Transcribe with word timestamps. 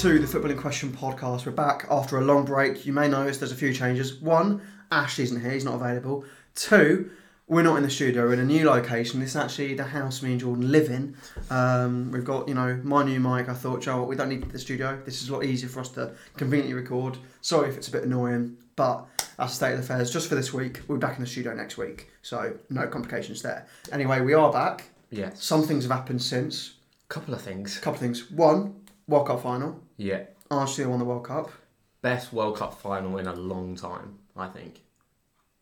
to 0.00 0.18
the 0.18 0.26
Footballing 0.26 0.58
Question 0.58 0.92
podcast. 0.92 1.46
We're 1.46 1.52
back 1.52 1.86
after 1.90 2.18
a 2.18 2.20
long 2.20 2.44
break. 2.44 2.84
You 2.84 2.92
may 2.92 3.08
notice 3.08 3.38
there's 3.38 3.50
a 3.50 3.56
few 3.56 3.72
changes. 3.72 4.20
One, 4.20 4.60
Ash 4.92 5.18
isn't 5.18 5.40
here, 5.40 5.52
he's 5.52 5.64
not 5.64 5.76
available. 5.76 6.26
Two, 6.54 7.10
we're 7.48 7.62
not 7.62 7.78
in 7.78 7.82
the 7.82 7.88
studio, 7.88 8.26
we're 8.26 8.34
in 8.34 8.40
a 8.40 8.44
new 8.44 8.68
location. 8.68 9.20
This 9.20 9.30
is 9.30 9.36
actually 9.36 9.72
the 9.72 9.84
house 9.84 10.20
me 10.20 10.32
and 10.32 10.40
Jordan 10.40 10.70
live 10.70 10.90
in. 10.90 11.16
Um, 11.48 12.12
we've 12.12 12.26
got, 12.26 12.46
you 12.46 12.52
know, 12.52 12.78
my 12.84 13.04
new 13.04 13.18
mic. 13.20 13.48
I 13.48 13.54
thought, 13.54 13.80
Joe, 13.80 14.02
we 14.02 14.16
don't 14.16 14.28
need 14.28 14.50
the 14.50 14.58
studio. 14.58 15.00
This 15.02 15.22
is 15.22 15.30
a 15.30 15.32
lot 15.32 15.44
easier 15.44 15.70
for 15.70 15.80
us 15.80 15.88
to 15.92 16.12
conveniently 16.36 16.74
record. 16.74 17.16
Sorry 17.40 17.70
if 17.70 17.78
it's 17.78 17.88
a 17.88 17.92
bit 17.92 18.04
annoying, 18.04 18.58
but 18.76 19.06
that's 19.38 19.52
the 19.52 19.56
state 19.56 19.72
of 19.72 19.80
affairs 19.80 20.12
just 20.12 20.28
for 20.28 20.34
this 20.34 20.52
week. 20.52 20.82
We'll 20.88 20.98
be 20.98 21.06
back 21.06 21.16
in 21.16 21.22
the 21.22 21.30
studio 21.30 21.54
next 21.54 21.78
week, 21.78 22.10
so 22.20 22.52
no 22.68 22.86
complications 22.86 23.40
there. 23.40 23.66
Anyway, 23.92 24.20
we 24.20 24.34
are 24.34 24.52
back. 24.52 24.90
Yes. 25.08 25.42
Some 25.42 25.62
things 25.62 25.84
have 25.84 25.92
happened 25.92 26.20
since. 26.20 26.74
Couple 27.08 27.32
of 27.32 27.40
things. 27.40 27.78
Couple 27.78 27.94
of 27.94 28.00
things. 28.00 28.30
One, 28.30 28.74
World 29.08 29.28
Cup 29.28 29.42
final. 29.42 29.80
Yeah. 29.96 30.24
Arsenal 30.50 30.90
won 30.90 30.98
the 30.98 31.04
World 31.04 31.24
Cup. 31.24 31.50
Best 32.02 32.32
World 32.32 32.56
Cup 32.56 32.80
final 32.80 33.18
in 33.18 33.26
a 33.26 33.34
long 33.34 33.74
time, 33.74 34.18
I 34.36 34.46
think. 34.48 34.80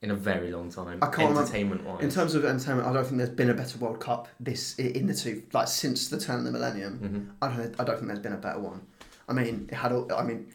In 0.02 0.10
a 0.10 0.14
very 0.14 0.50
long 0.50 0.70
time. 0.70 0.98
I 1.00 1.06
can't 1.06 1.34
Entertainment 1.36 1.84
wise. 1.84 2.02
In 2.02 2.10
terms 2.10 2.34
of 2.34 2.44
entertainment, 2.44 2.86
I 2.86 2.92
don't 2.92 3.04
think 3.06 3.16
there's 3.16 3.30
been 3.30 3.48
a 3.48 3.54
better 3.54 3.78
World 3.78 4.00
Cup 4.00 4.28
this 4.38 4.74
in 4.78 5.06
the 5.06 5.14
two 5.14 5.44
like 5.54 5.68
since 5.68 6.08
the 6.08 6.20
turn 6.20 6.40
of 6.40 6.44
the 6.44 6.50
millennium. 6.52 6.98
Mm-hmm. 6.98 7.30
I 7.40 7.48
don't. 7.48 7.80
I 7.80 7.84
don't 7.84 7.96
think 7.96 8.08
there's 8.08 8.18
been 8.18 8.34
a 8.34 8.36
better 8.36 8.58
one. 8.58 8.86
I 9.26 9.32
mean, 9.32 9.66
it 9.72 9.76
had. 9.76 9.92
all 9.92 10.12
I 10.12 10.22
mean, 10.22 10.52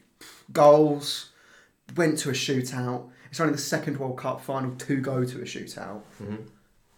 goals. 0.51 1.31
Went 1.95 2.19
to 2.19 2.29
a 2.29 2.33
shootout. 2.33 3.09
It's 3.31 3.39
only 3.39 3.53
the 3.53 3.59
second 3.59 3.97
World 3.97 4.19
Cup 4.19 4.41
final 4.41 4.75
to 4.75 4.97
go 4.97 5.25
to 5.25 5.37
a 5.39 5.45
shootout. 5.45 6.03
Mm-hmm. 6.21 6.35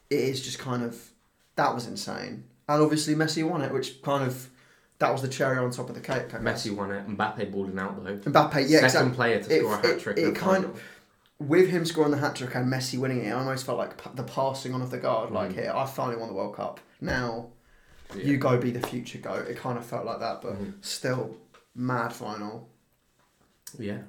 It 0.09 0.19
is 0.19 0.41
just 0.41 0.59
kind 0.59 0.83
of 0.83 1.11
that 1.55 1.73
was 1.73 1.87
insane, 1.87 2.43
and 2.67 2.81
obviously 2.81 3.15
Messi 3.15 3.47
won 3.47 3.61
it, 3.61 3.71
which 3.71 4.01
kind 4.01 4.25
of 4.25 4.49
that 5.01 5.11
was 5.11 5.21
the 5.21 5.27
cherry 5.27 5.57
on 5.57 5.69
top 5.71 5.89
of 5.89 5.95
the 5.95 6.01
cake. 6.01 6.29
Messi 6.29 6.73
won 6.75 6.91
it. 6.91 7.05
And 7.05 7.17
Mbappe 7.17 7.51
balling 7.51 7.77
out 7.77 8.03
though. 8.03 8.15
Mbappe, 8.17 8.55
yeah, 8.69 8.79
Second 8.79 8.85
exactly. 8.85 9.11
player 9.15 9.43
to 9.43 9.55
It- 9.55 9.59
score 9.59 9.75
a 9.75 9.79
it- 9.79 9.85
hat 9.85 9.99
trick. 9.99 10.17
it 10.17 10.25
the 10.25 10.31
kind 10.31 10.63
final. 10.65 10.79
with 11.39 11.69
him 11.69 11.85
scoring 11.85 12.11
the 12.11 12.17
hat 12.17 12.35
trick 12.35 12.53
and 12.55 12.71
Messi 12.71 12.97
winning 12.99 13.25
it, 13.25 13.29
I 13.29 13.39
almost 13.39 13.65
felt 13.65 13.77
like 13.77 13.97
p- 14.01 14.09
the 14.15 14.23
passing 14.23 14.73
on 14.73 14.81
of 14.81 14.91
the 14.91 14.97
guard. 14.99 15.31
Like, 15.31 15.51
Mm. 15.51 15.55
here, 15.55 15.73
I 15.75 15.85
finally 15.85 16.17
won 16.17 16.29
the 16.29 16.35
World 16.35 16.55
Cup. 16.55 16.79
Now, 17.01 17.47
Yeah. 18.15 18.23
you 18.25 18.37
go 18.37 18.57
be 18.57 18.71
the 18.71 18.85
future 18.87 19.17
go. 19.19 19.33
It 19.33 19.57
kind 19.57 19.77
of 19.77 19.85
felt 19.85 20.05
like 20.05 20.19
that, 20.19 20.41
but 20.41 20.53
Mhm. 20.61 20.73
still, 20.81 21.35
mad 21.75 22.13
final. 22.13 22.69
Yeah. 23.79 23.99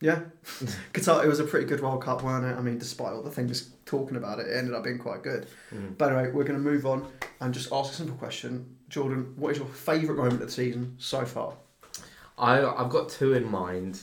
Yeah, 0.00 0.20
Qatar. 0.92 1.24
It 1.24 1.28
was 1.28 1.40
a 1.40 1.44
pretty 1.44 1.64
good 1.66 1.80
World 1.80 2.02
Cup, 2.02 2.22
weren't 2.22 2.44
it? 2.44 2.58
I 2.58 2.60
mean, 2.60 2.76
despite 2.76 3.12
all 3.14 3.22
the 3.22 3.30
things 3.30 3.70
talking 3.86 4.18
about 4.18 4.38
it, 4.38 4.48
it 4.48 4.54
ended 4.58 4.74
up 4.74 4.84
being 4.84 4.98
quite 4.98 5.22
good. 5.22 5.46
Mhm. 5.72 5.96
But 5.96 6.12
anyway, 6.12 6.30
we're 6.30 6.44
going 6.44 6.62
to 6.62 6.70
move 6.70 6.84
on 6.84 7.06
and 7.40 7.54
just 7.54 7.72
ask 7.72 7.92
a 7.92 7.96
simple 7.96 8.16
question, 8.16 8.73
Jordan. 8.94 9.34
What 9.36 9.52
is 9.52 9.58
your 9.58 9.66
favourite 9.66 10.16
moment 10.16 10.34
of 10.34 10.46
the 10.46 10.50
season 10.50 10.94
so 10.98 11.24
far? 11.24 11.54
I 12.38 12.64
I've 12.64 12.90
got 12.90 13.08
two 13.08 13.34
in 13.34 13.50
mind. 13.50 14.00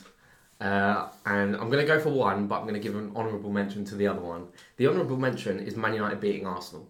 Uh, 0.59 1.09
and 1.25 1.56
I'm 1.56 1.72
going 1.72 1.84
to 1.84 1.88
go 1.88 2.00
for 2.00 2.11
one, 2.11 2.45
but 2.45 2.58
I'm 2.58 2.67
going 2.67 2.75
to 2.75 2.80
give 2.80 2.95
an 2.95 3.12
honourable 3.16 3.50
mention 3.50 3.84
to 3.86 3.95
the 3.95 4.06
other 4.06 4.22
one. 4.22 4.45
The 4.78 4.86
honourable 4.86 5.17
mention 5.17 5.58
is 5.59 5.75
Man 5.75 5.95
United 5.95 6.19
beating 6.19 6.45
Arsenal. 6.45 6.88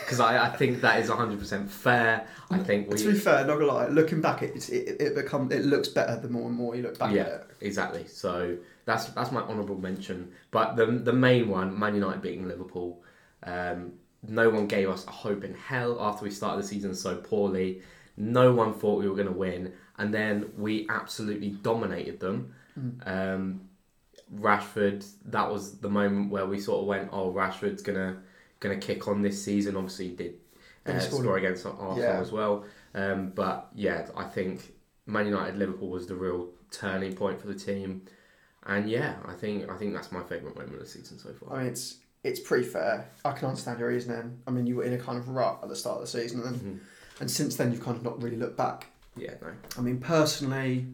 Because 0.00 0.18
I, 0.18 0.46
I 0.46 0.56
think 0.56 0.80
that 0.80 1.00
is 1.00 1.10
100% 1.10 1.68
fair. 1.68 2.26
I 2.50 2.56
think 2.56 2.88
we. 2.88 2.96
to 2.96 3.12
be 3.12 3.18
fair, 3.18 3.44
not 3.44 3.58
gonna 3.58 3.66
lie, 3.70 3.88
looking 3.88 4.22
back, 4.22 4.42
it 4.42 4.70
it 4.70 4.98
it 4.98 5.14
become 5.14 5.52
it 5.52 5.66
looks 5.66 5.88
better 5.88 6.18
the 6.18 6.30
more 6.30 6.48
and 6.48 6.56
more 6.56 6.74
you 6.74 6.84
look 6.84 6.98
back 6.98 7.12
yeah, 7.12 7.22
at 7.22 7.28
it. 7.28 7.46
exactly. 7.60 8.06
So 8.06 8.56
that's 8.86 9.06
that's 9.08 9.30
my 9.30 9.42
honourable 9.42 9.76
mention. 9.76 10.32
But 10.50 10.76
the 10.76 10.86
the 10.86 11.12
main 11.12 11.50
one, 11.50 11.78
Man 11.78 11.94
United 11.94 12.22
beating 12.22 12.48
Liverpool. 12.48 13.02
Um, 13.42 13.92
no 14.28 14.50
one 14.50 14.66
gave 14.66 14.88
us 14.88 15.06
a 15.06 15.10
hope 15.10 15.44
in 15.44 15.54
hell 15.54 15.98
after 16.00 16.24
we 16.24 16.30
started 16.30 16.62
the 16.62 16.66
season 16.68 16.94
so 16.94 17.16
poorly. 17.16 17.82
No 18.16 18.52
one 18.52 18.72
thought 18.74 18.98
we 19.00 19.08
were 19.08 19.14
going 19.14 19.28
to 19.28 19.32
win, 19.32 19.72
and 19.98 20.12
then 20.12 20.50
we 20.56 20.86
absolutely 20.88 21.50
dominated 21.50 22.18
them. 22.20 22.54
Um, 23.04 23.68
Rashford, 24.34 25.06
that 25.26 25.50
was 25.50 25.78
the 25.78 25.88
moment 25.88 26.30
where 26.30 26.46
we 26.46 26.58
sort 26.58 26.80
of 26.80 26.86
went, 26.86 27.10
"Oh, 27.12 27.32
Rashford's 27.32 27.82
gonna 27.82 28.18
gonna 28.60 28.76
kick 28.78 29.06
on 29.08 29.22
this 29.22 29.42
season." 29.42 29.76
Obviously, 29.76 30.08
he 30.08 30.14
did 30.16 30.34
uh, 30.86 30.92
he 30.94 31.00
scored. 31.00 31.22
score 31.22 31.38
against 31.38 31.64
Arsenal 31.64 31.98
Yeah. 31.98 32.20
as 32.20 32.32
well. 32.32 32.64
Um, 32.94 33.30
but 33.34 33.68
yeah, 33.74 34.08
I 34.16 34.24
think 34.24 34.72
Man 35.06 35.26
United 35.26 35.56
Liverpool 35.56 35.88
was 35.88 36.06
the 36.06 36.16
real 36.16 36.48
turning 36.70 37.14
point 37.14 37.40
for 37.40 37.46
the 37.46 37.54
team, 37.54 38.02
and 38.64 38.90
yeah, 38.90 39.16
I 39.24 39.34
think 39.34 39.70
I 39.70 39.76
think 39.76 39.94
that's 39.94 40.10
my 40.10 40.22
favourite 40.22 40.56
moment 40.56 40.74
of 40.74 40.80
the 40.80 40.86
season 40.86 41.18
so 41.18 41.32
far. 41.32 41.56
I 41.58 41.62
mean, 41.62 41.72
it's 41.72 41.98
it's 42.24 42.40
pretty 42.40 42.64
fair. 42.64 43.08
I 43.24 43.32
can 43.32 43.48
understand 43.48 43.78
your 43.78 43.88
reasoning. 43.88 44.38
I 44.46 44.50
mean, 44.50 44.66
you 44.66 44.76
were 44.76 44.84
in 44.84 44.92
a 44.92 44.98
kind 44.98 45.18
of 45.18 45.28
rut 45.28 45.60
at 45.62 45.68
the 45.68 45.76
start 45.76 45.96
of 45.96 46.02
the 46.02 46.06
season, 46.08 46.42
and 46.42 46.56
Mhm. 46.56 46.78
and 47.20 47.30
since 47.30 47.56
then 47.56 47.72
you've 47.72 47.82
kind 47.84 47.96
of 47.96 48.02
not 48.02 48.20
really 48.22 48.36
looked 48.36 48.56
back. 48.56 48.86
Yeah, 49.16 49.34
no, 49.40 49.48
I 49.78 49.80
mean, 49.80 49.98
personally, 50.00 50.86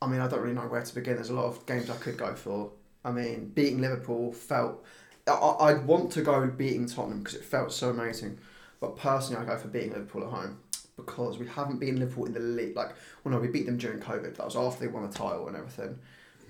I 0.00 0.06
mean, 0.08 0.20
I 0.20 0.26
don't 0.28 0.40
really 0.40 0.54
know 0.54 0.66
where 0.66 0.82
to 0.82 0.94
begin. 0.94 1.14
There's 1.16 1.30
a 1.30 1.34
lot 1.34 1.44
of 1.44 1.64
games 1.66 1.88
I 1.90 1.96
could 1.96 2.16
go 2.16 2.34
for. 2.34 2.72
I 3.04 3.12
mean, 3.12 3.52
beating 3.54 3.80
Liverpool 3.80 4.32
felt. 4.32 4.84
I, 5.26 5.32
I'd 5.60 5.86
want 5.86 6.10
to 6.12 6.22
go 6.22 6.46
beating 6.48 6.86
Tottenham 6.86 7.20
because 7.20 7.34
it 7.34 7.44
felt 7.44 7.72
so 7.72 7.90
amazing, 7.90 8.38
but 8.80 8.96
personally, 8.96 9.40
I 9.40 9.44
go 9.46 9.56
for 9.56 9.68
beating 9.68 9.92
Liverpool 9.92 10.24
at 10.24 10.30
home 10.30 10.58
because 10.96 11.38
we 11.38 11.46
haven't 11.46 11.78
beaten 11.78 12.00
Liverpool 12.00 12.26
in 12.26 12.32
the 12.34 12.40
league. 12.40 12.74
Like, 12.74 12.90
well, 13.22 13.32
no, 13.34 13.40
we 13.40 13.46
beat 13.48 13.66
them 13.66 13.76
during 13.76 14.00
COVID. 14.00 14.36
That 14.36 14.44
was 14.46 14.56
after 14.56 14.80
they 14.80 14.88
won 14.90 15.08
the 15.08 15.16
title 15.16 15.46
and 15.46 15.56
everything. 15.56 15.98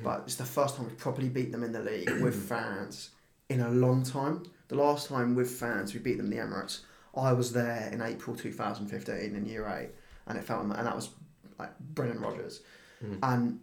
But 0.03 0.23
it's 0.25 0.37
the 0.37 0.45
first 0.45 0.77
time 0.77 0.87
we've 0.87 0.97
properly 0.99 1.29
beat 1.29 1.53
them 1.53 1.63
in 1.63 1.73
the 1.73 1.81
league 1.81 2.11
with 2.23 2.35
fans 2.49 3.11
in 3.49 3.61
a 3.61 3.71
long 3.71 4.03
time. 4.03 4.45
The 4.69 4.75
last 4.77 5.09
time 5.09 5.35
with 5.35 5.51
fans 5.51 5.93
we 5.95 6.01
beat 6.01 6.17
them 6.17 6.27
in 6.27 6.39
the 6.39 6.43
Emirates, 6.43 6.81
I 7.15 7.33
was 7.33 7.53
there 7.53 7.91
in 7.93 8.01
April 8.01 8.35
2015 8.37 9.37
in 9.37 9.47
year 9.47 9.67
eight, 9.69 9.91
and 10.27 10.39
it 10.39 10.45
felt 10.45 10.63
and 10.63 10.73
that 10.73 10.97
was 10.97 11.11
like 11.59 11.79
Brendan 11.79 12.21
Rodgers, 12.21 12.61
Mhm. 13.05 13.19
and 13.23 13.61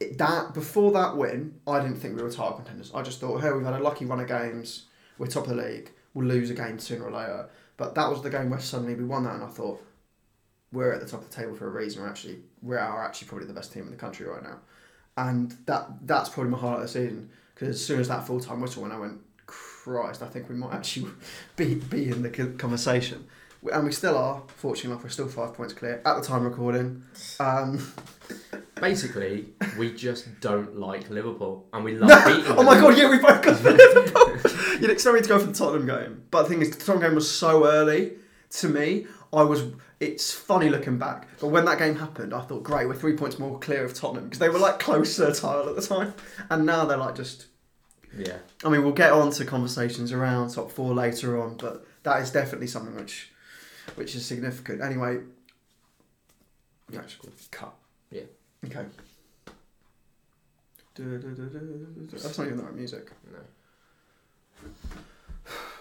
it, 0.00 0.18
that 0.18 0.52
before 0.52 0.92
that 0.92 1.16
win, 1.16 1.60
I 1.66 1.80
didn't 1.80 1.96
think 1.96 2.16
we 2.16 2.22
were 2.22 2.30
title 2.30 2.52
contenders. 2.56 2.92
I 2.94 3.02
just 3.02 3.20
thought, 3.20 3.40
hey, 3.40 3.50
we've 3.52 3.64
had 3.64 3.74
a 3.74 3.82
lucky 3.82 4.04
run 4.04 4.20
of 4.20 4.28
games, 4.28 4.86
we're 5.18 5.26
top 5.28 5.44
of 5.48 5.56
the 5.56 5.62
league, 5.62 5.90
we'll 6.12 6.26
lose 6.26 6.50
a 6.50 6.54
game 6.54 6.78
sooner 6.78 7.04
or 7.06 7.10
later. 7.10 7.48
But 7.76 7.94
that 7.94 8.10
was 8.10 8.20
the 8.22 8.30
game 8.30 8.50
where 8.50 8.60
suddenly 8.60 8.94
we 8.94 9.04
won 9.04 9.24
that, 9.24 9.34
and 9.36 9.44
I 9.44 9.48
thought 9.48 9.82
we're 10.72 10.92
at 10.92 11.00
the 11.00 11.06
top 11.06 11.22
of 11.22 11.30
the 11.30 11.34
table 11.34 11.54
for 11.54 11.66
a 11.66 11.70
reason. 11.70 12.02
We're 12.02 12.08
actually 12.08 12.42
we 12.60 12.76
are 12.76 13.04
actually 13.04 13.28
probably 13.28 13.46
the 13.46 13.54
best 13.54 13.72
team 13.72 13.84
in 13.84 13.90
the 13.90 13.96
country 13.96 14.26
right 14.26 14.42
now, 14.42 14.58
and 15.16 15.56
that 15.66 16.06
that's 16.06 16.28
probably 16.28 16.50
my 16.52 16.58
highlight 16.58 16.76
of 16.80 16.82
the 16.82 16.88
season. 16.88 17.30
Because 17.54 17.68
as 17.68 17.84
soon 17.84 18.00
as 18.00 18.08
that 18.08 18.26
full 18.26 18.40
time 18.40 18.60
whistle 18.60 18.82
went, 18.82 18.94
I 18.94 18.98
went, 18.98 19.20
Christ, 19.46 20.22
I 20.22 20.26
think 20.26 20.48
we 20.48 20.54
might 20.54 20.72
actually 20.72 21.10
be 21.56 21.74
be 21.74 22.08
in 22.08 22.22
the 22.22 22.30
conversation. 22.58 23.26
And 23.72 23.84
we 23.84 23.92
still 23.92 24.18
are. 24.18 24.42
Fortunately 24.48 24.90
enough, 24.90 25.02
we're 25.02 25.08
still 25.08 25.28
five 25.28 25.54
points 25.54 25.72
clear 25.72 26.02
at 26.04 26.20
the 26.20 26.26
time 26.26 26.44
recording. 26.44 27.02
Um, 27.40 27.94
basically, 28.74 29.46
we 29.78 29.94
just 29.94 30.40
don't 30.40 30.78
like 30.78 31.08
Liverpool, 31.08 31.66
and 31.72 31.82
we 31.82 31.96
love 31.96 32.26
beating. 32.26 32.44
oh 32.48 32.62
my 32.62 32.78
god, 32.78 32.98
yeah, 32.98 33.08
we 33.08 33.18
both 33.18 33.40
got 33.40 33.56
for 33.56 33.70
Liverpool. 33.70 34.80
You'd 34.80 34.90
expect 34.90 35.14
me 35.14 35.22
to 35.22 35.28
go 35.28 35.38
for 35.38 35.46
the 35.46 35.54
Tottenham 35.54 35.86
game, 35.86 36.24
but 36.30 36.42
the 36.42 36.48
thing 36.50 36.60
is, 36.60 36.76
the 36.76 36.76
Tottenham 36.76 37.08
game 37.08 37.14
was 37.14 37.30
so 37.30 37.66
early. 37.66 38.12
To 38.50 38.68
me, 38.68 39.06
I 39.32 39.42
was. 39.42 39.64
It's 40.04 40.30
funny 40.32 40.68
looking 40.68 40.98
back, 40.98 41.26
but 41.40 41.48
when 41.48 41.64
that 41.64 41.78
game 41.78 41.96
happened, 41.96 42.34
I 42.34 42.42
thought, 42.42 42.62
great, 42.62 42.86
we're 42.86 42.94
three 42.94 43.16
points 43.16 43.38
more 43.38 43.58
clear 43.58 43.86
of 43.86 43.94
Tottenham 43.94 44.24
because 44.24 44.38
they 44.38 44.50
were 44.50 44.58
like 44.58 44.78
closer 44.78 45.32
to 45.32 45.40
title 45.40 45.70
at 45.70 45.76
the 45.76 45.82
time, 45.82 46.12
and 46.50 46.66
now 46.66 46.84
they're 46.84 46.98
like 46.98 47.14
just. 47.14 47.46
Yeah, 48.16 48.36
I 48.64 48.68
mean, 48.68 48.84
we'll 48.84 48.92
get 48.92 49.12
on 49.12 49.32
to 49.32 49.44
conversations 49.44 50.12
around 50.12 50.50
top 50.50 50.70
four 50.70 50.94
later 50.94 51.42
on, 51.42 51.56
but 51.56 51.86
that 52.02 52.20
is 52.22 52.30
definitely 52.30 52.66
something 52.66 52.94
which, 52.94 53.32
which 53.94 54.14
is 54.14 54.24
significant. 54.26 54.82
Anyway, 54.82 55.20
yeah, 56.90 57.00
actually, 57.00 57.32
cut. 57.50 57.74
Yeah. 58.10 58.22
Okay. 58.66 58.84
That's 60.96 62.38
not 62.38 62.46
even 62.46 62.58
the 62.58 62.62
right 62.62 62.74
music. 62.74 63.10
no. 63.32 64.70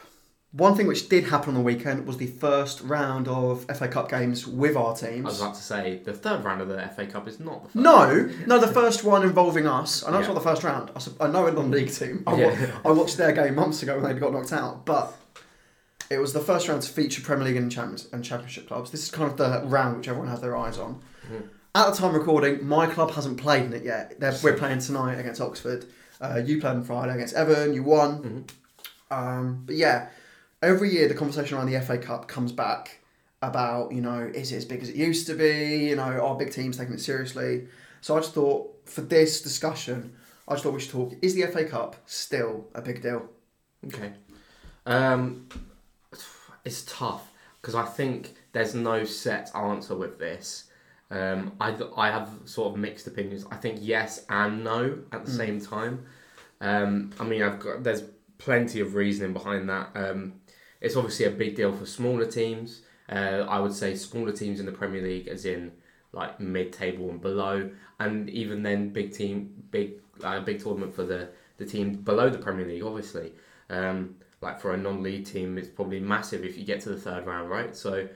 One 0.54 0.76
thing 0.76 0.86
which 0.86 1.10
did 1.10 1.24
happen 1.24 1.50
on 1.50 1.56
the 1.56 1.62
weekend 1.62 2.06
was 2.06 2.18
the 2.18 2.28
first 2.28 2.82
round 2.82 3.28
of 3.28 3.66
FA 3.76 3.88
Cup 3.88 4.08
games 4.08 4.46
with 4.46 4.76
our 4.78 4.96
teams. 4.96 5.26
I 5.26 5.30
was 5.30 5.42
about 5.42 5.56
to 5.56 5.62
say 5.64 6.00
the 6.06 6.14
third 6.14 6.44
round 6.44 6.62
of 6.62 6.68
the 6.68 6.80
FA 6.96 7.08
Cup 7.08 7.28
is 7.28 7.40
not 7.40 7.64
the 7.64 7.70
first. 7.70 7.76
No, 7.76 8.30
no, 8.46 8.60
the 8.60 8.68
first 8.68 9.04
one 9.04 9.24
involving 9.24 9.66
us. 9.66 10.04
I 10.06 10.12
know 10.12 10.20
it's 10.20 10.28
not 10.28 10.36
the 10.36 10.42
first 10.42 10.64
round. 10.64 10.92
I, 11.20 11.28
know 11.28 11.48
it's 11.48 11.56
non-league 11.56 11.92
team. 11.92 12.24
I, 12.28 12.36
Yeah. 12.36 12.72
I 12.86 12.92
watched 12.92 13.18
their 13.18 13.32
game 13.32 13.56
months 13.56 13.82
ago 13.82 14.00
when 14.00 14.14
they 14.14 14.20
got 14.20 14.32
knocked 14.32 14.54
out, 14.54 14.86
but 14.86 15.16
it 16.12 16.20
was 16.20 16.34
the 16.34 16.40
first 16.40 16.68
round 16.68 16.84
to 16.84 16.90
feature 16.92 17.24
Premier 17.24 17.46
League 17.46 17.58
and, 17.58 17.72
Champions, 17.72 18.08
and 18.14 18.24
Championship 18.24 18.68
clubs. 18.68 18.92
This 18.92 19.02
is 19.02 19.10
kind 19.10 19.32
of 19.32 19.38
the 19.38 19.68
round 19.68 19.98
which 19.98 20.08
everyone 20.08 20.30
has 20.30 20.42
their 20.42 20.56
eyes 20.56 20.78
on. 20.78 21.02
Mhm. 21.32 21.48
At 21.74 21.90
the 21.90 21.98
time 21.98 22.10
of 22.10 22.16
recording, 22.16 22.64
my 22.68 22.86
club 22.86 23.10
hasn't 23.10 23.38
played 23.38 23.64
in 23.64 23.74
it 23.74 23.84
yet. 23.84 24.20
They're, 24.20 24.38
we're 24.44 24.54
playing 24.56 24.78
tonight 24.80 25.16
against 25.16 25.42
Oxford. 25.42 25.86
Uh, 26.22 26.40
you 26.46 26.62
played 26.62 26.76
on 26.76 26.84
Friday 26.84 27.16
against 27.16 27.34
Everton. 27.34 27.74
You 27.74 27.82
won. 27.82 28.46
Mhm. 29.10 29.16
Um, 29.18 29.64
but 29.66 29.76
yeah, 29.76 30.10
every 30.64 30.92
year 30.92 31.08
the 31.08 31.14
conversation 31.14 31.58
around 31.58 31.72
the 31.72 31.80
FA 31.82 31.98
Cup 31.98 32.28
comes 32.28 32.52
back 32.52 33.00
about 33.42 33.92
you 33.92 34.02
know 34.02 34.32
is 34.34 34.52
it 34.52 34.58
as 34.58 34.66
big 34.66 34.82
as 34.82 34.90
it 34.90 34.96
used 34.96 35.28
to 35.28 35.34
be? 35.36 35.90
You 35.90 35.96
know, 35.96 36.04
are 36.04 36.36
big 36.36 36.52
teams 36.52 36.78
taking 36.78 36.94
it 36.94 37.02
seriously? 37.02 37.68
So 38.02 38.16
I 38.16 38.20
just 38.20 38.34
thought 38.34 38.74
for 38.86 39.02
this 39.02 39.42
discussion, 39.42 40.16
I 40.48 40.54
just 40.54 40.64
thought 40.64 40.74
we 40.74 40.80
should 40.82 40.92
talk. 40.92 41.14
Is 41.22 41.36
the 41.36 41.44
FA 41.48 41.66
Cup 41.66 41.96
still 42.06 42.66
a 42.74 42.82
big 42.82 43.02
deal? 43.02 43.30
Okay. 43.88 44.12
Um, 44.86 45.48
it's 46.66 46.84
tough 46.84 47.32
because 47.62 47.76
I 47.76 47.86
think 47.86 48.36
there's 48.54 48.76
no 48.76 49.04
set 49.06 49.54
answer 49.56 49.96
with 49.96 50.20
this. 50.20 50.66
Um, 51.12 51.54
I 51.62 51.76
I 51.96 52.10
have 52.12 52.30
sort 52.46 52.74
of 52.74 52.80
mixed 52.80 53.08
opinions. 53.08 53.46
I 53.52 53.56
think 53.56 53.80
yes 53.82 54.26
and 54.30 54.64
no 54.64 55.00
at 55.12 55.26
the 55.26 55.32
Mm. 55.32 55.38
same 55.38 55.62
time. 55.62 56.06
Um, 56.62 57.12
I 57.20 57.24
mean, 57.26 57.42
I've 57.44 57.60
got 57.60 57.84
there's 57.84 58.04
plenty 58.38 58.80
of 58.80 58.96
reasoning 58.96 59.34
behind 59.34 59.70
that. 59.70 59.90
Um, 59.96 60.34
it's 60.84 60.98
obviously 60.98 61.26
a 61.26 61.32
big 61.32 61.56
deal 61.56 61.72
for 61.72 61.86
smaller 61.88 62.26
teams. 62.26 62.82
Uh, 63.10 63.46
I 63.50 63.60
would 63.60 63.74
say 63.74 63.96
smaller 63.96 64.34
teams 64.34 64.60
in 64.60 64.66
the 64.66 64.72
Premier 64.72 65.02
League, 65.02 65.28
as 65.28 65.46
in 65.46 65.72
like 66.12 66.40
mid-table 66.40 67.10
and 67.10 67.20
below, 67.20 67.72
and 68.00 68.30
even 68.30 68.62
then 68.62 68.90
big 68.90 69.14
team, 69.14 69.64
big 69.72 69.94
uh, 70.24 70.40
big 70.42 70.62
tournament 70.62 70.94
for 70.94 71.04
the 71.04 71.30
the 71.58 71.66
team 71.66 71.94
below 71.94 72.30
the 72.30 72.38
Premier 72.38 72.68
League, 72.68 72.84
obviously. 72.84 73.32
Um, 73.70 74.16
like 74.42 74.60
for 74.60 74.74
a 74.74 74.78
non-league 74.78 75.26
team, 75.26 75.58
it's 75.58 75.70
probably 75.70 76.02
massive 76.02 76.44
if 76.44 76.58
you 76.58 76.66
get 76.66 76.82
to 76.82 76.90
the 76.90 77.00
third 77.00 77.26
round, 77.26 77.50
right? 77.50 77.74
So, 77.76 78.08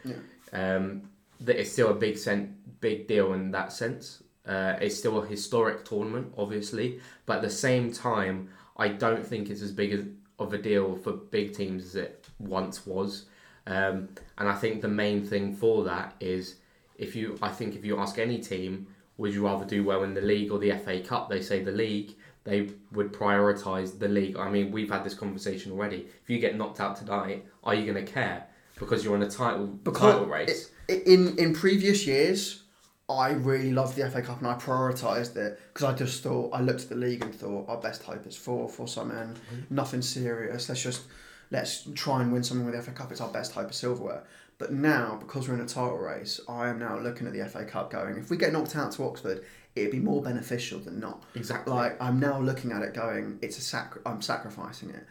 um, 0.52 1.04
that 1.40 1.58
it's 1.58 1.72
still 1.72 1.90
a 1.90 1.94
big 1.94 2.18
sen- 2.18 2.58
big 2.82 3.08
deal 3.08 3.34
in 3.34 3.52
that 3.52 3.72
sense. 3.72 4.24
Uh, 4.46 4.76
it's 4.82 4.98
still 4.98 5.24
a 5.24 5.26
historic 5.26 5.86
tournament, 5.86 6.34
obviously, 6.38 7.00
but 7.26 7.38
at 7.38 7.42
the 7.44 7.50
same 7.50 7.92
time, 7.94 8.50
I 8.76 8.90
don't 8.90 9.26
think 9.26 9.50
it's 9.50 9.62
as 9.62 9.72
big 9.72 9.94
as, 9.94 10.02
of 10.40 10.54
a 10.54 10.58
deal 10.58 10.96
for 10.98 11.14
big 11.14 11.54
teams 11.56 11.86
as 11.86 11.96
it 11.96 12.17
once 12.40 12.86
was. 12.86 13.26
Um, 13.66 14.10
and 14.38 14.48
I 14.48 14.54
think 14.56 14.82
the 14.82 14.88
main 14.88 15.26
thing 15.26 15.56
for 15.56 15.84
that 15.86 16.16
is 16.20 16.56
if 16.98 17.16
you, 17.16 17.38
I 17.42 17.50
think 17.50 17.76
if 17.76 17.84
you 17.86 18.00
ask 18.00 18.18
any 18.18 18.40
team, 18.40 18.88
would 19.18 19.34
you 19.34 19.46
rather 19.46 19.66
do 19.66 19.84
well 19.84 20.04
in 20.04 20.14
the 20.14 20.22
league 20.22 20.52
or 20.52 20.60
the 20.60 20.72
FA 20.78 21.00
Cup? 21.02 21.30
They 21.30 21.42
say 21.42 21.64
the 21.64 21.72
league. 21.72 22.16
They 22.44 22.70
would 22.94 23.12
prioritise 23.12 23.98
the 24.00 24.08
league. 24.08 24.38
I 24.38 24.50
mean, 24.50 24.72
we've 24.72 24.90
had 24.90 25.04
this 25.04 25.14
conversation 25.14 25.72
already. 25.74 26.08
If 26.24 26.30
you 26.30 26.40
get 26.40 26.56
knocked 26.56 26.80
out 26.80 26.96
tonight, 26.96 27.46
are 27.64 27.76
you 27.76 27.92
going 27.92 28.06
to 28.06 28.10
care 28.10 28.46
because 28.80 29.04
you're 29.04 29.16
in 29.16 29.24
a 29.24 29.30
title 29.30 29.78
title 29.94 30.26
race? 30.26 30.70
in 30.88 31.38
in 31.38 31.54
previous 31.54 32.08
years, 32.08 32.64
I 33.10 33.32
really 33.32 33.72
loved 33.74 33.98
the 33.98 34.10
FA 34.10 34.22
Cup 34.22 34.38
and 34.38 34.48
I 34.48 34.54
prioritised 34.54 35.36
it 35.36 35.60
because 35.74 35.84
I 35.84 35.94
just 35.94 36.24
thought 36.24 36.52
I 36.54 36.62
looked 36.62 36.84
at 36.84 36.90
the 36.90 36.96
league 36.96 37.22
and 37.24 37.36
thought 37.36 37.68
our 37.68 37.82
best 37.82 38.04
hope 38.04 38.26
is 38.26 38.38
for 38.38 38.70
for 38.70 38.88
something, 38.88 39.18
Mm-hmm. 39.18 39.76
nothing 39.76 40.02
serious. 40.02 40.70
Let's 40.70 40.82
just 40.84 41.02
let's 41.52 41.88
try 41.96 42.22
and 42.22 42.32
win 42.32 42.44
something 42.44 42.66
with 42.66 42.76
the 42.76 42.82
FA 42.82 42.92
Cup. 42.92 43.12
It's 43.12 43.22
our 43.22 43.30
best 43.30 43.54
hope 43.54 43.68
of 43.68 43.76
silverware. 43.76 44.24
But 44.58 44.74
now, 44.74 45.18
because 45.20 45.48
we're 45.48 45.54
in 45.54 45.62
a 45.62 45.68
title 45.68 45.98
race, 45.98 46.40
I 46.50 46.68
am 46.70 46.80
now 46.80 46.98
looking 46.98 47.28
at 47.28 47.34
the 47.34 47.46
FA 47.46 47.64
Cup 47.64 47.92
going, 47.92 48.18
if 48.18 48.30
we 48.30 48.38
get 48.38 48.52
knocked 48.54 48.76
out 48.76 48.92
to 48.94 49.04
Oxford, 49.04 49.46
it'd 49.76 49.92
be 49.92 50.00
more 50.00 50.22
beneficial 50.22 50.80
than 50.80 51.00
not. 51.00 51.24
Exactly. 51.36 51.74
Like 51.74 52.02
I'm 52.02 52.20
now 52.20 52.40
looking 52.40 52.72
at 52.72 52.82
it 52.82 52.94
going, 52.94 53.40
it's 53.42 53.58
a 53.58 53.62
sac. 53.62 53.96
I'm 54.06 54.22
sacrificing 54.22 54.90
it. 54.90 55.06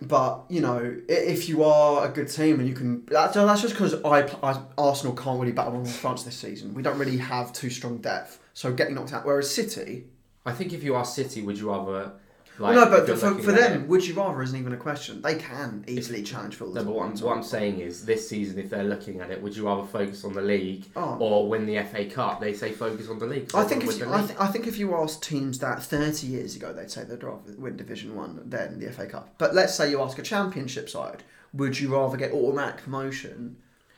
But 0.00 0.44
you 0.48 0.60
know, 0.60 0.96
if 1.08 1.48
you 1.48 1.64
are 1.64 2.06
a 2.06 2.08
good 2.08 2.28
team 2.28 2.60
and 2.60 2.68
you 2.68 2.74
can, 2.74 3.04
that's, 3.06 3.34
that's 3.34 3.62
just 3.62 3.74
because 3.74 3.94
I, 4.04 4.22
I 4.42 4.62
Arsenal 4.78 5.14
can't 5.14 5.40
really 5.40 5.52
battle 5.52 5.76
on 5.76 5.84
France 5.84 6.22
this 6.22 6.36
season. 6.36 6.72
We 6.72 6.82
don't 6.82 6.98
really 6.98 7.18
have 7.18 7.52
too 7.52 7.68
strong 7.68 7.98
depth, 7.98 8.38
so 8.54 8.72
getting 8.72 8.94
knocked 8.94 9.12
out. 9.12 9.26
Whereas 9.26 9.52
City, 9.52 10.04
I 10.46 10.52
think 10.52 10.72
if 10.72 10.84
you 10.84 10.94
are 10.94 11.04
City, 11.04 11.42
would 11.42 11.58
you 11.58 11.70
rather? 11.70 12.12
Well, 12.58 12.74
no, 12.74 12.86
but 12.90 13.06
for, 13.18 13.34
for 13.36 13.52
them, 13.52 13.82
it- 13.82 13.88
would 13.88 14.06
you 14.06 14.14
rather 14.14 14.42
isn't 14.42 14.58
even 14.58 14.72
a 14.72 14.76
question. 14.76 15.22
They 15.22 15.36
can 15.36 15.84
easily 15.86 16.22
challenge 16.22 16.56
for 16.56 16.64
no, 16.64 16.72
the 16.74 16.84
but 16.84 16.94
what 16.94 17.36
I'm, 17.36 17.42
saying 17.42 17.80
is, 17.80 18.04
this 18.04 18.28
season, 18.28 18.58
if 18.58 18.68
they're 18.70 18.84
looking 18.84 19.20
at 19.20 19.30
it, 19.30 19.40
would 19.42 19.56
you 19.56 19.66
rather 19.66 19.84
focus 19.86 20.24
on 20.24 20.32
the 20.34 20.42
league 20.42 20.86
Oh. 20.96 21.16
or 21.20 21.48
win 21.48 21.66
the 21.66 21.82
FA 21.84 22.04
Cup? 22.06 22.40
They 22.40 22.52
say 22.54 22.72
focus 22.72 23.08
on 23.08 23.18
the 23.18 23.26
league. 23.26 23.50
I 23.54 23.64
think 23.64 23.84
if 23.84 23.98
you, 23.98 24.12
I, 24.12 24.22
th- 24.22 24.38
I 24.40 24.46
think 24.48 24.66
if 24.66 24.76
you 24.78 24.94
asked 24.96 25.22
teams 25.22 25.58
that 25.60 25.82
thirty 25.82 26.26
years 26.26 26.56
ago, 26.56 26.72
they'd 26.72 26.90
say 26.90 27.04
they'd 27.04 27.22
rather 27.22 27.40
win 27.56 27.76
Division 27.76 28.14
One 28.16 28.40
than 28.48 28.78
the 28.80 28.90
FA 28.92 29.06
Cup. 29.06 29.34
But 29.38 29.54
let's 29.54 29.74
say 29.74 29.90
you 29.90 30.00
ask 30.02 30.18
a 30.18 30.22
Championship 30.22 30.88
side, 30.90 31.22
would 31.52 31.78
you 31.78 31.94
rather 31.94 32.16
get 32.16 32.32
automatic 32.32 32.82
promotion 32.82 33.56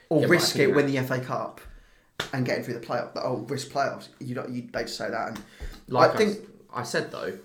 or 0.08 0.22
Yeah, 0.22 0.26
risk 0.28 0.56
it, 0.56 0.74
win 0.74 0.86
the 0.92 1.00
FA 1.02 1.20
Cup, 1.20 1.60
and 2.32 2.44
getting 2.44 2.62
through 2.64 2.74
the 2.74 2.80
playoff? 2.86 3.10
Oh, 3.16 3.38
risk 3.48 3.68
playoffs. 3.70 4.08
You 4.18 4.34
don't. 4.34 4.50
You 4.50 4.68
they 4.72 4.82
just 4.82 4.96
say 4.98 5.08
that, 5.10 5.28
and 5.28 5.40
like 5.88 6.10
I 6.10 6.14
I, 6.14 6.16
think- 6.16 6.30
s- 6.32 6.38
I 6.74 6.82
said 6.82 7.10
though, 7.10 7.38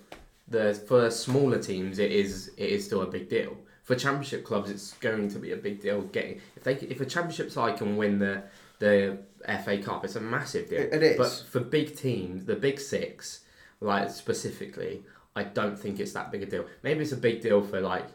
the 0.48 0.74
for 0.86 1.10
smaller 1.10 1.58
teams, 1.58 1.98
it 1.98 2.12
is 2.12 2.48
it 2.56 2.68
is 2.70 2.84
still 2.84 3.02
a 3.02 3.06
big 3.06 3.28
deal. 3.28 3.56
For 3.82 3.94
Championship 3.94 4.44
clubs, 4.44 4.68
it's 4.70 4.94
going 4.94 5.28
to 5.30 5.38
be 5.38 5.52
a 5.52 5.56
big 5.56 5.80
deal. 5.80 6.02
Getting 6.02 6.40
if 6.56 6.64
they 6.64 6.74
if 6.74 7.00
a 7.00 7.06
Championship 7.06 7.50
side 7.50 7.76
can 7.78 7.96
win 7.96 8.18
the 8.18 8.42
the 8.78 9.18
FA 9.64 9.78
Cup, 9.78 10.04
it's 10.04 10.16
a 10.16 10.20
massive 10.20 10.68
deal. 10.68 10.80
It- 10.80 10.92
it 10.92 11.02
is. 11.02 11.16
But 11.16 11.44
for 11.50 11.60
big 11.60 11.96
teams, 11.96 12.44
the 12.46 12.56
big 12.56 12.78
six, 12.80 13.40
like 13.80 14.10
specifically, 14.10 15.02
I 15.34 15.44
don't 15.44 15.78
think 15.78 16.00
it's 16.00 16.12
that 16.12 16.30
big 16.32 16.42
a 16.42 16.46
deal. 16.46 16.66
Maybe 16.82 17.00
it's 17.02 17.12
a 17.12 17.16
big 17.16 17.40
deal 17.42 17.62
for 17.62 17.80
like 17.80 18.06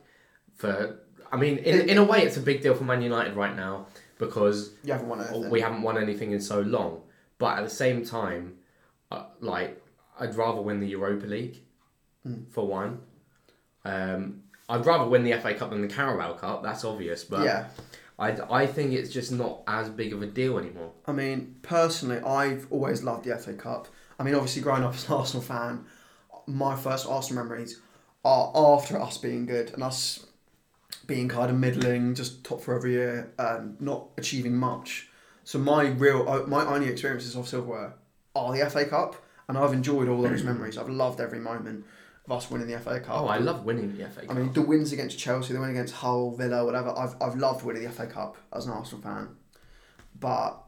for. 0.56 1.00
I 1.32 1.38
mean, 1.38 1.60
in, 1.60 1.90
in 1.90 1.98
a 1.98 2.04
way, 2.04 2.24
it's 2.24 2.36
a 2.36 2.42
big 2.42 2.62
deal 2.62 2.76
for 2.76 2.84
Man 2.84 3.02
United 3.02 3.36
right 3.36 3.56
now 3.56 3.88
because 4.20 4.72
you 4.84 4.92
haven't 4.92 5.08
won 5.08 5.22
anything. 5.22 5.50
we 5.50 5.62
haven't 5.62 5.82
won 5.82 5.98
anything 5.98 6.32
in 6.34 6.42
so 6.42 6.60
long. 6.60 7.02
But 7.38 7.58
at 7.60 7.64
the 7.64 7.70
same 7.70 8.04
time, 8.06 8.58
uh, 9.12 9.24
like 9.40 9.82
I'd 10.20 10.36
rather 10.36 10.62
win 10.62 10.80
the 10.82 10.88
Europa 10.88 11.26
League 11.26 11.62
Hmm. 12.24 12.44
for 12.50 12.68
one. 12.68 13.00
Um, 13.84 14.44
I'd 14.70 14.86
rather 14.86 15.10
win 15.10 15.24
the 15.24 15.34
FA 15.40 15.54
Cup 15.54 15.72
than 15.72 15.82
the 15.82 15.88
Carabao 15.88 16.34
Cup. 16.34 16.64
That's 16.64 16.86
obvious, 16.86 17.24
but 17.24 17.44
yeah. 17.44 17.68
I, 18.18 18.62
I 18.62 18.68
think 18.68 18.94
it's 18.94 19.10
just 19.12 19.32
not 19.32 19.62
as 19.68 19.90
big 19.90 20.14
of 20.14 20.22
a 20.22 20.28
deal 20.28 20.60
anymore. 20.60 20.92
I 21.08 21.12
mean, 21.12 21.56
personally, 21.64 22.20
I've 22.20 22.68
always 22.70 23.04
loved 23.04 23.26
the 23.26 23.36
FA 23.38 23.54
Cup. 23.54 23.88
I 24.20 24.24
mean, 24.24 24.36
obviously, 24.36 24.62
growing 24.62 24.84
up 24.84 24.94
as 24.94 25.10
an 25.10 25.14
Arsenal 25.18 25.42
fan, 25.42 25.86
my 26.46 26.76
first 26.76 27.08
Arsenal 27.08 27.44
memories 27.44 27.82
are 28.24 28.52
after 28.56 29.02
us 29.02 29.18
being 29.18 29.48
good 29.48 29.72
and 29.74 29.82
us 29.82 30.26
being 31.08 31.28
kind 31.28 31.50
of 31.50 31.58
middling, 31.58 32.14
just 32.14 32.44
top 32.44 32.62
for 32.62 32.76
every 32.76 32.92
year, 32.92 33.34
and 33.40 33.82
not 33.82 34.10
achieving 34.18 34.56
much. 34.56 35.10
So 35.44 35.58
my 35.58 35.88
real, 35.88 36.46
my 36.48 36.64
only 36.66 36.88
experiences 36.88 37.36
of 37.36 37.48
silverware 37.48 37.96
are 38.36 38.56
the 38.56 38.70
FA 38.70 38.86
Cup, 38.86 39.16
and 39.48 39.58
I've 39.58 39.74
enjoyed 39.74 40.08
all 40.08 40.22
those 40.22 40.44
memories. 40.52 40.78
I've 40.78 40.90
loved 40.90 41.20
every 41.20 41.40
moment 41.40 41.86
of 42.26 42.32
us 42.32 42.50
winning 42.52 42.68
the 42.68 42.80
FA 42.80 43.00
Cup. 43.00 43.22
Oh, 43.22 43.28
I 43.28 43.38
love 43.38 43.66
winning 43.66 43.98
the 43.98 44.08
FA 44.10 44.22
Cup. 44.22 44.32
I 44.32 44.34
mean, 44.34 44.54
the 44.54 44.62
wins 44.62 44.92
against 44.92 45.18
Chelsea, 45.18 45.54
the 45.54 45.60
win 45.60 45.72
against 45.72 45.94
Hull, 45.96 46.32
Villa, 46.36 46.64
whatever. 46.66 46.90
I've, 46.98 47.16
I've 47.22 47.36
loved 47.36 47.66
winning 47.66 47.84
the 47.84 47.90
FA 47.92 48.06
Cup 48.08 48.38
as 48.54 48.66
an 48.68 48.74
Arsenal 48.74 49.02
fan. 49.02 49.30
But 50.20 50.62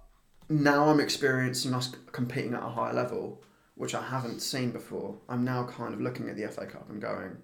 now 0.49 0.85
I'm 0.89 0.99
experiencing 0.99 1.73
us 1.73 1.91
competing 2.11 2.53
at 2.53 2.63
a 2.63 2.69
higher 2.69 2.93
level, 2.93 3.43
which 3.75 3.93
I 3.93 4.01
haven't 4.01 4.39
seen 4.41 4.71
before. 4.71 5.15
I'm 5.29 5.43
now 5.43 5.65
kind 5.65 5.93
of 5.93 6.01
looking 6.01 6.29
at 6.29 6.35
the 6.37 6.47
FA 6.47 6.65
Cup 6.65 6.89
and 6.89 6.99
going, 7.01 7.37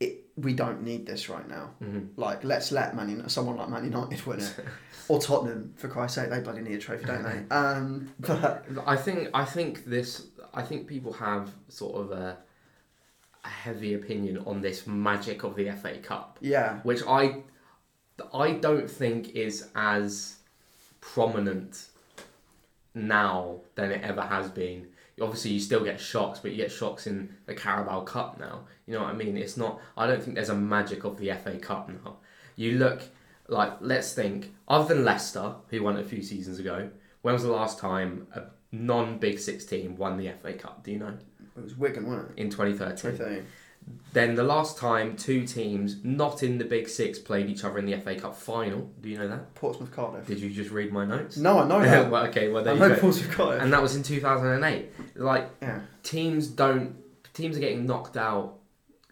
it, 0.00 0.26
we 0.36 0.54
don't 0.54 0.82
need 0.82 1.06
this 1.06 1.28
right 1.28 1.46
now. 1.48 1.70
Mhm. 1.82 2.10
Like, 2.16 2.42
let's 2.44 2.72
let 2.72 2.94
Man 2.96 3.10
United, 3.10 3.30
someone 3.30 3.56
like 3.56 3.68
Man 3.68 3.84
United 3.84 4.24
win 4.24 4.40
it. 4.40 4.54
or 5.08 5.20
Tottenham, 5.20 5.74
for 5.76 5.88
Christ's 5.88 6.16
sake. 6.16 6.30
They 6.30 6.40
bloody 6.40 6.62
need 6.62 6.74
a 6.74 6.78
trophy, 6.78 7.04
don't 7.04 7.22
they? 7.22 7.44
Um, 7.54 8.14
but 8.20 8.64
I 8.86 8.96
think 8.96 9.28
I 9.34 9.44
think 9.44 9.84
this 9.84 10.28
I 10.54 10.62
think 10.62 10.86
people 10.86 11.12
have 11.14 11.50
sort 11.68 11.96
of 12.00 12.12
a 12.12 12.38
heavy 13.48 13.94
opinion 13.94 14.38
on 14.46 14.60
this 14.60 14.86
magic 14.86 15.42
of 15.42 15.56
the 15.56 15.70
FA 15.70 15.98
Cup. 15.98 16.38
yeah. 16.40 16.78
which 16.80 17.02
I 17.06 17.42
I 18.34 18.52
don't 18.52 18.90
think 18.90 19.30
is 19.30 19.68
as 19.74 20.36
prominent 21.00 21.86
now 22.94 23.60
than 23.74 23.92
it 23.92 24.02
ever 24.02 24.22
has 24.22 24.48
been. 24.48 24.88
Obviously, 25.20 25.52
you 25.52 25.60
still 25.60 25.84
get 25.84 26.00
shocks, 26.00 26.38
but 26.38 26.52
you 26.52 26.56
get 26.56 26.70
shocks 26.70 27.06
in 27.06 27.34
the 27.46 27.54
Carabao 27.54 28.02
Cup 28.02 28.38
now. 28.38 28.60
You 28.86 28.94
know 28.94 29.02
what 29.02 29.10
I 29.10 29.14
mean? 29.14 29.36
It's 29.36 29.56
not. 29.56 29.80
I 29.96 30.06
don't 30.06 30.22
think 30.22 30.36
there's 30.36 30.48
a 30.48 30.54
magic 30.54 31.04
of 31.04 31.18
the 31.18 31.32
FA 31.32 31.58
Cup 31.58 31.88
now. 31.88 32.16
You 32.56 32.78
look 32.78 33.02
like 33.48 33.74
let's 33.80 34.12
think. 34.12 34.54
Other 34.68 34.94
than 34.94 35.04
Leicester, 35.04 35.54
who 35.68 35.82
won 35.82 35.96
it 35.96 36.04
a 36.04 36.08
few 36.08 36.22
seasons 36.22 36.58
ago, 36.58 36.90
when 37.22 37.34
was 37.34 37.42
the 37.42 37.52
last 37.52 37.78
time 37.78 38.26
a 38.34 38.42
non-Big 38.70 39.38
Six 39.38 39.64
team 39.64 39.96
won 39.96 40.18
the 40.18 40.30
FA 40.42 40.52
Cup? 40.52 40.84
Do 40.84 40.92
you 40.92 40.98
know? 40.98 41.16
It 41.58 41.64
was 41.64 41.76
Wigan, 41.76 42.06
wasn't 42.06 42.30
it? 42.30 42.40
In 42.40 42.50
2013. 42.50 43.12
2013. 43.12 43.46
Then 44.12 44.34
the 44.34 44.42
last 44.42 44.76
time 44.78 45.16
two 45.16 45.46
teams 45.46 46.02
not 46.04 46.42
in 46.42 46.58
the 46.58 46.64
Big 46.64 46.88
Six 46.88 47.18
played 47.18 47.48
each 47.48 47.64
other 47.64 47.78
in 47.78 47.86
the 47.86 47.96
FA 47.98 48.16
Cup 48.16 48.36
final. 48.36 48.90
Do 49.00 49.08
you 49.08 49.18
know 49.18 49.28
that? 49.28 49.54
Portsmouth 49.54 49.92
Cardiff. 49.92 50.26
Did 50.26 50.40
you 50.40 50.50
just 50.50 50.70
read 50.70 50.92
my 50.92 51.04
notes? 51.04 51.36
No, 51.36 51.60
I 51.60 51.68
know 51.68 51.80
that. 51.84 52.10
well, 52.10 52.26
okay, 52.26 52.48
well 52.48 52.62
there 52.64 52.72
I 52.74 52.76
you 52.76 52.80
know 52.82 52.94
go. 52.94 53.00
Portsmouth 53.00 53.30
Cardiff. 53.30 53.62
And 53.62 53.72
that 53.72 53.82
was 53.82 53.96
in 53.96 54.02
2008. 54.02 54.92
Like 55.16 55.50
yeah. 55.62 55.80
teams 56.02 56.48
don't 56.48 56.96
teams 57.34 57.56
are 57.56 57.60
getting 57.60 57.86
knocked 57.86 58.16
out. 58.16 58.54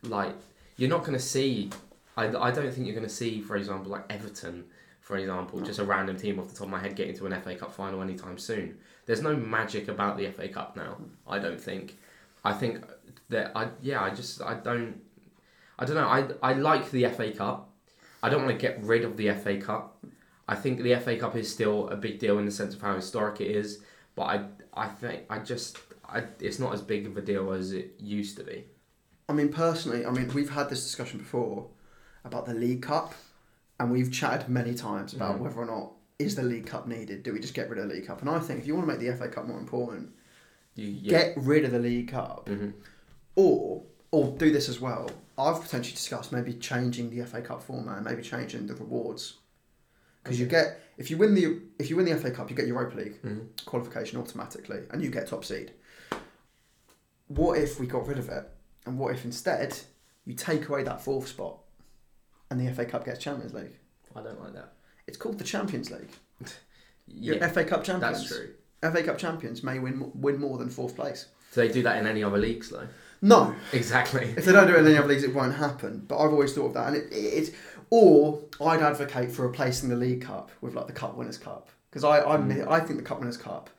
Like 0.02 0.34
you're 0.76 0.90
not 0.90 1.00
going 1.00 1.14
to 1.14 1.24
see. 1.24 1.70
I, 2.16 2.26
I 2.28 2.50
don't 2.50 2.72
think 2.72 2.86
you're 2.86 2.96
going 2.96 3.06
to 3.06 3.14
see, 3.14 3.42
for 3.42 3.56
example, 3.56 3.92
like 3.92 4.10
Everton, 4.10 4.64
for 5.00 5.16
example, 5.18 5.60
just 5.60 5.78
a 5.78 5.84
random 5.84 6.16
team 6.16 6.38
off 6.38 6.48
the 6.48 6.54
top 6.54 6.64
of 6.64 6.70
my 6.70 6.80
head 6.80 6.96
getting 6.96 7.16
to 7.16 7.26
an 7.26 7.40
FA 7.40 7.54
Cup 7.54 7.72
final 7.72 8.02
anytime 8.02 8.38
soon. 8.38 8.78
There's 9.04 9.22
no 9.22 9.36
magic 9.36 9.88
about 9.88 10.16
the 10.16 10.28
FA 10.30 10.48
Cup 10.48 10.76
now. 10.76 10.96
I 11.26 11.38
don't 11.38 11.60
think. 11.60 11.96
I 12.46 12.52
think 12.52 12.84
that 13.28 13.50
I 13.56 13.68
yeah 13.82 14.00
I 14.02 14.10
just 14.10 14.40
I 14.40 14.54
don't 14.54 15.00
I 15.78 15.84
don't 15.84 15.96
know 15.96 16.08
I 16.08 16.50
I 16.50 16.52
like 16.54 16.90
the 16.92 17.04
FA 17.08 17.32
Cup. 17.32 17.72
I 18.22 18.28
don't 18.28 18.44
want 18.44 18.58
to 18.58 18.62
get 18.66 18.82
rid 18.82 19.04
of 19.04 19.16
the 19.16 19.30
FA 19.32 19.56
Cup. 19.58 20.04
I 20.48 20.54
think 20.54 20.82
the 20.82 20.94
FA 21.04 21.16
Cup 21.16 21.34
is 21.36 21.52
still 21.52 21.88
a 21.88 21.96
big 21.96 22.18
deal 22.20 22.38
in 22.38 22.44
the 22.46 22.52
sense 22.52 22.72
of 22.74 22.80
how 22.80 22.94
historic 22.94 23.40
it 23.40 23.50
is, 23.50 23.82
but 24.14 24.22
I 24.34 24.44
I 24.74 24.86
think 24.86 25.24
I 25.28 25.40
just 25.40 25.78
I, 26.08 26.22
it's 26.38 26.60
not 26.60 26.72
as 26.72 26.82
big 26.82 27.06
of 27.06 27.16
a 27.16 27.20
deal 27.32 27.52
as 27.52 27.72
it 27.72 27.94
used 27.98 28.36
to 28.38 28.44
be. 28.44 28.64
I 29.28 29.32
mean, 29.32 29.48
personally, 29.48 30.06
I 30.06 30.10
mean, 30.12 30.28
we've 30.32 30.50
had 30.50 30.70
this 30.70 30.84
discussion 30.84 31.18
before 31.18 31.66
about 32.24 32.46
the 32.46 32.54
League 32.54 32.82
Cup, 32.82 33.12
and 33.80 33.90
we've 33.90 34.12
chatted 34.12 34.48
many 34.48 34.72
times 34.72 35.14
about 35.14 35.34
Mhm. 35.36 35.40
whether 35.40 35.58
or 35.58 35.66
not 35.66 35.94
is 36.20 36.36
the 36.36 36.44
League 36.44 36.66
Cup 36.66 36.86
needed? 36.86 37.24
Do 37.24 37.32
we 37.32 37.40
just 37.40 37.54
get 37.54 37.68
rid 37.68 37.78
of 37.80 37.88
the 37.88 37.94
League 37.94 38.06
Cup? 38.06 38.20
And 38.20 38.30
I 38.30 38.38
think 38.38 38.60
if 38.60 38.66
you 38.68 38.74
want 38.76 38.86
to 38.86 38.92
make 38.92 39.00
the 39.00 39.08
FA 39.18 39.28
Cup 39.28 39.46
more 39.46 39.58
important, 39.58 40.12
You, 40.76 40.86
yeah. 40.88 41.10
get 41.10 41.34
rid 41.38 41.64
of 41.64 41.72
the 41.72 41.78
League 41.80 42.08
Cup, 42.08 42.46
Mhm. 42.46 42.72
or 43.34 43.82
or 44.12 44.36
do 44.38 44.50
this 44.52 44.68
as 44.68 44.80
well. 44.80 45.10
I've 45.36 45.60
potentially 45.60 45.94
discussed 45.94 46.30
maybe 46.32 46.54
changing 46.54 47.10
the 47.10 47.20
FA 47.22 47.42
Cup 47.42 47.62
format, 47.62 48.02
maybe 48.04 48.22
changing 48.22 48.66
the 48.68 48.74
rewards. 48.74 49.38
Because 50.22 50.38
you 50.40 50.46
get 50.46 50.80
if 50.96 51.10
you 51.10 51.16
win 51.16 51.34
the 51.34 51.60
if 51.78 51.90
you 51.90 51.96
win 51.96 52.04
the 52.06 52.12
FA 52.12 52.30
Cup, 52.30 52.48
you 52.50 52.56
get 52.56 52.66
Europa 52.66 52.96
League 52.96 53.20
Mhm. 53.22 53.48
qualification 53.66 54.18
automatically, 54.20 54.84
and 54.90 55.02
you 55.02 55.10
get 55.10 55.26
top 55.28 55.44
seed. 55.44 55.72
What 57.28 57.58
if 57.58 57.80
we 57.80 57.86
got 57.86 58.06
rid 58.06 58.18
of 58.18 58.28
it, 58.28 58.48
and 58.86 58.98
what 58.98 59.12
if 59.14 59.24
instead 59.24 59.76
you 60.24 60.34
take 60.34 60.68
away 60.68 60.82
that 60.84 61.00
fourth 61.02 61.28
spot, 61.28 61.58
and 62.50 62.60
the 62.60 62.68
FA 62.72 62.84
Cup 62.86 63.04
gets 63.04 63.18
Champions 63.20 63.52
League? 63.54 63.76
I 64.14 64.22
don't 64.22 64.40
like 64.40 64.54
that. 64.54 64.72
It's 65.06 65.16
called 65.16 65.38
the 65.38 65.44
Champions 65.44 65.90
League. 65.90 66.10
Yeah, 67.08 67.34
Your 67.34 67.48
FA 67.50 67.64
Cup 67.64 67.84
champions. 67.84 68.18
that's 68.18 68.28
true. 68.28 68.52
FA 68.92 69.02
Cup 69.02 69.18
champions 69.18 69.62
may 69.62 69.78
win 69.78 70.10
win 70.14 70.38
more 70.38 70.58
than 70.58 70.68
fourth 70.70 70.94
place. 70.96 71.26
Do 71.54 71.60
they 71.62 71.72
do 71.72 71.82
that 71.84 71.96
in 71.98 72.06
any 72.06 72.22
other 72.22 72.38
leagues 72.38 72.68
though? 72.70 72.88
No, 73.22 73.54
Exactly. 73.72 74.34
if 74.36 74.44
they 74.44 74.52
don't 74.52 74.66
do 74.66 74.74
it 74.74 74.80
in 74.80 74.86
any 74.86 74.98
other 74.98 75.08
leagues, 75.08 75.24
it 75.24 75.34
won't 75.34 75.54
happen. 75.54 76.04
But 76.06 76.18
I've 76.18 76.30
always 76.32 76.52
thought 76.52 76.66
of 76.66 76.74
that, 76.74 76.88
and 76.88 76.96
it, 76.96 77.04
it, 77.10 77.16
it's 77.16 77.50
or 77.90 78.42
I'd 78.60 78.82
advocate 78.82 79.30
for 79.32 79.46
replacing 79.46 79.88
the 79.88 79.96
League 79.96 80.20
Cup 80.22 80.50
with 80.60 80.74
like 80.74 80.86
the 80.86 80.92
Cup 80.92 81.16
Winners' 81.16 81.38
Cup 81.38 81.68
because 81.90 82.04
I 82.04 82.18
I, 82.20 82.36
Mm. 82.36 82.68
I 82.68 82.80
think 82.80 82.98
the 82.98 83.04
Cup 83.04 83.18
Winners' 83.20 83.36
Cup 83.38 83.70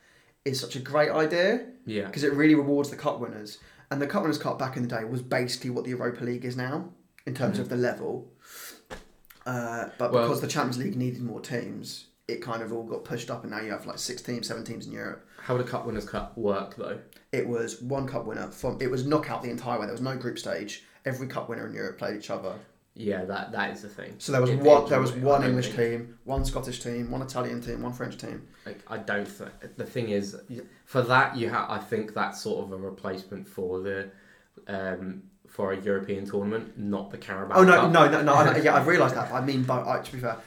is 0.43 0.59
such 0.59 0.75
a 0.75 0.79
great 0.79 1.11
idea 1.11 1.65
Yeah. 1.85 2.05
because 2.05 2.23
it 2.23 2.33
really 2.33 2.55
rewards 2.55 2.89
the 2.89 2.95
Cup 2.95 3.19
winners. 3.19 3.59
And 3.91 4.01
the 4.01 4.07
Cup 4.07 4.21
Winners' 4.23 4.37
Cup 4.37 4.57
back 4.57 4.75
in 4.77 4.83
the 4.83 4.89
day 4.89 5.03
was 5.05 5.21
basically 5.21 5.69
what 5.69 5.83
the 5.83 5.91
Europa 5.91 6.23
League 6.23 6.43
is 6.45 6.55
now 6.57 6.89
in 7.25 7.33
terms 7.35 7.59
of 7.59 7.69
the 7.69 7.75
level. 7.77 8.31
Uh, 9.45 9.89
but 9.97 10.05
Mm-hmm. 10.07 10.13
Well- 10.15 10.23
because 10.27 10.41
the 10.41 10.47
Champions 10.47 10.77
League 10.77 10.95
needed 10.95 11.21
more 11.21 11.39
teams, 11.41 12.05
it 12.27 12.41
kind 12.41 12.62
of 12.62 12.74
all 12.74 12.84
got 12.84 13.03
pushed 13.05 13.29
up, 13.31 13.43
and 13.43 13.51
now 13.51 13.62
you 13.62 13.72
have 13.72 13.86
like 13.86 13.98
six 14.00 14.22
teams, 14.22 14.48
seven 14.48 14.63
teams 14.63 14.86
in 14.86 14.91
Europe. 14.91 15.25
How 15.41 15.55
would 15.55 15.65
a 15.65 15.69
Cup 15.69 15.86
Winners' 15.86 16.05
Cup 16.07 16.38
work 16.38 16.75
though? 16.75 17.00
It 17.31 17.48
was 17.48 17.81
one 17.81 18.07
cup 18.07 18.25
winner 18.25 18.50
from. 18.51 18.77
It 18.81 18.89
was 18.91 19.05
knockout 19.05 19.43
the 19.43 19.50
entire 19.50 19.79
way. 19.79 19.86
There 19.86 19.93
was 19.93 20.01
no 20.01 20.15
group 20.17 20.38
stage. 20.39 20.84
Every 21.05 21.27
cup 21.27 21.48
winner 21.50 21.65
in 21.67 21.74
Europe 21.74 21.98
played 21.98 22.17
each 22.17 22.29
other. 22.29 22.53
Yeah, 22.96 23.25
that 23.25 23.51
that 23.51 23.72
is 23.72 23.81
the 23.81 23.89
thing. 23.89 24.15
So 24.17 24.31
there 24.31 24.41
was 24.41 24.50
It- 24.50 24.60
one. 24.60 24.84
it- 24.84 24.89
There 24.89 25.00
was 25.00 25.12
I 25.12 25.17
one 25.19 25.43
English 25.43 25.67
think- 25.67 25.77
team, 26.07 26.17
one 26.25 26.43
Scottish 26.43 26.81
team, 26.81 27.12
one 27.12 27.22
Italian 27.22 27.62
team, 27.62 27.81
one 27.81 27.93
French 27.93 28.17
team. 28.17 28.48
Like, 28.65 28.79
I 28.89 28.98
don't. 28.98 29.25
Th- 29.25 29.51
the 29.77 29.86
thing 29.86 30.10
is, 30.10 30.36
for 30.86 31.01
that 31.03 31.36
you 31.38 31.50
have. 31.50 31.69
I 31.69 31.77
think 31.79 32.13
that's 32.13 32.41
sort 32.41 32.65
of 32.65 32.72
a 32.74 32.77
replacement 32.77 33.48
for 33.48 33.79
the, 33.81 34.10
um, 34.67 35.24
for 35.48 35.72
a 35.74 35.79
European 35.79 36.25
tournament, 36.25 36.77
not 36.77 37.12
the 37.12 37.17
Carabao. 37.17 37.55
Oh 37.55 37.63
no, 37.63 37.81
Cup. 37.81 37.91
no, 37.91 38.10
no, 38.10 38.22
no! 38.22 38.34
I, 38.34 38.57
yeah, 38.63 38.75
I've 38.75 38.88
realised 38.88 39.15
that. 39.15 39.31
I 39.31 39.41
mean, 39.46 39.63
but 39.63 39.88
I, 39.88 40.00
to 40.01 40.12
be 40.12 40.19
fair, 40.19 40.38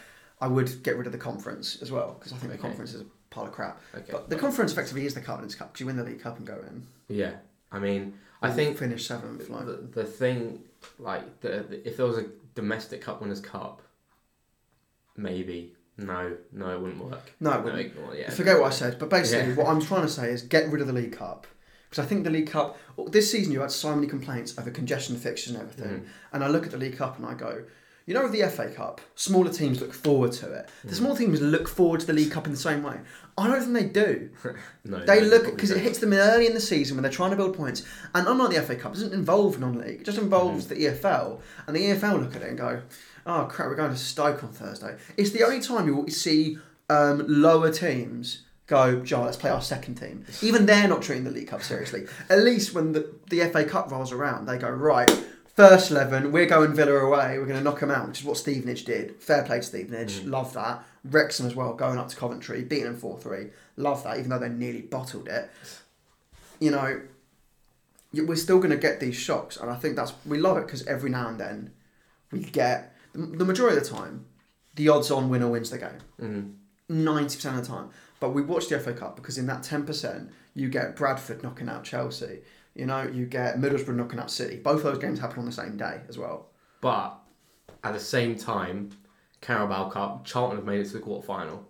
I 0.41 0.47
would 0.49 0.83
get 0.83 0.97
rid 0.97 1.07
of 1.07 1.13
the 1.13 1.19
conference 1.19 1.81
as 1.83 1.91
well 1.93 2.17
because 2.19 2.33
I 2.33 2.37
think 2.37 2.53
the 2.53 2.59
Okay. 2.59 2.69
conference 2.69 2.95
is 2.95 3.03
a 3.03 3.07
pile 3.31 3.45
of 3.45 3.53
crap. 3.53 3.81
Okay. 3.95 4.07
But 4.11 4.29
the 4.31 4.37
conference 4.37 4.73
effectively 4.73 5.05
is 5.07 5.15
the 5.15 5.21
Cup 5.21 5.37
Winners' 5.39 5.55
Cup 5.55 5.69
because 5.73 5.81
you 5.81 5.87
win 5.87 5.97
the 5.97 6.05
League 6.05 6.21
Cup 6.21 6.39
and 6.39 6.47
go 6.47 6.59
in. 6.67 6.87
yeah, 7.09 7.35
I 7.71 7.79
mean, 7.79 8.15
I 8.43 8.47
And 8.49 8.57
think 8.57 8.79
finish 8.79 9.07
seventh. 9.07 9.49
Like, 9.51 9.67
the, 9.67 9.73
the 10.01 10.05
thing, 10.05 10.63
like, 10.99 11.41
the, 11.43 11.65
the, 11.69 11.87
if 11.87 11.97
there 11.99 12.07
was 12.07 12.17
a 12.19 12.27
domestic 12.55 13.03
Cup 13.03 13.21
Winners' 13.21 13.41
Cup, 13.41 13.83
maybe. 15.17 15.75
No, 15.99 16.35
no, 16.53 16.71
it 16.75 16.81
wouldn't 16.81 17.05
work. 17.05 17.33
no, 17.41 17.53
it 17.59 17.63
wouldn't. 17.65 17.81
ignore, 17.83 18.15
yeah. 18.15 18.31
Forget 18.31 18.59
what 18.59 18.69
I 18.69 18.75
said. 18.75 18.99
But 18.99 19.11
basically, 19.11 19.51
Yeah. 19.51 19.57
what 19.57 19.67
I'm 19.67 19.81
trying 19.83 20.03
to 20.03 20.09
say 20.09 20.31
is 20.31 20.41
get 20.43 20.71
rid 20.71 20.81
of 20.81 20.87
the 20.87 20.95
League 20.95 21.13
Cup. 21.13 21.47
Because 21.91 22.03
I 22.05 22.09
think 22.09 22.25
the 22.25 22.31
League 22.31 22.51
Cup, 22.51 22.79
this 23.09 23.31
season 23.31 23.53
you 23.53 23.61
had 23.61 23.71
so 23.73 23.95
many 23.95 24.07
complaints 24.07 24.57
over 24.59 24.71
congestion 24.71 25.17
fixtures 25.17 25.53
and 25.55 25.61
everything. 25.63 26.01
Mm. 26.01 26.07
And 26.33 26.45
I 26.45 26.49
look 26.49 26.65
at 26.65 26.71
the 26.71 26.79
League 26.79 26.97
Cup 26.97 27.19
and 27.19 27.27
I 27.27 27.35
go, 27.35 27.65
you 28.07 28.15
know, 28.15 28.23
with 28.23 28.33
the 28.33 28.49
FA 28.49 28.69
Cup, 28.69 29.01
smaller 29.15 29.53
teams 29.53 29.81
look 29.81 29.93
forward 29.93 30.33
to 30.33 30.53
it. 30.53 30.69
The 30.85 30.95
small 30.95 31.15
teams 31.17 31.41
look 31.41 31.69
forward 31.69 32.01
to 32.01 32.07
the 32.07 32.13
League 32.13 32.31
Cup 32.33 32.47
in 32.47 32.53
the 32.53 32.59
same 32.59 32.83
way. 32.83 32.99
I 33.39 33.47
don't 33.47 33.61
think 33.63 33.73
they 33.75 34.03
do. 34.03 34.31
No, 34.85 34.99
They 35.05 35.21
no, 35.21 35.27
look 35.29 35.45
because 35.45 35.71
it 35.71 35.79
hits 35.81 35.99
them 35.99 36.13
early 36.15 36.47
in 36.47 36.55
the 36.55 36.61
season 36.61 36.97
when 36.97 37.03
they're 37.03 37.13
trying 37.13 37.31
to 37.31 37.37
build 37.37 37.55
points. 37.57 37.85
And 38.15 38.27
unlike 38.27 38.55
the 38.55 38.63
FA 38.63 38.75
Cup, 38.77 38.93
it 38.93 38.95
doesn't 38.95 39.13
involve 39.13 39.61
non-league. 39.61 40.01
It 40.01 40.05
just 40.05 40.19
involves 40.19 40.67
Mm-hmm. 40.67 40.75
the 40.75 40.87
EFL, 40.87 41.41
and 41.67 41.77
the 41.77 41.81
EFL 41.81 42.21
look 42.21 42.35
at 42.35 42.43
it 42.43 42.49
and 42.49 42.59
go, 42.59 42.83
"Oh 43.27 43.47
crap, 43.51 43.69
we're 43.69 43.77
going 43.77 43.91
to 43.93 43.97
Stoke 43.99 44.43
on 44.43 44.51
Thursday." 44.53 44.97
It's 45.19 45.31
the 45.31 45.45
only 45.45 45.61
time 45.61 45.87
you 45.87 45.95
will 45.97 46.09
see 46.09 46.59
um, 46.89 47.25
lower 47.29 47.71
teams 47.71 48.43
go, 48.67 49.01
"Joe, 49.01 49.23
let's 49.25 49.37
play 49.37 49.51
our 49.51 49.61
second 49.63 49.97
team." 49.97 50.25
Even 50.43 50.65
they're 50.67 50.89
not 50.89 51.03
treating 51.03 51.25
the 51.25 51.31
League 51.31 51.49
Cup 51.49 51.63
seriously. 51.63 52.07
At 52.31 52.41
least 52.43 52.75
when 52.75 52.93
the, 52.93 53.15
the 53.29 53.41
FA 53.51 53.65
Cup 53.65 53.91
rolls 53.93 54.13
around, 54.13 54.47
they 54.47 54.57
go, 54.59 54.71
"Right, 54.71 55.11
first 55.61 55.91
eleven, 55.91 56.33
we're 56.33 56.47
going 56.47 56.73
Villa 56.73 56.95
away. 56.95 57.39
We're 57.39 57.45
going 57.45 57.59
to 57.59 57.65
knock 57.65 57.81
them 57.81 57.91
out," 57.91 58.09
which 58.09 58.21
is 58.21 58.25
what 58.25 58.39
Stevenage 58.39 58.85
did. 58.85 59.21
Fair 59.21 59.43
play 59.43 59.59
to 59.59 59.63
Stevenage, 59.63 60.25
love 60.25 60.55
that. 60.55 60.83
Wrexham 61.05 61.47
as 61.47 61.55
well, 61.55 61.75
going 61.75 61.99
up 61.99 62.09
to 62.09 62.17
Coventry, 62.17 62.63
beating 62.63 62.85
them 62.85 62.97
four 62.97 63.19
three. 63.19 63.49
Love 63.77 64.03
that, 64.05 64.19
even 64.19 64.31
though 64.31 64.39
they 64.39 64.49
nearly 64.49 64.81
bottled 64.81 65.29
it. 65.29 65.51
You 66.61 66.71
know, 66.71 67.03
we're 68.15 68.37
still 68.37 68.59
going 68.59 68.71
to 68.71 68.77
get 68.77 69.01
these 69.01 69.17
shocks, 69.17 69.59
and 69.59 69.71
I 69.71 69.77
think 69.77 69.97
that's 69.97 70.15
we 70.25 70.39
love 70.39 70.57
it 70.57 70.67
because 70.67 70.87
every 70.87 71.11
now 71.11 71.29
and 71.29 71.39
then 71.39 71.73
we 72.33 72.41
get 72.41 72.97
the, 73.13 73.45
majority 73.45 73.77
of 73.77 73.85
the 73.85 73.91
time 73.91 74.25
the 74.77 74.89
odds-on 74.89 75.29
winner 75.29 75.49
wins 75.49 75.71
the 75.71 75.79
game. 75.79 76.01
Mm. 76.21 76.55
Ninety 76.89 77.37
percent 77.37 77.59
of 77.59 77.67
the 77.67 77.69
time, 77.69 77.91
but 78.19 78.31
we 78.31 78.41
watch 78.41 78.69
the 78.69 78.79
FA 78.79 78.95
Cup 78.95 79.17
because 79.17 79.37
in 79.37 79.47
that 79.47 79.63
ten 79.63 79.85
percent 79.85 80.31
you 80.55 80.71
get 80.71 80.97
Bradford 80.97 81.43
knocking 81.43 81.69
out 81.69 81.85
Chelsea. 81.85 82.41
You 82.75 82.87
know, 82.87 83.03
you 83.03 83.27
get 83.27 83.59
Middlesbrough 83.59 83.97
knocking 83.97 84.19
out 84.19 84.31
City. 84.31 84.57
Both 84.57 84.83
those 84.83 84.99
games 84.99 85.19
happen 85.19 85.41
on 85.41 85.47
the 85.47 85.53
same 85.53 85.77
day 85.77 86.01
as 86.09 86.17
well. 86.17 86.51
But 86.81 87.19
at 87.83 87.93
the 87.93 88.01
same 88.01 88.37
time, 88.37 88.91
Carabao 89.41 89.91
Cup, 89.91 90.25
Charlton 90.25 90.57
have 90.59 90.67
made 90.67 90.81
it 90.81 90.87
to 90.87 90.93
the 90.95 91.01
quarter 91.01 91.27
final. 91.27 91.67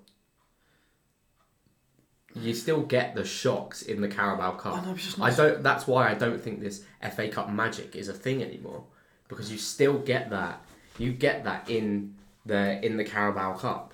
You 2.34 2.54
still 2.54 2.82
get 2.82 3.14
the 3.14 3.24
shocks 3.24 3.82
in 3.82 4.00
the 4.00 4.08
Carabao 4.08 4.52
Cup. 4.52 4.78
I 4.78 4.84
know, 4.84 4.92
it's 4.92 5.04
just 5.04 5.20
I 5.20 5.34
don't. 5.34 5.62
That's 5.62 5.86
why 5.86 6.10
I 6.10 6.14
don't 6.14 6.40
think 6.40 6.60
this 6.60 6.84
FA 7.14 7.28
Cup 7.28 7.50
magic 7.50 7.96
is 7.96 8.08
a 8.08 8.12
thing 8.12 8.40
anymore, 8.42 8.84
because 9.28 9.50
you 9.50 9.58
still 9.58 9.98
get 9.98 10.30
that. 10.30 10.62
You 10.96 11.12
get 11.12 11.42
that 11.44 11.68
in 11.68 12.14
the 12.46 12.84
in 12.84 12.96
the 12.96 13.04
Carabao 13.04 13.54
Cup. 13.54 13.89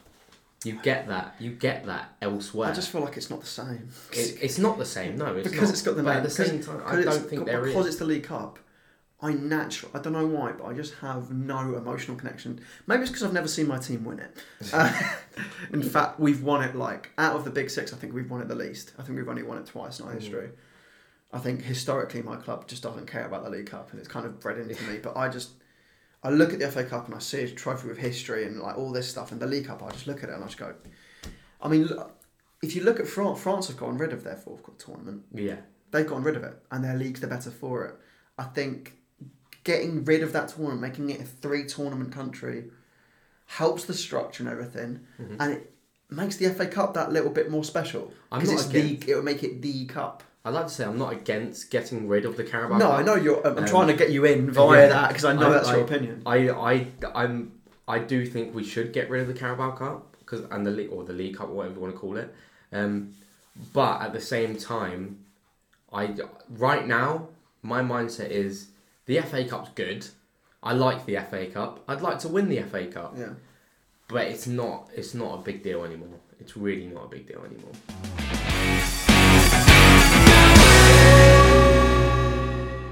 You 0.66 0.78
get 0.82 1.06
that. 1.08 1.34
You 1.38 1.52
get 1.52 1.86
that 1.86 2.16
elsewhere. 2.20 2.68
I 2.70 2.72
just 2.74 2.90
feel 2.90 3.00
like 3.02 3.16
it's 3.16 3.30
not 3.30 3.40
the 3.40 3.46
same. 3.46 3.88
It, 4.12 4.38
it's 4.42 4.58
not 4.58 4.78
the 4.78 4.84
same. 4.84 5.16
No, 5.16 5.36
it's 5.36 5.48
because 5.48 5.68
not. 5.68 5.70
it's 5.70 5.82
got 5.82 5.96
the 5.96 6.02
But 6.02 6.10
name. 6.10 6.18
at 6.18 6.22
the 6.24 6.30
same 6.30 6.62
time, 6.62 6.82
I 6.84 7.02
don't 7.02 7.28
think 7.30 7.46
there 7.46 7.64
is. 7.66 7.72
because 7.72 7.86
it's 7.86 7.96
the 7.96 8.04
League 8.04 8.24
Cup. 8.24 8.58
I 9.22 9.32
naturally, 9.32 9.94
I 9.94 10.00
don't 10.00 10.12
know 10.12 10.26
why, 10.26 10.52
but 10.52 10.64
I 10.66 10.74
just 10.74 10.94
have 10.96 11.30
no 11.30 11.74
emotional 11.74 12.16
connection. 12.18 12.60
Maybe 12.86 13.02
it's 13.02 13.10
because 13.10 13.22
I've 13.24 13.32
never 13.32 13.48
seen 13.48 13.66
my 13.66 13.78
team 13.78 14.04
win 14.04 14.18
it. 14.18 14.36
Uh, 14.74 14.92
in 15.72 15.82
fact, 15.82 16.20
we've 16.20 16.42
won 16.42 16.62
it 16.62 16.74
like 16.74 17.10
out 17.16 17.34
of 17.36 17.44
the 17.44 17.50
big 17.50 17.70
six. 17.70 17.92
I 17.94 17.96
think 17.96 18.12
we've 18.12 18.30
won 18.30 18.42
it 18.42 18.48
the 18.48 18.54
least. 18.54 18.92
I 18.98 19.02
think 19.02 19.16
we've 19.18 19.28
only 19.28 19.42
won 19.42 19.56
it 19.58 19.66
twice 19.66 20.00
in 20.00 20.06
our 20.06 20.12
Mm. 20.12 20.20
history. 20.20 20.50
I 21.32 21.38
think 21.38 21.62
historically 21.62 22.22
my 22.22 22.36
club 22.36 22.68
just 22.68 22.82
doesn't 22.82 23.06
care 23.06 23.26
about 23.26 23.42
the 23.44 23.50
League 23.50 23.70
Cup, 23.70 23.90
and 23.90 23.98
it's 24.00 24.08
kind 24.08 24.26
of 24.26 24.38
bred 24.40 24.58
into 24.58 24.82
me. 24.84 24.98
But 24.98 25.16
I 25.16 25.28
just, 25.28 25.50
I 26.26 26.30
look 26.30 26.52
at 26.52 26.58
the 26.58 26.68
FA 26.68 26.82
Cup 26.82 27.06
and 27.06 27.14
I 27.14 27.20
see 27.20 27.42
a 27.42 27.48
trophy 27.50 27.86
with 27.86 27.98
history 27.98 28.44
and 28.46 28.58
like 28.58 28.76
all 28.76 28.90
this 28.90 29.08
stuff, 29.08 29.30
and 29.30 29.40
the 29.40 29.46
League 29.46 29.66
Cup. 29.66 29.80
I 29.80 29.90
just 29.90 30.08
look 30.08 30.24
at 30.24 30.28
it 30.28 30.32
and 30.34 30.42
I 30.42 30.46
just 30.48 30.58
go. 30.58 30.74
I 31.62 31.68
mean, 31.68 31.84
look, 31.84 32.16
if 32.62 32.74
you 32.74 32.82
look 32.82 32.98
at 32.98 33.06
France, 33.06 33.40
France 33.40 33.68
have 33.68 33.76
gotten 33.76 33.96
rid 33.96 34.12
of 34.12 34.24
their 34.24 34.34
fourth 34.36 34.62
tournament 34.78 35.22
Yeah. 35.32 35.56
they've 35.92 36.06
gotten 36.06 36.24
rid 36.24 36.34
of 36.36 36.42
it 36.42 36.54
and 36.72 36.82
their 36.84 36.96
league's 36.96 37.20
the 37.20 37.28
better 37.28 37.50
for 37.50 37.84
it. 37.86 37.94
I 38.36 38.42
think 38.44 38.98
getting 39.62 40.04
rid 40.04 40.22
of 40.24 40.32
that 40.32 40.48
tournament, 40.48 40.80
making 40.80 41.10
it 41.10 41.20
a 41.20 41.24
three 41.24 41.64
tournament 41.64 42.12
country, 42.12 42.70
helps 43.46 43.84
the 43.84 43.94
structure 43.94 44.42
and 44.42 44.50
everything, 44.50 45.06
Mhm. 45.20 45.36
and 45.38 45.52
it 45.52 45.72
makes 46.10 46.36
the 46.36 46.46
FA 46.46 46.66
Cup 46.66 46.94
that 46.94 47.12
little 47.12 47.30
bit 47.30 47.50
more 47.52 47.62
special 47.62 48.12
because 48.32 48.50
it's 48.50 48.66
against- 48.68 49.06
the 49.06 49.12
it 49.12 49.14
will 49.14 49.22
make 49.22 49.44
it 49.44 49.62
the 49.62 49.86
cup. 49.86 50.24
I'd 50.46 50.54
like 50.54 50.68
to 50.68 50.72
say 50.72 50.84
I'm 50.84 50.96
not 50.96 51.12
against 51.12 51.70
getting 51.72 52.06
rid 52.06 52.24
of 52.24 52.36
the 52.36 52.44
Carabao 52.44 52.78
Cup. 52.78 52.80
no, 52.80 52.90
Cup. 52.90 52.98
I 53.00 53.02
know 53.02 53.14
you're. 53.16 53.44
I'm 53.46 53.58
Um, 53.58 53.64
trying 53.66 53.88
to 53.88 53.94
get 53.94 54.10
you 54.12 54.24
in 54.24 54.48
via 54.50 54.82
yeah, 54.82 54.86
that 54.88 55.08
because 55.08 55.24
I 55.24 55.32
know 55.32 55.48
I- 55.48 55.54
that's 55.54 55.68
your 55.70 55.80
opinion. 55.80 56.22
I, 56.24 56.48
I, 56.50 56.86
I'm, 57.14 57.52
I 57.88 57.98
do 57.98 58.24
think 58.24 58.54
we 58.54 58.62
should 58.62 58.92
get 58.92 59.10
rid 59.10 59.22
of 59.22 59.26
the 59.28 59.34
Carabao 59.34 59.72
Cup 59.72 60.16
because 60.20 60.42
and 60.52 60.64
the 60.64 60.70
league 60.70 60.90
or 60.92 61.02
the 61.04 61.12
League 61.12 61.36
Cup, 61.36 61.48
whatever 61.48 61.74
you 61.74 61.80
want 61.80 61.94
to 61.94 61.98
call 61.98 62.16
it. 62.16 62.32
Um, 62.72 63.12
but 63.72 64.02
at 64.02 64.12
the 64.12 64.20
same 64.20 64.56
time, 64.56 65.18
I 65.92 66.14
right 66.50 66.86
now 66.86 67.28
my 67.62 67.80
mindset 67.82 68.30
is 68.30 68.68
the 69.06 69.20
FA 69.22 69.44
Cup's 69.44 69.70
good. 69.74 70.06
I 70.62 70.72
like 70.74 71.06
the 71.06 71.16
FA 71.28 71.46
Cup. 71.46 71.82
I'd 71.88 72.02
like 72.02 72.18
to 72.20 72.28
win 72.28 72.48
the 72.48 72.62
FA 72.62 72.86
Cup, 72.86 73.14
Yeah. 73.18 73.30
but 74.08 74.26
it's 74.28 74.46
not. 74.46 74.90
It's 74.94 75.12
not 75.14 75.34
a 75.40 75.42
big 75.42 75.62
deal 75.64 75.84
anymore. 75.84 76.18
It's 76.38 76.56
really 76.56 76.86
not 76.86 77.04
a 77.06 77.08
big 77.08 77.26
deal 77.26 77.42
anymore. 77.44 77.72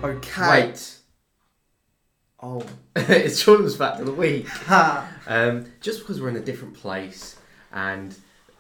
Okay. 0.05 0.51
Wait, 0.69 0.97
Oh. 2.43 2.63
it's 2.97 3.43
Jordan's 3.43 3.75
fact 3.77 4.01
of 4.01 4.07
the 4.07 4.13
week. 4.13 4.47
Um, 5.27 5.65
just 5.81 6.01
because 6.01 6.21
we're 6.21 6.29
in 6.29 6.37
a 6.37 6.41
different 6.41 6.75
place 6.75 7.37
and 7.73 8.15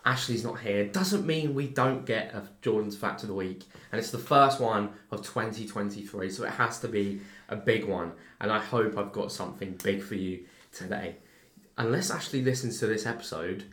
Ashley's 0.06 0.42
not 0.42 0.60
here 0.60 0.86
doesn't 0.86 1.26
mean 1.26 1.54
we 1.54 1.66
don't 1.68 2.06
get 2.06 2.32
a 2.34 2.48
Jordan's 2.62 2.96
Fact 2.96 3.20
of 3.22 3.28
the 3.28 3.34
Week. 3.34 3.64
And 3.92 3.98
it's 3.98 4.10
the 4.10 4.18
first 4.18 4.60
one 4.60 4.88
of 5.10 5.20
2023, 5.22 6.30
so 6.30 6.44
it 6.44 6.50
has 6.52 6.80
to 6.80 6.88
be 6.88 7.20
a 7.50 7.56
big 7.56 7.84
one. 7.84 8.12
And 8.40 8.50
I 8.50 8.58
hope 8.60 8.96
I've 8.96 9.12
got 9.12 9.30
something 9.30 9.78
big 9.82 10.02
for 10.02 10.14
you 10.14 10.46
today. 10.72 11.16
Unless 11.76 12.10
Ashley 12.10 12.40
listens 12.42 12.80
to 12.80 12.86
this 12.86 13.04
episode, 13.04 13.64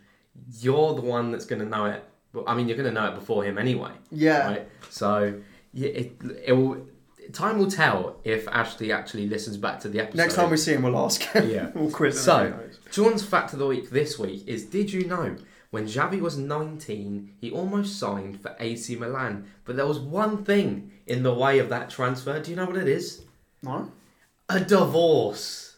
you're 0.60 0.94
the 0.94 1.02
one 1.02 1.32
that's 1.32 1.46
going 1.46 1.62
to 1.62 1.68
know 1.68 1.86
it. 1.86 2.04
I 2.46 2.54
mean, 2.56 2.68
you're 2.68 2.78
going 2.78 2.94
to 2.94 3.00
know 3.02 3.08
it 3.08 3.16
before 3.16 3.46
him 3.46 3.58
anyway, 3.58 3.92
Yeah. 4.12 4.48
right? 4.48 4.68
So 4.90 5.40
yeah, 5.74 5.90
it 5.90 6.22
it 6.46 6.52
will. 6.54 6.86
Time 7.34 7.58
will 7.60 7.70
tell 7.72 8.18
if 8.24 8.48
Ashley 8.48 8.92
actually 8.92 9.28
listens 9.28 9.58
back 9.58 9.80
to 9.82 9.90
the 9.90 10.00
episode. 10.00 10.18
Next 10.18 10.36
time 10.36 10.50
we 10.50 10.58
see 10.58 10.74
him, 10.74 10.84
we'll 10.84 10.98
ask 10.98 11.22
him. 11.22 11.50
Yeah. 11.50 11.70
we'll 11.76 11.92
quiz 11.92 12.16
him. 12.18 12.24
So- 12.24 12.60
John's 12.92 13.24
fact 13.24 13.54
of 13.54 13.60
the 13.60 13.68
week 13.68 13.90
this 13.90 14.20
week 14.20 14.44
is: 14.48 14.66
Did 14.66 14.92
you 14.92 15.06
know 15.06 15.36
when 15.70 15.86
Xavi 15.86 16.20
was 16.20 16.38
19, 16.38 17.36
he 17.40 17.50
almost 17.50 17.98
signed 17.98 18.42
for 18.42 18.54
AC 18.60 18.96
Milan, 18.98 19.46
but 19.64 19.78
there 19.78 19.88
was 19.88 19.98
one 20.00 20.44
thing 20.44 20.92
in 21.08 21.24
the 21.24 21.34
way 21.34 21.60
of 21.60 21.70
that 21.70 21.90
transfer. 21.90 22.40
Do 22.42 22.50
you 22.52 22.58
know 22.58 22.66
what 22.66 22.76
it 22.76 22.90
is? 22.90 23.24
no, 23.64 23.90
A 24.50 24.60
divorce. 24.60 25.78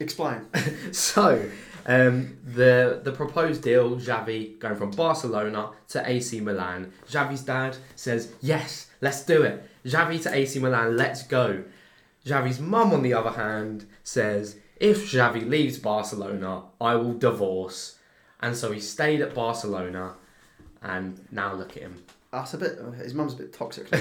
explain. 0.00 0.46
so, 0.92 1.48
um, 1.86 2.36
the 2.44 3.00
the 3.04 3.12
proposed 3.12 3.62
deal, 3.62 3.96
Xavi 3.96 4.58
going 4.58 4.76
from 4.76 4.90
Barcelona 4.90 5.70
to 5.90 6.08
AC 6.10 6.40
Milan. 6.40 6.92
Xavi's 7.08 7.42
dad 7.42 7.76
says, 7.94 8.32
"Yes, 8.40 8.88
let's 9.00 9.22
do 9.24 9.42
it." 9.42 9.69
Xavi 9.84 10.22
to 10.22 10.34
AC 10.34 10.58
Milan, 10.58 10.96
let's 10.96 11.22
go. 11.22 11.64
Xavi's 12.26 12.60
mum, 12.60 12.92
on 12.92 13.02
the 13.02 13.14
other 13.14 13.30
hand, 13.30 13.86
says, 14.04 14.56
"If 14.76 15.10
Xavi 15.10 15.48
leaves 15.48 15.78
Barcelona, 15.78 16.62
I 16.80 16.94
will 16.96 17.14
divorce." 17.14 17.96
And 18.40 18.56
so 18.56 18.72
he 18.72 18.80
stayed 18.80 19.20
at 19.20 19.34
Barcelona, 19.34 20.14
and 20.82 21.26
now 21.30 21.54
look 21.54 21.76
at 21.76 21.82
him. 21.82 22.02
That's 22.32 22.54
a 22.54 22.58
bit. 22.58 22.78
His 23.02 23.14
mum's 23.14 23.34
a 23.34 23.36
bit 23.36 23.52
toxic. 23.52 23.90
but 23.90 24.00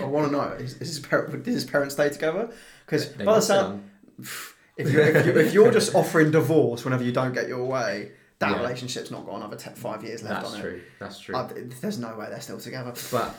I 0.00 0.04
want 0.04 0.26
to 0.26 0.32
know: 0.32 0.42
is, 0.58 0.74
is 0.80 0.88
his 0.96 1.00
parent, 1.00 1.30
did 1.44 1.52
his 1.52 1.64
parents 1.64 1.94
stay 1.94 2.08
together? 2.08 2.50
Because 2.84 3.06
by 3.06 3.34
the 3.34 3.40
sound, 3.40 3.88
if 4.18 4.56
you're, 4.92 5.02
if, 5.02 5.26
you're, 5.26 5.38
if 5.38 5.52
you're 5.52 5.72
just 5.72 5.94
offering 6.00 6.30
divorce 6.30 6.84
whenever 6.84 7.02
you 7.04 7.12
don't 7.12 7.32
get 7.34 7.48
your 7.48 7.64
way, 7.66 8.12
that 8.38 8.50
Yeah. 8.52 8.58
relationship's 8.58 9.10
not 9.10 9.26
got 9.26 9.36
another 9.36 9.58
five 9.58 10.04
years 10.04 10.22
left 10.22 10.42
That's 10.42 10.54
on 10.54 10.60
true. 10.60 10.82
That's 11.00 11.18
it. 11.18 11.22
true. 11.22 11.36
I, 11.36 11.48
there's 11.80 11.98
no 11.98 12.16
way 12.16 12.26
they're 12.30 12.40
still 12.40 12.58
together. 12.60 12.94
But 13.10 13.34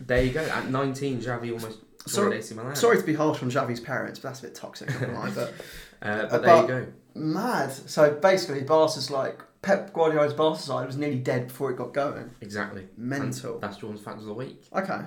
there 0.00 0.22
you 0.22 0.32
go. 0.32 0.40
At 0.42 0.68
19, 0.70 1.20
Xavi 1.20 1.52
almost 1.52 1.78
Sorry- 2.06 2.30
joined 2.30 2.38
AC 2.40 2.54
Milan. 2.54 2.76
Sorry 2.76 2.98
to 2.98 3.04
be 3.04 3.14
harsh 3.14 3.42
on 3.42 3.50
Xavi's 3.50 3.80
parents, 3.80 4.18
but 4.18 4.28
that's 4.30 4.40
a 4.40 4.42
bit 4.44 4.54
toxic. 4.54 4.88
Lie, 5.00 5.30
but 5.34 5.54
Uh, 6.02 6.26
but 6.26 6.32
Uh, 6.32 6.38
there 6.38 6.60
you 6.62 6.66
go. 6.66 6.86
mad. 7.14 7.70
So 7.72 8.10
basically, 8.14 8.62
Barca's 8.62 9.08
like 9.08 9.40
Pep 9.62 9.92
Guardiola's 9.92 10.34
Barca 10.34 10.60
side 10.60 10.84
was 10.86 10.96
nearly 10.96 11.20
dead 11.20 11.46
before 11.46 11.70
it 11.70 11.76
got 11.76 11.94
going. 11.94 12.30
Exactly. 12.40 12.88
Mental. 12.96 13.54
And 13.54 13.62
that's 13.62 13.76
John's 13.76 14.00
fact 14.00 14.18
of 14.18 14.24
the 14.24 14.34
week. 14.34 14.64
Okay. 14.74 15.02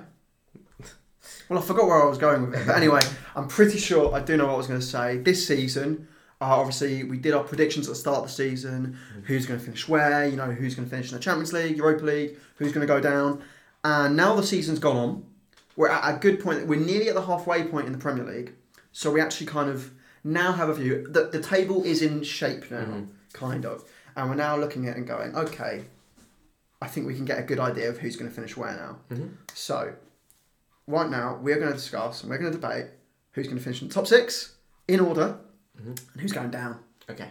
Well, 1.48 1.58
I 1.58 1.62
forgot 1.62 1.86
where 1.86 2.02
I 2.02 2.06
was 2.06 2.18
going 2.18 2.42
with 2.50 2.58
it. 2.60 2.66
But 2.66 2.76
anyway, 2.76 3.00
I'm 3.36 3.48
pretty 3.48 3.78
sure 3.78 4.14
I 4.14 4.20
do 4.20 4.36
know 4.36 4.46
what 4.46 4.54
I 4.54 4.56
was 4.56 4.66
going 4.68 4.80
to 4.80 4.86
say. 4.86 5.18
This 5.18 5.46
season, 5.46 6.08
uh, 6.40 6.44
obviously, 6.44 7.04
we 7.04 7.18
did 7.18 7.34
our 7.34 7.42
predictions 7.44 7.88
at 7.88 7.90
the 7.92 7.96
start 7.96 8.18
of 8.18 8.24
the 8.24 8.32
season. 8.32 8.96
Who's 9.24 9.44
going 9.44 9.58
to 9.58 9.64
finish 9.64 9.86
where? 9.88 10.26
You 10.26 10.36
know, 10.36 10.50
who's 10.50 10.74
going 10.74 10.88
to 10.88 10.90
finish 10.90 11.10
in 11.10 11.16
the 11.18 11.22
Champions 11.22 11.52
League, 11.52 11.76
Europa 11.76 12.04
League? 12.04 12.38
Who's 12.56 12.72
going 12.72 12.86
to 12.86 12.92
go 12.92 13.00
down? 13.00 13.42
And 13.86 14.16
now 14.16 14.34
the 14.34 14.42
season's 14.42 14.80
gone 14.80 14.96
on. 14.96 15.24
We're 15.76 15.88
at 15.90 16.16
a 16.16 16.18
good 16.18 16.40
point. 16.40 16.66
We're 16.66 16.80
nearly 16.80 17.08
at 17.08 17.14
the 17.14 17.22
halfway 17.22 17.62
point 17.64 17.86
in 17.86 17.92
the 17.92 17.98
Premier 17.98 18.24
League. 18.24 18.52
So 18.90 19.12
we 19.12 19.20
actually 19.20 19.46
kind 19.46 19.70
of 19.70 19.92
now 20.24 20.52
have 20.52 20.68
a 20.68 20.74
view. 20.74 21.06
that 21.10 21.30
the 21.30 21.40
table 21.40 21.84
is 21.84 22.02
in 22.02 22.24
shape 22.24 22.68
now, 22.70 22.78
Mhm. 22.84 23.06
kind 23.32 23.64
of. 23.64 23.84
And 24.16 24.28
we're 24.28 24.34
now 24.36 24.56
looking 24.56 24.88
at 24.88 24.96
it 24.96 24.98
and 24.98 25.06
going, 25.06 25.36
okay, 25.36 25.84
I 26.82 26.88
think 26.88 27.06
we 27.06 27.14
can 27.14 27.24
get 27.24 27.38
a 27.38 27.42
good 27.42 27.60
idea 27.60 27.88
of 27.88 27.98
who's 27.98 28.16
going 28.16 28.28
to 28.28 28.34
finish 28.34 28.56
where 28.56 28.74
now. 28.74 28.98
Mhm. 29.16 29.34
So, 29.54 29.94
right 30.88 31.08
now, 31.08 31.38
we're 31.40 31.56
going 31.60 31.68
to 31.70 31.74
discuss 31.78 32.22
and 32.22 32.30
we're 32.30 32.38
going 32.38 32.50
to 32.52 32.58
debate 32.58 32.86
who's 33.32 33.46
going 33.46 33.58
to 33.58 33.62
finish 33.62 33.82
in 33.82 33.88
the 33.88 33.94
top 33.94 34.06
six 34.08 34.56
in 34.88 34.98
order 34.98 35.38
Mhm. 35.80 35.96
and 36.12 36.20
who's 36.20 36.32
going 36.32 36.50
down. 36.50 36.80
Okay. 37.08 37.30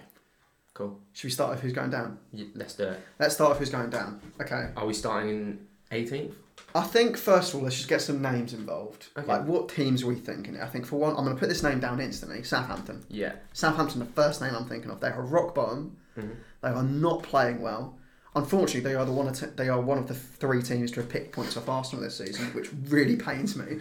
Cool. 0.74 1.01
Should 1.13 1.25
we 1.27 1.31
start 1.31 1.50
with 1.51 1.59
who's 1.62 1.74
going 1.74 1.89
down? 1.89 2.17
Y- 2.31 2.47
Let's 2.55 2.75
do 2.75 2.83
it. 2.85 3.00
Let's 3.19 3.33
start 3.35 3.50
with 3.51 3.59
who's 3.59 3.69
going 3.71 3.89
down. 3.89 4.22
Okay. 4.41 4.72
Are 4.77 4.85
we 4.85 4.94
starting 4.94 5.29
in 5.29 5.68
18th? 5.91 6.35
I 6.75 6.81
think, 6.81 7.16
first 7.16 7.50
of 7.53 7.55
all, 7.55 7.64
let's 7.64 7.77
just 7.77 7.88
get 7.88 8.01
some 8.01 8.22
names 8.22 8.53
involved. 8.53 9.07
Okay. 9.18 9.25
Like, 9.25 9.46
what 9.46 9.70
teams 9.70 10.03
are 10.03 10.07
we 10.07 10.16
thinking? 10.16 10.59
I 10.59 10.68
think, 10.68 10.85
for 10.85 10.98
one, 10.98 11.11
I'm 11.16 11.24
going 11.24 11.33
to 11.35 11.40
put 11.40 11.48
this 11.48 11.64
name 11.64 11.79
down 11.79 12.01
instantly 12.01 12.44
Southampton. 12.44 13.05
Yeah. 13.09 13.35
Southampton, 13.53 14.00
the 14.00 14.05
first 14.05 14.42
name 14.42 14.53
I'm 14.53 14.66
thinking 14.68 14.92
of. 14.92 15.00
They 15.00 15.07
are 15.07 15.22
rock 15.22 15.55
bottom. 15.55 15.96
Mhm. 16.18 16.35
They 16.61 16.70
are 16.70 16.83
not 16.83 17.24
playing 17.24 17.61
well. 17.61 17.98
Unfortunately, 18.35 18.81
they 18.81 18.96
are 18.96 19.05
the 19.05 19.14
one. 19.14 19.29
Of 19.29 19.55
they 19.55 19.70
are 19.70 19.79
one 19.79 19.98
of 19.98 20.07
the 20.09 20.14
three 20.14 20.61
teams 20.61 20.92
to 20.92 21.00
have 21.00 21.09
picked 21.09 21.31
points 21.31 21.55
off 21.55 21.70
Arsenal 21.70 22.03
this 22.03 22.18
season, 22.18 22.48
which 22.48 22.70
really 22.90 23.16
pains 23.16 23.55
me. 23.55 23.79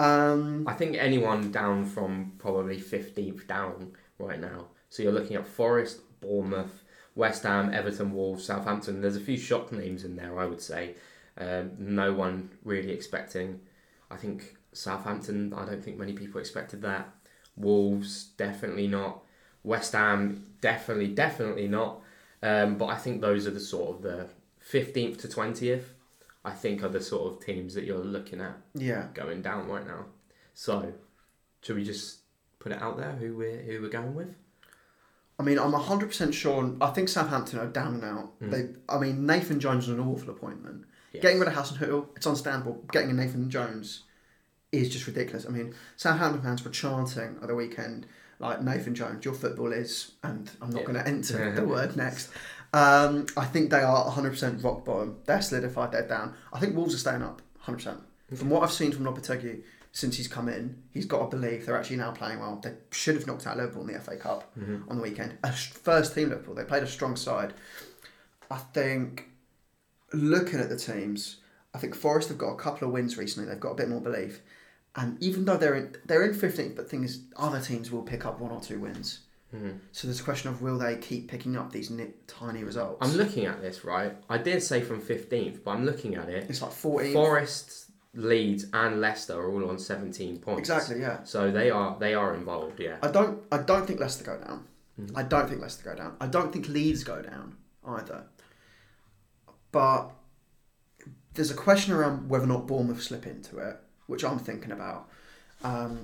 Um, 0.00 0.66
I 0.66 0.72
think 0.74 0.96
anyone 0.98 1.52
down 1.52 1.84
from 1.86 2.32
probably 2.38 2.80
15th 2.80 3.46
down 3.46 3.92
right 4.18 4.40
now. 4.40 4.66
So 4.88 5.04
you're 5.04 5.12
looking 5.12 5.36
at 5.36 5.46
Forest, 5.46 6.00
Bournemouth, 6.20 6.82
West 7.14 7.44
Ham, 7.44 7.72
Everton, 7.72 8.12
Wolves, 8.12 8.44
Southampton. 8.44 9.00
There's 9.00 9.14
a 9.16 9.20
few 9.20 9.36
shock 9.36 9.70
names 9.70 10.04
in 10.04 10.16
there, 10.16 10.40
I 10.40 10.46
would 10.46 10.60
say. 10.60 10.96
Um, 11.38 11.72
no 11.78 12.12
one 12.12 12.50
really 12.64 12.92
expecting. 12.92 13.60
I 14.10 14.16
think 14.16 14.56
Southampton, 14.72 15.52
I 15.54 15.64
don't 15.64 15.82
think 15.82 15.98
many 15.98 16.12
people 16.12 16.40
expected 16.40 16.82
that. 16.82 17.08
Wolves, 17.56 18.24
definitely 18.36 18.88
not. 18.88 19.22
West 19.62 19.92
Ham, 19.92 20.46
definitely, 20.60 21.08
definitely 21.08 21.68
not. 21.68 22.00
Um, 22.42 22.76
but 22.76 22.86
I 22.86 22.96
think 22.96 23.20
those 23.20 23.46
are 23.46 23.50
the 23.50 23.60
sort 23.60 23.96
of 23.96 24.02
the 24.02 24.28
15th 24.70 25.20
to 25.22 25.28
20th, 25.28 25.84
I 26.44 26.50
think, 26.50 26.82
are 26.82 26.88
the 26.88 27.00
sort 27.00 27.32
of 27.32 27.44
teams 27.44 27.74
that 27.74 27.84
you're 27.84 27.98
looking 27.98 28.40
at 28.40 28.56
yeah, 28.74 29.06
going 29.14 29.40
down 29.40 29.66
right 29.66 29.86
now. 29.86 30.06
So, 30.52 30.92
should 31.62 31.76
we 31.76 31.84
just 31.84 32.18
put 32.58 32.72
it 32.72 32.82
out 32.82 32.98
there 32.98 33.12
who 33.12 33.36
we're 33.36 33.62
who 33.62 33.80
we're 33.80 33.88
going 33.88 34.14
with? 34.14 34.34
I 35.38 35.42
mean, 35.42 35.58
I'm 35.58 35.72
100 35.72 36.06
percent 36.06 36.34
sure. 36.34 36.76
I 36.80 36.90
think 36.90 37.08
Southampton 37.08 37.58
are 37.58 37.66
down 37.66 37.94
and 37.94 38.04
out. 38.04 38.40
Mm. 38.40 38.50
They, 38.50 38.94
I 38.94 38.98
mean, 38.98 39.26
Nathan 39.26 39.58
Jones 39.58 39.88
was 39.88 39.98
an 39.98 40.04
awful 40.04 40.30
appointment. 40.30 40.84
Yes. 41.14 41.22
Getting 41.22 41.38
rid 41.38 41.48
of 41.48 41.54
Hasenhüttl, 41.54 42.08
it's 42.16 42.26
understandable. 42.26 42.84
Getting 42.92 43.10
a 43.10 43.12
Nathan 43.14 43.48
Jones 43.50 44.02
is 44.72 44.88
just 44.90 45.06
ridiculous. 45.06 45.46
I 45.46 45.50
mean, 45.50 45.74
Southampton 45.96 46.42
fans 46.42 46.64
were 46.64 46.70
chanting 46.70 47.38
at 47.40 47.48
the 47.48 47.54
weekend 47.54 48.06
like 48.40 48.60
Nathan 48.62 48.94
Jones, 48.96 49.24
your 49.24 49.32
football 49.34 49.72
is, 49.72 50.12
and 50.24 50.50
I'm 50.60 50.70
not 50.70 50.80
Yeah. 50.80 50.86
going 50.86 50.98
to 50.98 51.06
enter 51.08 51.52
the 51.52 51.64
word 51.64 51.96
next. 51.96 52.30
Um, 52.72 53.26
I 53.36 53.44
think 53.44 53.70
they 53.70 53.82
are 53.82 54.04
100% 54.10 54.62
rock 54.64 54.84
bottom. 54.84 55.18
They're 55.26 55.40
solidified. 55.40 55.92
They're 55.92 56.08
down. 56.08 56.34
I 56.52 56.58
think 56.58 56.74
Wolves 56.74 56.94
are 56.94 56.98
staying 56.98 57.22
up 57.22 57.40
100%. 57.64 58.00
From 58.34 58.50
what 58.50 58.64
I've 58.64 58.72
seen 58.72 58.90
from 58.90 59.04
Lopetegui 59.04 59.62
since 59.92 60.16
he's 60.16 60.26
come 60.26 60.48
in, 60.48 60.82
he's 60.90 61.06
got 61.06 61.30
to 61.30 61.36
believe 61.36 61.64
they're 61.66 61.78
actually 61.78 61.98
now 61.98 62.10
playing 62.10 62.40
well. 62.40 62.58
They 62.60 62.72
should 62.90 63.14
have 63.14 63.28
knocked 63.28 63.46
out 63.46 63.56
Liverpool 63.56 63.82
in 63.86 63.94
the 63.94 64.00
FA 64.00 64.16
Cup 64.16 64.52
Mm-hmm. 64.58 64.90
on 64.90 64.96
the 64.96 65.02
weekend. 65.02 65.38
A 65.44 65.52
first 65.52 66.12
team 66.16 66.30
Liverpool. 66.30 66.56
They 66.56 66.64
played 66.64 66.82
a 66.82 66.88
strong 66.88 67.14
side. 67.14 67.54
I 68.50 68.56
think 68.58 69.28
looking 70.14 70.60
at 70.60 70.68
the 70.68 70.76
teams, 70.76 71.36
I 71.74 71.78
think 71.78 71.94
Forest 71.94 72.28
have 72.28 72.38
got 72.38 72.50
a 72.52 72.56
couple 72.56 72.86
of 72.88 72.92
wins 72.94 73.16
recently. 73.18 73.48
They've 73.48 73.60
got 73.60 73.72
a 73.72 73.74
bit 73.74 73.88
more 73.88 74.00
belief, 74.00 74.40
and 74.96 75.20
even 75.22 75.44
though 75.44 75.56
they're 75.56 75.74
in 75.74 75.96
they're 76.06 76.24
in 76.24 76.34
fifteenth, 76.34 76.76
but 76.76 76.88
things 76.88 77.20
other 77.36 77.60
teams 77.60 77.90
will 77.90 78.02
pick 78.02 78.24
up 78.24 78.38
one 78.40 78.50
or 78.52 78.60
two 78.60 78.78
wins. 78.80 79.20
Mhm. 79.54 79.78
So 79.92 80.08
there's 80.08 80.20
a 80.20 80.24
question 80.24 80.50
of 80.50 80.62
will 80.62 80.78
they 80.78 80.96
keep 80.96 81.28
picking 81.28 81.56
up 81.56 81.70
these 81.72 81.88
nit, 81.90 82.26
tiny 82.26 82.64
results? 82.64 82.98
I'm 83.00 83.16
looking 83.16 83.44
at 83.46 83.60
this 83.62 83.84
right. 83.84 84.16
I 84.28 84.38
did 84.38 84.62
say 84.62 84.80
from 84.80 85.00
15th, 85.00 85.62
but 85.64 85.70
I'm 85.72 85.84
looking 85.84 86.16
at 86.16 86.28
it. 86.28 86.46
it's 86.48 86.60
like 86.60 86.72
14. 86.72 87.12
Forest, 87.12 87.90
Leeds, 88.14 88.66
and 88.72 89.00
Leicester 89.00 89.34
are 89.40 89.48
all 89.52 89.68
on 89.70 89.78
17 89.78 90.38
points. 90.38 90.60
Exactly, 90.68 91.00
yeah. 91.00 91.22
So 91.24 91.50
they 91.52 91.70
are 91.70 91.96
they 92.00 92.14
are 92.14 92.34
involved. 92.34 92.80
Yeah. 92.80 92.96
I 93.02 93.10
don't 93.10 93.42
I 93.52 93.58
don't 93.58 93.86
think 93.86 94.00
Leicester 94.00 94.24
go 94.24 94.38
down. 94.38 94.66
Mhm. 95.00 95.12
I 95.16 95.22
don't 95.24 95.48
think 95.48 95.60
Leicester 95.60 95.84
go 95.90 95.96
down. 95.96 96.16
I 96.20 96.26
don't 96.26 96.52
think 96.52 96.68
Leeds 96.68 97.02
go 97.04 97.20
down 97.22 97.56
either. 97.86 98.24
But 99.74 100.12
there's 101.34 101.50
a 101.50 101.54
question 101.54 101.92
around 101.92 102.28
whether 102.28 102.44
or 102.44 102.46
not 102.46 102.68
Bournemouth 102.68 103.02
slip 103.02 103.26
into 103.26 103.58
it, 103.58 103.76
which 104.06 104.24
I'm 104.24 104.38
thinking 104.38 104.70
about. 104.70 105.08
Um, 105.64 105.98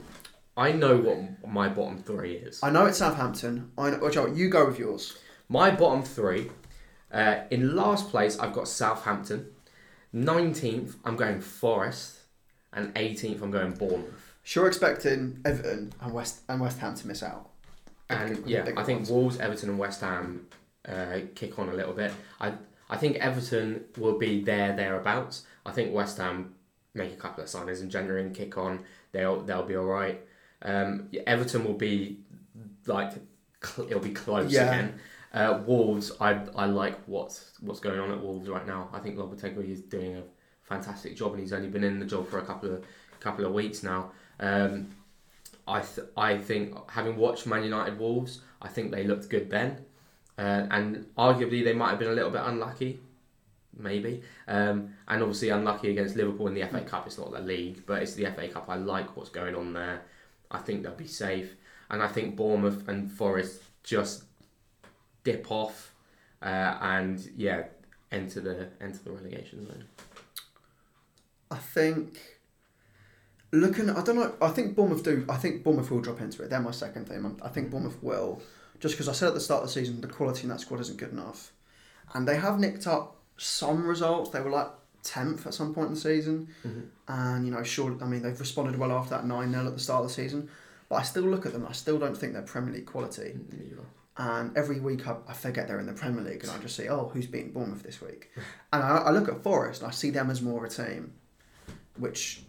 I 0.57 0.73
know 0.73 0.97
what 0.97 1.49
my 1.49 1.69
bottom 1.69 1.99
three 1.99 2.35
is. 2.35 2.59
I 2.65 2.71
know 2.71 2.87
it's 2.87 2.99
Southampton. 2.99 3.71
I 3.79 3.91
know, 3.91 4.01
oh, 4.03 4.11
Joe, 4.11 4.27
you 4.27 4.49
go 4.49 4.67
with 4.67 4.81
yours. 4.81 5.17
My 5.49 5.71
bottom 5.71 6.03
three. 6.03 6.51
Uh, 7.13 7.43
in 7.53 7.77
last 7.77 8.11
place, 8.11 8.37
I've 8.41 8.53
got 8.53 8.67
Southampton. 8.67 9.47
19th, 10.13 10.97
I'm 11.05 11.15
going 11.15 11.41
Forest. 11.41 12.19
And 12.73 12.93
18th, 12.95 13.41
I'm 13.41 13.53
going 13.53 13.75
Bournemouth. 13.75 14.35
Sure, 14.43 14.67
expecting 14.67 15.41
Everton 15.45 15.93
and 16.01 16.13
West 16.13 16.41
and 16.49 16.61
West 16.61 16.81
Ham 16.81 16.97
to 16.97 17.07
miss 17.07 17.23
out. 17.23 17.51
And 18.09 18.35
Big- 18.45 18.49
yeah, 18.49 18.69
I 18.77 18.83
think 18.83 19.01
ones. 19.01 19.11
Wolves, 19.11 19.39
Everton, 19.39 19.69
and 19.69 19.79
West 19.79 20.01
Ham 20.01 20.49
uh, 20.89 21.21
kick 21.37 21.57
on 21.61 21.69
a 21.69 21.75
little 21.75 21.93
bit. 21.93 22.13
I 22.41 22.55
I 22.91 22.97
think 22.97 23.17
Everton 23.17 23.85
will 23.97 24.19
be 24.19 24.43
there 24.43 24.75
thereabouts. 24.77 25.45
I 25.65 25.71
think 25.73 25.95
West 25.95 26.19
Ham 26.19 26.55
make 26.93 27.13
a 27.13 27.17
couple 27.17 27.43
of 27.45 27.49
signings 27.49 27.81
in 27.81 27.89
January 27.89 28.23
and 28.23 28.35
kick 28.35 28.59
on. 28.59 28.81
They'll 29.13 29.41
they'll 29.43 29.63
be 29.65 29.77
all 29.77 29.85
right. 29.87 30.21
Um, 30.63 31.09
Everton 31.27 31.65
will 31.65 31.75
be 31.89 32.19
like 32.87 33.13
cl- 33.65 33.87
it'll 33.89 34.01
be 34.03 34.11
close 34.11 34.53
Yeah. 34.53 34.67
again. 34.73 35.01
Uh, 35.33 35.63
Wolves, 35.65 36.11
I 36.21 36.41
I 36.57 36.67
like 36.67 36.99
what's 37.07 37.53
what's 37.61 37.79
going 37.81 38.01
on 38.01 38.11
at 38.11 38.21
Wolves 38.21 38.49
right 38.49 38.67
now. 38.67 38.89
I 38.93 38.99
think 38.99 39.17
Lopetegui 39.17 39.71
is 39.71 39.81
doing 39.83 40.17
a 40.17 40.23
fantastic 40.63 41.17
job, 41.17 41.33
and 41.33 41.41
he's 41.41 41.53
only 41.53 41.69
been 41.69 41.85
in 41.85 42.01
the 42.01 42.07
job 42.07 42.29
for 42.29 42.39
a 42.41 42.45
couple 42.45 42.73
of 42.75 42.85
couple 43.21 43.45
of 43.47 43.53
weeks 43.53 43.83
now. 43.85 44.11
Um, 44.41 44.89
I 45.69 45.81
th- 45.83 46.09
I 46.17 46.37
think 46.39 46.75
having 46.91 47.17
watched 47.17 47.47
Man 47.47 47.63
United 47.63 47.97
Wolves, 47.99 48.41
I 48.61 48.67
think 48.69 48.91
they 48.91 49.05
looked 49.05 49.29
good 49.29 49.49
then. 49.51 49.85
Uh, 50.41 50.67
and 50.71 51.07
arguably 51.19 51.63
they 51.63 51.75
might 51.75 51.91
have 51.91 51.99
been 51.99 52.09
a 52.11 52.15
little 52.15 52.31
bit 52.31 52.41
unlucky, 52.45 52.99
maybe. 53.77 54.23
Um, 54.49 54.95
and 55.07 55.23
obviously 55.23 55.51
unlucky 55.51 55.91
against 55.91 56.17
Liverpool 56.17 56.47
in 56.49 56.55
the 56.55 56.65
FA 56.67 56.81
Cup. 56.81 57.07
It's 57.07 57.19
not 57.19 57.31
the 57.31 57.41
league, 57.41 57.85
but 57.87 58.03
it's 58.03 58.15
the 58.15 58.25
FA 58.27 58.49
Cup. 58.49 58.65
I 58.69 58.77
like 58.77 59.17
what's 59.17 59.31
going 59.31 59.55
on 59.55 59.75
there. 59.75 60.03
I 60.51 60.59
think 60.59 60.83
they'll 60.83 60.93
be 60.95 61.07
safe, 61.07 61.55
and 61.91 62.03
I 62.03 62.09
think 62.09 62.37
Bournemouth 62.37 62.89
and 62.89 63.11
Forest 63.11 63.63
just 63.83 64.25
dip 65.25 65.51
off, 65.51 65.95
uh, 66.43 66.79
and 66.81 67.21
yeah, 67.37 67.65
enter 68.11 68.41
the 68.41 68.69
enter 68.81 68.99
the 69.05 69.13
relegation 69.13 69.67
zone. 69.67 69.85
I 71.51 71.57
think 71.57 72.19
looking, 73.53 73.91
I 73.91 74.03
don't 74.03 74.17
know. 74.17 74.35
I 74.41 74.49
think 74.49 74.75
Bournemouth 74.75 75.03
do. 75.05 75.27
I 75.29 75.37
think 75.37 75.63
Bournemouth 75.65 75.91
will 75.91 76.01
drop 76.01 76.21
into 76.21 76.43
it. 76.43 76.51
They're 76.51 76.61
my 76.61 76.71
second. 76.71 77.11
I'm- 77.11 77.37
I 77.43 77.49
think 77.49 77.71
Bournemouth 77.71 78.03
will, 78.03 78.43
just 78.81 78.95
because 78.95 79.09
I 79.09 79.13
said 79.13 79.29
at 79.29 79.35
the 79.35 79.41
start 79.41 79.63
of 79.63 79.69
the 79.69 79.73
season 79.73 80.01
the 80.01 80.09
quality 80.09 80.43
in 80.43 80.49
that 80.49 80.61
squad 80.61 80.81
isn't 80.81 80.99
good 80.99 81.13
enough, 81.13 81.53
and 82.15 82.27
they 82.27 82.37
have 82.37 82.59
nicked 82.59 82.87
up 82.87 83.17
some 83.37 83.87
results. 83.87 84.31
They 84.31 84.41
were 84.41 84.51
like 84.51 84.69
tenth 85.03 85.47
at 85.47 85.55
some 85.55 85.75
point 85.75 85.89
in 85.89 85.95
the 85.95 86.01
season, 86.01 86.49
mm-hmm. 86.67 86.81
and 87.09 87.47
you 87.47 87.53
know, 87.53 87.63
sure. 87.63 87.97
I 88.03 88.07
mean, 88.07 88.23
they've 88.23 88.39
responded 88.39 88.79
well 88.79 88.93
after 88.93 89.11
that 89.11 89.27
nine 89.27 89.53
0 89.53 89.67
at 89.67 89.75
the 89.75 89.81
start 89.81 90.03
of 90.03 90.09
the 90.09 90.15
season, 90.15 90.49
but 90.89 90.97
I 90.97 91.03
still 91.03 91.25
look 91.25 91.47
at 91.47 91.53
them. 91.53 91.67
I 91.69 91.73
still 91.73 91.99
don't 91.99 92.17
think 92.17 92.33
they're 92.33 92.43
Premier 92.43 92.73
League 92.73 92.87
quality. 92.87 93.35
Mm, 93.37 93.59
Neither. 93.59 93.83
And 94.17 94.57
every 94.57 94.81
week 94.81 95.07
I, 95.07 95.17
I 95.29 95.33
forget 95.33 95.67
they're 95.67 95.79
in 95.79 95.87
the 95.87 95.93
Premier 95.93 96.23
League, 96.23 96.43
and 96.43 96.51
I 96.51 96.59
just 96.59 96.77
see, 96.77 96.89
oh, 96.89 97.11
who's 97.13 97.27
beating 97.27 97.53
Bournemouth 97.53 97.83
this 97.83 98.01
week? 98.01 98.31
And 98.73 98.85
I, 98.85 98.99
I 98.99 99.11
look 99.11 99.29
at 99.29 99.43
Forest, 99.43 99.83
and 99.83 99.89
I 99.89 99.93
see 99.93 100.11
them 100.11 100.31
as 100.31 100.43
more 100.43 100.65
of 100.65 100.71
a 100.71 100.75
team, 100.75 101.13
which 101.97 102.43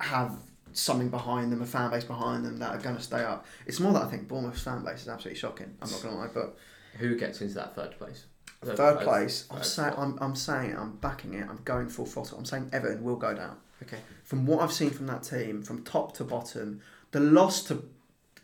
have 0.00 0.36
something 0.74 1.08
behind 1.08 1.52
them, 1.52 1.62
a 1.62 1.66
fan 1.66 1.90
base 1.90 2.04
behind 2.04 2.44
them 2.44 2.58
that 2.58 2.70
are 2.70 2.78
going 2.78 2.96
to 2.96 3.02
stay 3.02 3.22
up. 3.22 3.46
It's 3.66 3.80
more 3.80 3.92
that 3.92 4.02
I 4.02 4.06
think 4.06 4.28
Bournemouth's 4.28 4.62
fan 4.62 4.84
base 4.84 5.02
is 5.02 5.08
absolutely 5.08 5.38
shocking. 5.38 5.74
I'm 5.80 5.90
not 5.90 6.02
going 6.02 6.14
to 6.14 6.20
lie, 6.20 6.28
but 6.32 6.56
Who 6.98 7.16
gets 7.16 7.40
into 7.40 7.54
that 7.54 7.74
third 7.74 7.98
place? 7.98 8.26
third 8.64 9.00
place, 9.00 9.46
I'm 9.50 9.56
third 9.58 9.66
saying. 9.66 9.94
I'm, 9.98 10.18
I'm 10.20 10.36
saying, 10.36 10.76
I'm 10.76 10.96
backing 10.96 11.34
it. 11.34 11.46
I'm 11.48 11.58
going 11.64 11.88
full 11.88 12.06
throttle. 12.06 12.38
I'm 12.38 12.44
saying 12.44 12.70
Everton 12.72 13.02
will 13.02 13.16
go 13.16 13.34
down. 13.34 13.56
Okay. 13.82 13.98
From 14.24 14.46
what 14.46 14.60
I've 14.60 14.72
seen 14.72 14.90
from 14.90 15.06
that 15.08 15.24
team, 15.24 15.62
from 15.62 15.82
top 15.82 16.14
to 16.18 16.24
bottom, 16.24 16.80
the 17.10 17.18
loss 17.20 17.64
to 17.64 17.82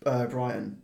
uh, 0.04 0.26
Brighton. 0.26 0.82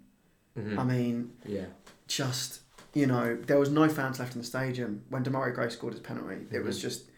Mhm. 0.57 0.79
I 0.79 0.85
mean, 0.85 1.33
yeah. 1.45 1.65
just 2.07 2.61
you 2.93 3.07
know 3.07 3.35
there 3.35 3.59
was 3.59 3.71
no 3.71 3.89
fans 3.89 4.21
left 4.21 4.35
in 4.37 4.41
the 4.41 4.47
stadium 4.47 5.03
when 5.09 5.25
Demarai 5.25 5.53
Gray 5.53 5.69
scored 5.69 5.95
his 5.95 6.01
penalty. 6.03 6.47
It 6.53 6.61
was 6.63 6.79
Mhm. 6.79 6.83
just 6.83 7.11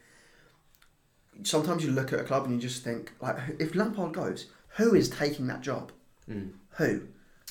sometimes 1.43 1.83
you 1.83 1.91
look 1.91 2.13
at 2.13 2.19
a 2.19 2.23
club 2.23 2.45
and 2.45 2.53
you 2.53 2.59
just 2.59 2.83
think 2.83 3.11
like 3.21 3.37
if 3.59 3.75
Lampard 3.75 4.13
goes, 4.13 4.47
who 4.77 4.93
is 4.95 5.09
taking 5.09 5.47
that 5.47 5.61
job? 5.61 5.91
Mm. 6.29 6.51
Who? 6.71 7.01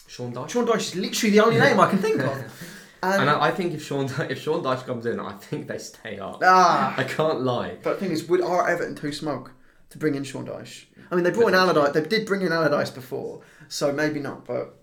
Sean 0.07 0.33
Dyche. 0.33 0.51
Sean 0.51 0.66
Dyche 0.66 0.77
is 0.77 0.96
literally 0.96 1.33
the 1.37 1.44
only 1.44 1.59
name 1.59 1.81
I 1.81 1.90
can 1.90 1.99
think 1.99 2.20
of. 2.20 2.72
And, 3.03 3.20
And 3.20 3.31
I, 3.31 3.49
I 3.49 3.51
think 3.51 3.75
if 3.75 3.85
Sean 3.85 4.07
if 4.31 4.40
Sean 4.40 4.62
Dyche 4.64 4.85
comes 4.87 5.05
in, 5.05 5.20
I 5.20 5.33
think 5.35 5.68
they 5.68 5.77
stay 5.79 6.18
up. 6.18 6.40
ah, 6.42 6.94
I 6.96 7.05
can't 7.05 7.42
lie. 7.42 7.77
but 7.83 7.94
the 7.94 8.01
thing 8.01 8.11
is, 8.11 8.27
would 8.27 8.40
are 8.40 8.66
Everton 8.68 8.94
too 8.96 9.12
smoke 9.12 9.53
to 9.90 9.99
bring 9.99 10.14
in 10.14 10.25
Sean 10.25 10.46
Dyche? 10.46 10.87
I 11.11 11.14
mean, 11.14 11.22
they 11.22 11.31
brought 11.31 11.49
in 11.49 11.55
Allardyce. 11.55 11.92
They 11.92 12.01
did 12.03 12.27
bring 12.27 12.40
in 12.40 12.53
Allardyce 12.53 12.90
before, 12.90 13.42
so 13.68 13.92
maybe 13.92 14.18
not. 14.18 14.46
But 14.46 14.75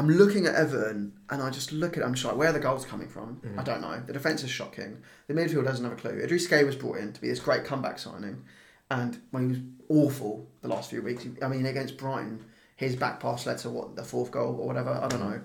I'm 0.00 0.08
looking 0.08 0.46
at 0.46 0.54
Everton 0.54 1.12
and 1.28 1.42
I 1.42 1.50
just 1.50 1.72
look 1.72 1.98
at. 1.98 2.02
I'm 2.02 2.14
just 2.14 2.24
like, 2.24 2.34
where 2.36 2.48
are 2.48 2.52
the 2.54 2.58
goals 2.58 2.86
coming 2.86 3.06
from? 3.06 3.42
I 3.58 3.62
don't 3.62 3.82
know. 3.82 4.02
The 4.06 4.14
defense 4.14 4.42
is 4.42 4.50
shocking. 4.50 5.02
The 5.26 5.34
midfield 5.34 5.66
doesn't 5.66 5.84
have 5.84 5.92
a 5.92 5.96
clue. 5.96 6.12
Idrissa 6.26 6.48
Gueye 6.48 6.64
was 6.64 6.74
brought 6.74 6.96
in 6.96 7.12
to 7.12 7.20
be 7.20 7.28
this 7.28 7.38
great 7.38 7.64
comeback 7.64 7.98
signing, 7.98 8.42
and 8.90 9.20
when 9.30 9.42
he 9.42 9.48
was 9.50 9.60
awful 9.90 10.48
the 10.62 10.68
last 10.68 10.88
few 10.88 11.02
weeks. 11.02 11.26
I 11.42 11.48
mean, 11.48 11.66
against 11.66 11.98
Brighton, 11.98 12.42
his 12.76 12.96
back 12.96 13.20
pass 13.20 13.44
led 13.44 13.58
to 13.58 13.68
what 13.68 13.94
the 13.94 14.02
fourth 14.02 14.30
goal 14.30 14.56
or 14.58 14.66
whatever. 14.66 14.90
I 14.90 15.06
don't 15.06 15.20
know, 15.20 15.42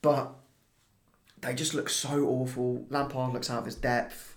but 0.00 0.32
they 1.42 1.52
just 1.52 1.74
look 1.74 1.90
so 1.90 2.24
awful. 2.28 2.86
Lampard 2.88 3.34
looks 3.34 3.50
out 3.50 3.58
of 3.58 3.66
his 3.66 3.74
depth. 3.74 4.36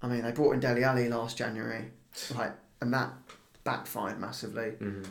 I 0.00 0.08
mean, 0.08 0.22
they 0.22 0.32
brought 0.32 0.52
in 0.52 0.60
Dele 0.60 0.82
Alli 0.82 1.08
last 1.10 1.36
January, 1.36 1.90
like, 2.34 2.54
and 2.80 2.94
that 2.94 3.12
backfired 3.64 4.18
massively. 4.18 4.72
Mhm. 4.80 5.04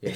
Yeah. 0.00 0.14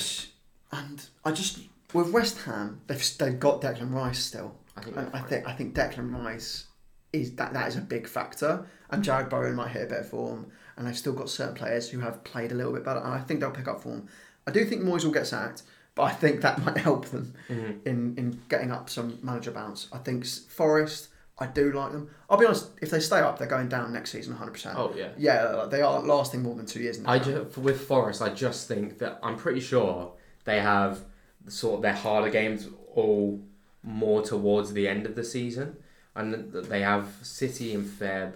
And 0.72 1.04
I 1.24 1.32
just 1.32 1.58
with 1.92 2.10
West 2.10 2.38
Ham, 2.42 2.80
they've 2.86 3.18
they've 3.18 3.38
got 3.40 3.60
Declan 3.62 3.92
Rice 3.92 4.18
still, 4.24 4.54
I 4.76 4.82
think. 4.82 4.96
and 4.96 5.10
I 5.14 5.20
think 5.20 5.46
I 5.48 5.52
think 5.52 5.74
Declan 5.74 6.12
Rice 6.24 6.66
is 7.12 7.34
that 7.36 7.52
that 7.54 7.68
is 7.68 7.76
a 7.76 7.80
big 7.80 8.06
factor. 8.06 8.66
And 8.92 9.04
Jarrod 9.04 9.30
Bowen 9.30 9.54
might 9.54 9.68
hit 9.70 9.84
a 9.84 9.86
bit 9.86 10.00
of 10.00 10.08
form, 10.08 10.50
and 10.76 10.86
they've 10.86 10.98
still 10.98 11.12
got 11.12 11.28
certain 11.30 11.54
players 11.54 11.88
who 11.88 12.00
have 12.00 12.24
played 12.24 12.50
a 12.50 12.54
little 12.56 12.72
bit 12.72 12.84
better, 12.84 12.98
and 13.00 13.12
I 13.14 13.20
think 13.20 13.38
they'll 13.40 13.52
pick 13.52 13.68
up 13.68 13.82
form. 13.82 14.08
I 14.46 14.50
do 14.50 14.64
think 14.64 14.82
Moyes 14.82 15.04
will 15.04 15.12
get 15.12 15.28
sacked, 15.28 15.62
but 15.94 16.02
I 16.04 16.10
think 16.10 16.40
that 16.40 16.58
might 16.64 16.76
help 16.78 17.06
them 17.06 17.34
Mhm. 17.48 17.86
in 17.86 18.14
in 18.18 18.40
getting 18.48 18.72
up 18.72 18.90
some 18.90 19.18
manager 19.22 19.52
bounce. 19.52 19.86
I 19.92 19.98
think 19.98 20.26
Forest, 20.26 21.08
I 21.38 21.46
do 21.46 21.70
like 21.72 21.92
them. 21.92 22.10
I'll 22.28 22.36
be 22.36 22.46
honest, 22.46 22.70
if 22.82 22.90
they 22.90 22.98
stay 23.00 23.20
up, 23.20 23.38
they're 23.38 23.46
going 23.46 23.68
down 23.68 23.92
next 23.92 24.10
season, 24.10 24.34
hundred 24.34 24.52
percent. 24.52 24.76
Oh 24.76 24.92
yeah. 24.96 25.10
Yeah, 25.16 25.66
they 25.70 25.82
are 25.82 26.00
lasting 26.00 26.42
more 26.42 26.54
than 26.56 26.66
two 26.66 26.80
years. 26.80 26.98
now. 26.98 27.10
I 27.12 27.18
just, 27.20 27.58
with 27.58 27.80
Forest, 27.86 28.22
I 28.22 28.30
just 28.30 28.66
think 28.66 28.98
that 28.98 29.20
I'm 29.22 29.36
pretty 29.36 29.60
sure 29.60 30.12
they 30.44 30.60
have 30.60 31.04
sort 31.48 31.76
of 31.76 31.82
their 31.82 31.94
harder 31.94 32.30
games 32.30 32.68
all 32.94 33.40
more 33.82 34.22
towards 34.22 34.72
the 34.72 34.86
end 34.88 35.06
of 35.06 35.14
the 35.14 35.24
season, 35.24 35.76
and 36.14 36.52
they 36.52 36.82
have 36.82 37.06
City 37.22 37.72
in 37.72 37.82
Feb, 37.84 38.34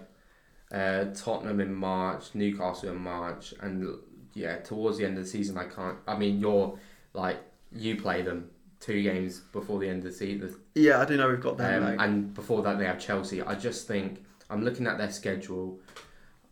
uh, 0.71 1.05
Tottenham 1.15 1.59
in 1.59 1.73
March, 1.73 2.33
Newcastle 2.33 2.89
in 2.89 2.97
March, 3.01 3.53
and 3.61 3.97
yeah, 4.33 4.57
towards 4.57 4.97
the 4.97 5.05
end 5.05 5.17
of 5.17 5.23
the 5.23 5.29
season, 5.29 5.57
I 5.57 5.65
can't. 5.65 5.97
I 6.07 6.17
mean, 6.17 6.39
you're 6.39 6.77
like 7.13 7.37
you 7.71 7.95
play 7.95 8.21
them 8.21 8.49
two 8.79 9.01
games 9.01 9.39
before 9.51 9.79
the 9.79 9.87
end 9.87 9.99
of 9.99 10.03
the 10.03 10.11
season, 10.11 10.55
Yeah, 10.75 11.01
I 11.01 11.05
do 11.05 11.17
know 11.17 11.29
we've 11.29 11.41
got 11.41 11.57
them. 11.57 11.83
um, 11.83 11.99
and 11.99 12.33
before 12.33 12.61
that 12.63 12.77
they 12.77 12.85
have 12.85 12.99
Chelsea. 12.99 13.41
I 13.41 13.55
just 13.55 13.87
think 13.87 14.23
I'm 14.49 14.63
looking 14.63 14.85
at 14.85 14.97
their 14.97 15.09
schedule. 15.11 15.79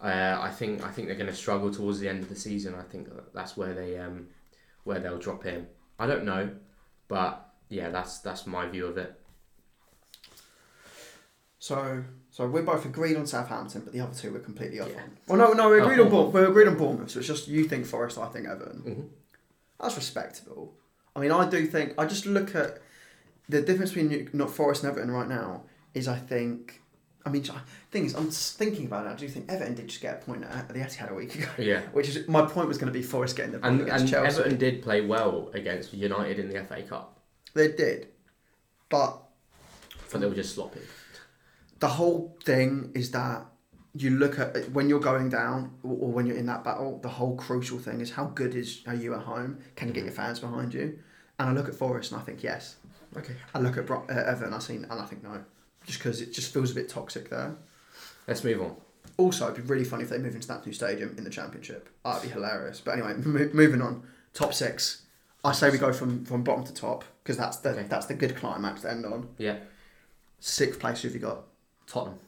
Uh, 0.02 0.38
I 0.42 0.50
think 0.50 0.84
I 0.84 0.89
think 0.89 1.08
they're 1.08 1.18
going 1.18 1.30
to 1.30 1.36
struggle 1.36 1.72
towards 1.72 2.00
the 2.00 2.10
end 2.10 2.24
of 2.24 2.30
the 2.30 2.36
season. 2.36 2.76
I 2.76 2.82
think 2.84 3.08
that's 3.34 3.56
where 3.56 3.74
they 3.74 3.98
um, 4.00 4.28
where 4.84 5.00
they'll 5.00 5.20
drop 5.20 5.46
in. 5.46 5.68
I 5.99 6.08
don't 6.08 6.25
know, 6.25 6.49
but 7.08 7.49
yeah, 7.69 7.89
that's 7.89 8.19
that's 8.19 8.45
my 8.47 8.67
view 8.67 8.88
of 8.88 8.97
it. 8.97 9.19
So, 11.60 12.03
so 12.29 12.45
we're 12.47 12.62
both 12.63 12.86
agreed 12.86 13.15
on 13.15 13.25
Southampton, 13.25 13.82
but 13.86 13.93
the 13.93 14.01
other 14.01 14.13
two 14.13 14.34
we're 14.34 14.39
completely 14.39 14.79
off 14.82 14.89
Yeah. 14.89 15.03
on. 15.03 15.17
Well, 15.27 15.38
no, 15.38 15.53
no, 15.53 15.69
we 15.69 15.79
Oh, 15.79 15.84
agreed 15.86 15.99
on 16.01 16.10
Bournemouth. 16.10 16.34
We're 16.34 16.47
agreed 16.49 16.67
on 16.67 16.77
Bournemouth. 16.77 17.10
So 17.12 17.19
it's 17.19 17.27
just 17.27 17.47
you 17.47 17.63
think 17.65 17.86
Forest, 17.86 18.17
I 18.17 18.27
think 18.27 18.47
Everton. 18.47 18.82
Mhm. 18.84 19.10
That's 19.79 19.95
respectable. 19.95 20.75
I 21.15 21.19
mean, 21.21 21.32
I 21.32 21.49
do 21.49 21.65
think 21.65 21.93
I 21.97 22.06
just 22.06 22.25
look 22.25 22.53
at 22.56 22.79
the 23.47 23.62
difference 23.62 23.91
between 23.93 24.29
not 24.34 24.49
Forest 24.51 24.84
and 24.84 24.91
Everton 24.91 25.12
right 25.12 25.27
now 25.27 25.63
is 25.93 26.08
I 26.08 26.17
think. 26.17 26.82
I 27.25 27.29
mean, 27.29 27.43
thing 27.93 28.06
is, 28.06 28.15
I'm 28.15 28.25
just 28.25 28.58
thinking 28.58 28.88
about 28.88 29.06
it. 29.06 29.10
I 29.12 29.15
do 29.15 29.27
think 29.29 29.49
Everton 29.49 29.75
did 29.75 29.88
just 29.88 30.01
get 30.01 30.15
a 30.21 30.25
point 30.25 30.43
at 30.43 30.67
the 30.67 30.73
Etihad 30.75 31.12
a 31.12 31.13
week 31.13 31.36
ago, 31.39 31.47
Yeah, 31.58 31.82
which 31.93 32.10
is 32.10 32.27
my 32.27 32.41
point 32.45 32.67
was 32.67 32.77
going 32.77 32.91
to 32.91 32.99
be 32.99 33.03
Forest 33.03 33.38
getting 33.38 33.53
the 33.53 33.60
point 33.60 33.73
and 33.73 33.82
against 33.84 34.01
and 34.01 34.10
Chelsea. 34.12 34.39
Everton 34.39 34.58
did 34.58 34.82
play 34.84 35.01
well 35.01 35.49
against 35.53 35.93
United 35.93 36.39
in 36.39 36.49
the 36.49 36.63
FA 36.65 36.82
Cup, 36.84 37.19
They 37.53 37.71
did, 37.71 38.08
but 38.89 39.19
but 40.12 40.19
they 40.21 40.27
were 40.27 40.36
just 40.36 40.53
sloppy. 40.53 40.82
the 41.79 41.88
whole 41.88 42.38
thing 42.43 42.91
is 42.93 43.12
that 43.12 43.45
you 43.95 44.10
look 44.12 44.38
at 44.39 44.69
when 44.71 44.89
you're 44.89 44.99
going 44.99 45.29
down 45.29 45.71
or 45.84 46.12
when 46.12 46.25
you're 46.25 46.38
in 46.38 46.47
that 46.47 46.63
battle. 46.63 46.99
The 47.01 47.10
whole 47.10 47.36
crucial 47.36 47.77
thing 47.79 48.01
is 48.01 48.12
how 48.12 48.25
good 48.25 48.56
is 48.56 48.82
are 48.88 48.95
you 48.95 49.13
at 49.13 49.21
home? 49.21 49.60
Can 49.75 49.88
you 49.88 49.93
get 49.93 50.03
your 50.03 50.13
fans 50.13 50.39
behind 50.39 50.73
you? 50.73 50.97
And 51.39 51.49
I 51.49 51.53
look 51.53 51.67
at 51.67 51.75
Forest 51.75 52.12
and 52.12 52.19
I 52.21 52.23
think 52.23 52.41
yes. 52.43 52.77
Okay, 53.15 53.36
I 53.53 53.60
look 53.60 53.77
at 53.77 53.86
Bro- 53.86 54.08
uh, 54.10 54.13
Everton, 54.13 54.53
I 54.53 54.60
see, 54.60 54.75
and 54.77 54.91
I 54.91 55.06
think 55.06 55.23
no, 55.23 55.43
just 55.86 55.99
because 55.99 56.21
it 56.21 56.34
just 56.34 56.51
feels 56.53 56.71
a 56.71 56.75
bit 56.75 56.89
toxic 56.89 57.29
there. 57.29 57.56
Let's 58.27 58.43
move 58.43 58.62
on. 58.62 58.75
Also, 59.17 59.45
it'd 59.51 59.57
be 59.67 59.71
really 59.71 59.83
funny 59.86 60.03
if 60.03 60.09
they 60.09 60.17
move 60.17 60.36
into 60.36 60.47
that 60.47 60.65
new 60.65 60.73
stadium 60.73 61.13
in 61.17 61.23
the 61.23 61.29
championship. 61.29 61.89
That'd 62.03 62.23
be 62.23 62.29
hilarious. 62.29 62.81
But 62.81 62.93
anyway, 62.93 63.13
mo- 63.23 63.49
moving 63.53 63.81
on. 63.81 64.03
Top 64.33 64.53
six. 64.53 65.03
I 65.45 65.51
say 65.51 65.69
we 65.69 65.77
go 65.77 65.93
from, 65.93 66.25
from 66.25 66.43
bottom 66.43 66.63
to 66.63 66.73
top 66.73 67.03
because 67.23 67.38
that's 67.38 67.57
the 67.57 67.69
Okay. 67.69 67.86
that's 67.89 68.05
the 68.07 68.13
good 68.15 68.36
climax 68.36 68.81
to 68.81 68.91
end 68.91 69.05
on. 69.05 69.29
Yeah, 69.38 69.57
Sixth 70.39 70.79
place. 70.79 71.01
Who 71.01 71.09
have 71.09 71.15
you 71.15 71.21
got? 71.21 71.43
Tottenham. 71.86 72.19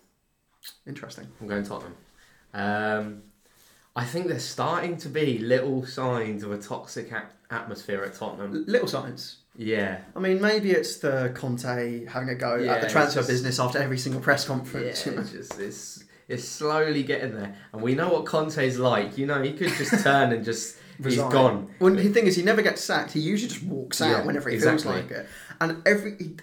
Interesting. 0.86 1.28
I'm 1.42 1.48
going 1.48 1.64
Tottenham. 1.66 1.96
Um, 2.54 3.24
I 3.96 4.04
think 4.06 4.28
there's 4.28 4.44
starting 4.44 4.98
to 4.98 5.10
be 5.10 5.38
little 5.40 5.86
signs 5.86 6.44
of 6.44 6.52
a 6.52 6.58
toxic 6.58 7.12
atmosphere 7.50 8.04
at 8.04 8.14
Tottenham. 8.16 8.66
Little 8.68 8.88
signs. 8.88 9.38
Yeah, 9.58 10.00
I 10.16 10.20
mean, 10.20 10.42
maybe 10.42 10.72
it's 10.72 10.98
the 10.98 11.32
Conte 11.34 12.06
having 12.06 12.30
a 12.30 12.36
go 12.36 12.56
uh, 12.56 12.58
Yeah, 12.58 12.74
at 12.74 12.82
the 12.82 12.90
transfer 12.90 13.20
just- 13.20 13.30
business 13.30 13.60
after 13.60 13.80
every 13.80 13.98
single 13.98 14.22
press 14.22 14.44
yeah, 14.44 14.48
conference. 14.48 15.06
you 15.06 15.12
know? 15.14 15.22
it's 15.22 15.32
just 15.32 15.60
it's 15.60 16.04
it's 16.28 16.44
slowly 16.48 17.04
getting 17.04 17.36
there, 17.36 17.56
and 17.72 17.82
we 17.82 17.94
know 17.96 18.10
what 18.10 18.26
Conte's 18.26 18.78
like. 18.78 19.18
You 19.18 19.28
know, 19.28 19.42
he 19.42 19.54
could 19.54 19.70
just 19.74 20.04
turn 20.04 20.34
and 20.34 20.44
just 20.44 20.76
he's 21.02 21.18
gone. 21.18 21.70
Well, 21.80 21.94
the 21.96 22.10
thing 22.10 22.26
is, 22.28 22.36
he 22.36 22.42
never 22.44 22.62
gets 22.62 22.84
sacked. 22.84 23.12
He 23.14 23.20
usually 23.20 23.50
just 23.50 23.64
walks 23.64 24.02
out 24.02 24.10
Yeah, 24.10 24.26
whenever 24.26 24.50
he 24.50 24.60
feels 24.60 24.86
like 24.86 25.12
it. 25.12 25.28
And 25.62 25.82
every 25.88 26.36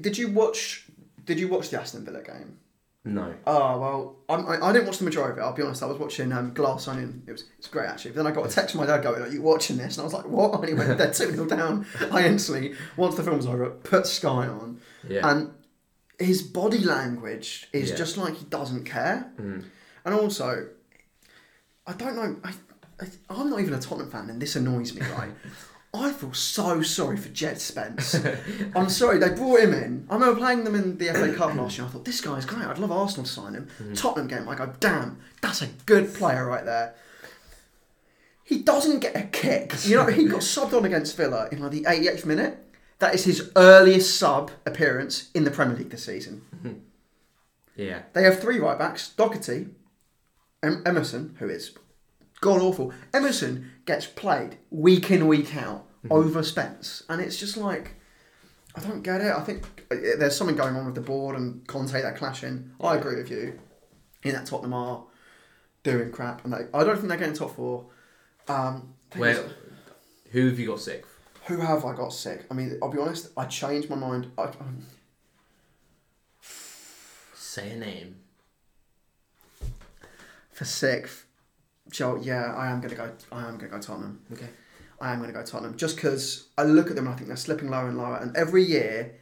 did 0.00 0.16
you 0.18 0.28
watch? 0.28 0.86
Did 1.24 1.38
you 1.38 1.46
watch 1.48 1.68
the 1.70 1.80
Aston 1.80 2.04
Villa 2.04 2.22
game? 2.22 2.58
No, 3.04 3.34
Oh 3.48 3.80
well, 3.80 4.16
I'm, 4.28 4.46
I, 4.46 4.68
I 4.68 4.72
didn't 4.72 4.86
watch 4.86 4.98
the 4.98 5.04
majority 5.04 5.32
of 5.32 5.38
it. 5.38 5.40
I'll 5.40 5.52
be 5.52 5.62
honest. 5.62 5.82
I 5.82 5.86
was 5.86 5.98
watching 5.98 6.30
um, 6.32 6.54
Glass 6.54 6.86
Onion. 6.86 7.24
It 7.26 7.32
was 7.32 7.44
it's 7.58 7.66
great 7.66 7.88
actually. 7.88 8.12
But 8.12 8.18
then 8.22 8.26
I 8.28 8.34
got 8.34 8.46
a 8.46 8.48
text 8.48 8.70
from 8.76 8.80
my 8.82 8.86
dad 8.86 9.02
going, 9.02 9.20
"Are 9.22 9.26
you 9.28 9.42
watching 9.42 9.76
this?" 9.76 9.96
And 9.96 10.02
I 10.02 10.04
was 10.04 10.12
like, 10.12 10.28
"What?" 10.28 10.60
And 10.60 10.68
he 10.68 10.74
went, 10.74 10.96
"They're 10.98 11.12
two 11.12 11.32
0 11.32 11.46
down." 11.46 11.84
I 12.12 12.26
instantly, 12.28 12.74
once 12.96 13.16
the 13.16 13.24
film 13.24 13.38
was 13.38 13.46
over, 13.46 13.68
put 13.70 14.06
Sky 14.06 14.46
on, 14.46 14.80
yeah, 15.08 15.28
and 15.28 15.50
his 16.20 16.42
body 16.42 16.78
language 16.78 17.66
is 17.72 17.90
Yeah. 17.90 17.96
just 17.96 18.16
like 18.18 18.34
he 18.36 18.44
doesn't 18.44 18.84
care. 18.84 19.32
Mm. 19.36 19.64
And 20.04 20.14
also, 20.14 20.68
I 21.88 21.92
don't 21.94 22.14
know. 22.14 22.36
I, 22.44 22.52
I, 23.00 23.06
I'm 23.30 23.50
not 23.50 23.58
even 23.60 23.74
a 23.74 23.80
Tottenham 23.80 24.10
fan, 24.10 24.30
and 24.30 24.40
this 24.40 24.54
annoys 24.54 24.94
me, 24.94 25.00
right? 25.18 25.32
I 25.94 26.10
feel 26.12 26.32
so 26.32 26.80
sorry 26.82 27.18
for 27.18 27.28
Jed 27.28 27.60
Spence. 27.60 28.14
I'm 28.74 28.88
sorry, 28.88 29.18
they 29.18 29.28
brought 29.28 29.60
him 29.60 29.74
in. 29.74 30.06
I 30.08 30.14
remember 30.14 30.38
playing 30.40 30.64
them 30.64 30.74
in 30.74 30.96
the 30.96 31.08
FA 31.08 31.34
Cup 31.34 31.54
last 31.54 31.76
year. 31.76 31.86
I 31.86 31.90
thought, 31.90 32.06
this 32.06 32.22
guy's 32.22 32.46
great. 32.46 32.64
I'd 32.66 32.78
love 32.78 32.90
Arsenal 32.90 33.26
to 33.26 33.30
sign 33.30 33.52
him. 33.54 33.68
Mm. 33.82 34.00
Tottenham 34.00 34.26
game, 34.28 34.48
I 34.48 34.54
go, 34.54 34.72
damn, 34.80 35.18
that's 35.42 35.60
a 35.60 35.66
good 35.84 36.14
player 36.14 36.46
right 36.46 36.64
there. 36.64 36.94
He 38.44 38.62
doesn't 38.62 39.00
get 39.00 39.16
a 39.16 39.22
kick. 39.24 39.74
You 39.84 39.96
know, 39.96 40.06
he 40.06 40.24
got 40.24 40.40
subbed 40.40 40.74
on 40.76 40.84
against 40.86 41.16
Villa 41.16 41.48
in 41.52 41.60
like 41.60 41.70
the 41.72 41.82
88th 41.82 42.24
minute. 42.24 42.58
That 42.98 43.14
is 43.14 43.24
his 43.24 43.50
earliest 43.56 44.16
sub 44.16 44.50
appearance 44.64 45.30
in 45.34 45.44
the 45.44 45.50
Premier 45.50 45.76
League 45.76 45.90
this 45.90 46.04
season. 46.04 46.42
Yeah. 47.74 48.02
They 48.12 48.24
have 48.24 48.38
three 48.38 48.58
right 48.58 48.78
backs 48.78 49.08
Doherty, 49.10 49.68
em- 50.62 50.82
Emerson, 50.84 51.36
who 51.38 51.48
is 51.48 51.72
god 52.42 52.60
awful. 52.60 52.92
Emerson 53.14 53.71
gets 53.86 54.06
played 54.06 54.58
week 54.70 55.10
in, 55.10 55.26
week 55.26 55.56
out 55.56 55.86
over 56.10 56.42
Spence. 56.42 57.02
And 57.08 57.20
it's 57.20 57.38
just 57.38 57.56
like, 57.56 57.94
I 58.74 58.80
don't 58.80 59.02
get 59.02 59.20
it. 59.20 59.32
I 59.32 59.40
think 59.40 59.84
uh, 59.90 59.96
there's 60.18 60.36
something 60.36 60.56
going 60.56 60.76
on 60.76 60.86
with 60.86 60.94
the 60.94 61.00
board 61.00 61.36
and 61.36 61.66
Conte 61.66 61.92
that 61.92 62.16
clashing. 62.16 62.70
I 62.80 62.96
agree 62.96 63.16
with 63.16 63.30
you. 63.30 63.58
In 64.22 64.32
that 64.32 64.46
Tottenham 64.46 64.72
are 64.74 65.04
doing 65.82 66.10
crap. 66.12 66.44
And 66.44 66.52
they, 66.52 66.66
I 66.72 66.84
don't 66.84 66.96
think 66.96 67.08
they're 67.08 67.18
getting 67.18 67.34
top 67.34 67.56
four. 67.56 67.86
Um, 68.48 68.94
Where, 69.16 69.44
who 70.30 70.48
have 70.48 70.58
you 70.58 70.68
got 70.68 70.80
sixth? 70.80 71.12
who 71.46 71.58
have 71.58 71.84
I 71.84 71.94
got 71.94 72.12
sick? 72.12 72.46
I 72.50 72.54
mean, 72.54 72.78
I'll 72.82 72.90
be 72.90 72.98
honest, 72.98 73.30
I 73.36 73.46
changed 73.46 73.90
my 73.90 73.96
mind. 73.96 74.30
I, 74.38 74.44
um, 74.44 74.86
Say 77.34 77.70
a 77.70 77.76
name. 77.76 78.16
for 80.52 80.64
sixth, 80.64 81.26
Joe, 81.90 82.16
yeah, 82.22 82.54
I 82.54 82.70
am 82.70 82.80
gonna 82.80 82.94
go. 82.94 83.10
I 83.30 83.46
am 83.48 83.56
gonna 83.56 83.68
go 83.70 83.80
Tottenham. 83.80 84.20
Okay. 84.32 84.48
I 85.00 85.12
am 85.12 85.18
going 85.18 85.32
to 85.32 85.36
go 85.36 85.44
Tottenham 85.44 85.76
just 85.76 85.96
because 85.96 86.46
I 86.56 86.62
look 86.62 86.88
at 86.88 86.94
them 86.94 87.06
and 87.06 87.14
I 87.14 87.16
think 87.16 87.26
they're 87.26 87.36
slipping 87.36 87.68
lower 87.68 87.88
and 87.88 87.98
lower, 87.98 88.18
and 88.18 88.36
every 88.36 88.62
year 88.62 89.16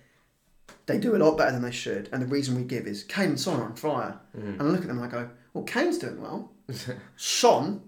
they 0.85 0.99
do 0.99 1.17
a 1.17 1.19
lot 1.19 1.39
better 1.39 1.53
than 1.53 1.63
they 1.63 1.71
should. 1.71 2.11
And 2.13 2.21
the 2.21 2.27
reason 2.27 2.55
we 2.55 2.65
give 2.65 2.87
is 2.87 3.03
Kane 3.05 3.31
and 3.31 3.41
Son 3.41 3.59
are 3.59 3.65
on 3.65 3.75
fire, 3.77 4.21
mm. 4.37 4.43
and 4.43 4.61
I 4.61 4.65
look 4.67 4.83
at 4.83 4.89
them 4.89 4.99
and 4.99 5.07
I 5.07 5.11
go, 5.11 5.31
"Well, 5.55 5.65
Kane's 5.65 5.97
doing 5.97 6.21
well. 6.21 6.53
Son 7.17 7.81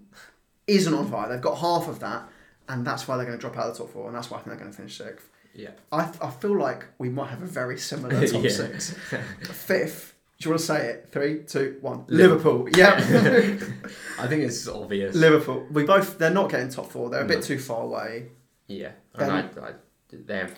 isn't 0.66 0.94
on 0.94 1.10
fire. 1.10 1.28
They've 1.28 1.40
got 1.40 1.58
half 1.58 1.86
of 1.86 2.00
that, 2.00 2.26
and 2.66 2.86
that's 2.86 3.06
why 3.06 3.16
they're 3.18 3.26
going 3.26 3.36
to 3.36 3.40
drop 3.40 3.58
out 3.58 3.66
of 3.68 3.76
the 3.76 3.84
top 3.84 3.92
four, 3.92 4.06
and 4.06 4.16
that's 4.16 4.30
why 4.30 4.38
I 4.38 4.40
think 4.40 4.48
they're 4.56 4.60
going 4.64 4.70
to 4.70 4.76
finish 4.76 4.96
sixth. 4.96 5.28
Yeah. 5.54 5.72
I, 5.92 6.10
I 6.22 6.30
feel 6.30 6.58
like 6.58 6.86
we 6.98 7.10
might 7.10 7.28
have 7.28 7.42
a 7.42 7.46
very 7.46 7.76
similar 7.76 8.26
top 8.26 8.42
Yeah. 8.42 8.48
six. 8.48 8.90
Fifth. 9.42 10.11
Do 10.42 10.48
you 10.48 10.54
want 10.54 10.60
to 10.60 10.66
say 10.66 10.86
it? 10.88 11.08
Three, 11.12 11.44
two, 11.44 11.78
one. 11.82 12.04
Liverpool. 12.08 12.68
Yeah. 12.76 12.94
I 14.18 14.26
think 14.26 14.42
it's 14.42 14.66
obvious. 14.66 15.14
Liverpool. 15.14 15.64
We 15.70 15.84
both. 15.84 16.18
They're 16.18 16.30
not 16.30 16.50
getting 16.50 16.68
top 16.68 16.90
four. 16.90 17.10
They're 17.10 17.22
a 17.22 17.28
bit 17.28 17.44
too 17.44 17.60
far 17.60 17.84
away. 17.84 18.26
Yeah. 18.66 18.90
And 19.14 19.30
I, 19.30 19.38
I, 19.38 19.72
they're, 20.10 20.50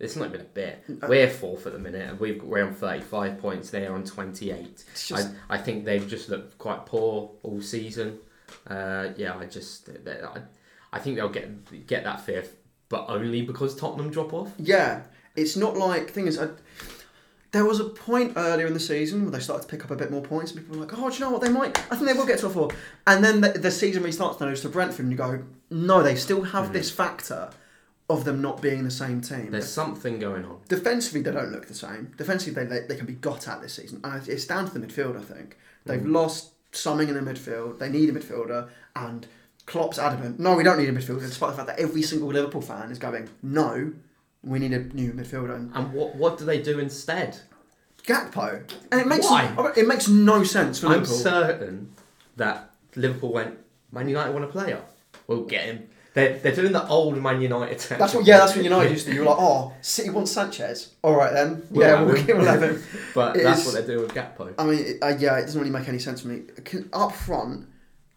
it's 0.00 0.16
not 0.16 0.30
even 0.30 0.40
a 0.40 0.44
bit. 0.44 0.82
We're 1.06 1.30
fourth 1.30 1.64
at 1.68 1.74
the 1.74 1.78
minute, 1.78 2.10
and 2.10 2.18
we've 2.18 2.42
we're 2.42 2.66
on 2.66 2.74
thirty-five 2.74 3.38
points. 3.38 3.70
They're 3.70 3.94
on 3.94 4.02
twenty-eight. 4.02 4.84
Just 4.96 5.12
I, 5.12 5.54
I 5.54 5.58
think 5.58 5.84
they've 5.84 6.08
just 6.08 6.28
looked 6.28 6.58
quite 6.58 6.84
poor 6.84 7.30
all 7.44 7.62
season. 7.62 8.18
Uh, 8.66 9.10
yeah, 9.16 9.36
I 9.36 9.46
just 9.46 9.88
I, 10.08 10.40
I 10.92 10.98
think 10.98 11.14
they'll 11.14 11.28
get 11.28 11.86
get 11.86 12.02
that 12.02 12.22
fifth, 12.22 12.56
but 12.88 13.04
only 13.08 13.42
because 13.42 13.76
Tottenham 13.76 14.10
drop 14.10 14.32
off. 14.32 14.50
Yeah, 14.58 15.02
it's 15.36 15.56
not 15.56 15.76
like 15.76 16.10
thing 16.10 16.26
is. 16.26 16.36
I, 16.36 16.48
there 17.52 17.64
was 17.64 17.80
a 17.80 17.84
point 17.84 18.34
earlier 18.36 18.66
in 18.66 18.74
the 18.74 18.80
season 18.80 19.22
where 19.22 19.32
they 19.32 19.40
started 19.40 19.62
to 19.62 19.68
pick 19.68 19.84
up 19.84 19.90
a 19.90 19.96
bit 19.96 20.10
more 20.10 20.22
points, 20.22 20.52
and 20.52 20.60
people 20.60 20.78
were 20.78 20.84
like, 20.84 20.96
"Oh, 20.96 21.08
do 21.08 21.14
you 21.14 21.20
know 21.20 21.30
what? 21.30 21.40
They 21.40 21.48
might. 21.48 21.78
I 21.90 21.96
think 21.96 22.06
they 22.06 22.12
will 22.12 22.26
get 22.26 22.38
to 22.40 22.46
a 22.46 22.50
four. 22.50 22.70
And 23.06 23.24
then 23.24 23.40
the, 23.40 23.50
the 23.50 23.70
season 23.70 24.02
restarts. 24.02 24.38
They 24.38 24.46
lose 24.46 24.62
to 24.62 24.68
Brentford, 24.68 25.06
and 25.06 25.12
you 25.12 25.18
go, 25.18 25.42
"No, 25.68 26.02
they 26.02 26.14
still 26.14 26.42
have 26.42 26.68
hmm. 26.68 26.72
this 26.72 26.90
factor 26.90 27.50
of 28.08 28.24
them 28.24 28.40
not 28.40 28.62
being 28.62 28.84
the 28.84 28.90
same 28.90 29.20
team." 29.20 29.50
There's 29.50 29.68
something 29.68 30.20
going 30.20 30.44
on. 30.44 30.60
Defensively, 30.68 31.22
they 31.22 31.32
don't 31.32 31.50
look 31.50 31.66
the 31.66 31.74
same. 31.74 32.12
Defensively, 32.16 32.64
they, 32.64 32.80
they, 32.80 32.86
they 32.86 32.96
can 32.96 33.06
be 33.06 33.14
got 33.14 33.48
at 33.48 33.60
this 33.60 33.74
season, 33.74 34.00
and 34.04 34.28
it's 34.28 34.46
down 34.46 34.66
to 34.70 34.78
the 34.78 34.86
midfield. 34.86 35.18
I 35.18 35.22
think 35.22 35.56
they've 35.84 36.00
hmm. 36.00 36.12
lost 36.12 36.52
something 36.72 37.08
in 37.08 37.14
the 37.14 37.32
midfield. 37.32 37.80
They 37.80 37.88
need 37.88 38.10
a 38.10 38.12
midfielder, 38.12 38.68
and 38.94 39.26
Klopp's 39.66 39.98
adamant, 39.98 40.38
"No, 40.38 40.54
we 40.54 40.62
don't 40.62 40.78
need 40.78 40.88
a 40.88 40.92
midfielder." 40.92 41.20
Despite 41.20 41.50
the 41.50 41.56
fact 41.56 41.66
that 41.66 41.80
every 41.80 42.02
single 42.02 42.28
Liverpool 42.28 42.62
fan 42.62 42.92
is 42.92 42.98
going, 43.00 43.28
"No, 43.42 43.92
we 44.42 44.58
need 44.58 44.72
a 44.72 44.80
new 44.94 45.12
midfielder." 45.12 45.54
And 45.54 45.70
And 45.74 45.92
what 45.92 46.14
what 46.16 46.38
do 46.38 46.44
they 46.44 46.60
do 46.60 46.78
instead? 46.78 47.38
Gakpo, 48.04 48.62
and 48.90 49.00
it 49.00 49.06
makes 49.06 49.26
Why? 49.28 49.54
it 49.76 49.86
makes 49.86 50.08
no 50.08 50.42
sense 50.42 50.80
for 50.80 50.86
I'm 50.86 50.92
Liverpool. 51.00 51.16
certain 51.16 51.92
that 52.36 52.70
Liverpool 52.96 53.32
went. 53.32 53.58
Man 53.92 54.08
United 54.08 54.32
want 54.32 54.44
a 54.44 54.48
player. 54.48 54.80
We'll 55.26 55.42
get 55.44 55.64
him. 55.64 55.88
They're, 56.14 56.38
they're 56.38 56.54
doing 56.54 56.72
the 56.72 56.86
old 56.88 57.16
Man 57.22 57.40
United. 57.40 57.78
that's 57.78 58.14
what, 58.14 58.24
yeah, 58.24 58.38
that's 58.38 58.54
what 58.56 58.64
United 58.72 58.90
used 58.90 59.04
to 59.04 59.10
do. 59.12 59.16
You 59.18 59.20
were 59.24 59.30
like, 59.30 59.38
"Oh, 59.38 59.72
City 59.80 60.10
wants 60.10 60.32
Sanchez. 60.32 60.94
All 61.02 61.14
right 61.14 61.32
then, 61.32 61.62
We'll 61.70 61.86
yeah, 61.86 61.96
have 61.98 62.06
we'll 62.06 62.16
him." 62.16 62.26
give 62.26 62.36
him 62.36 62.42
eleven. 62.42 62.82
But 63.14 63.36
It 63.36 63.42
that's 63.44 63.60
is- 63.60 63.66
what 63.66 63.74
they're 63.74 63.86
doing 63.96 64.06
with 64.08 64.14
Gakpo. 64.14 64.54
I 64.58 64.64
mean, 64.64 64.78
it, 64.78 64.98
uh, 65.02 65.14
yeah, 65.18 65.36
it 65.38 65.42
doesn't 65.42 65.60
really 65.60 65.72
make 65.72 65.88
any 65.88 65.98
sense 65.98 66.22
for 66.22 66.28
me. 66.28 66.42
Can- 66.64 66.88
Up 66.92 67.12
front 67.12 67.66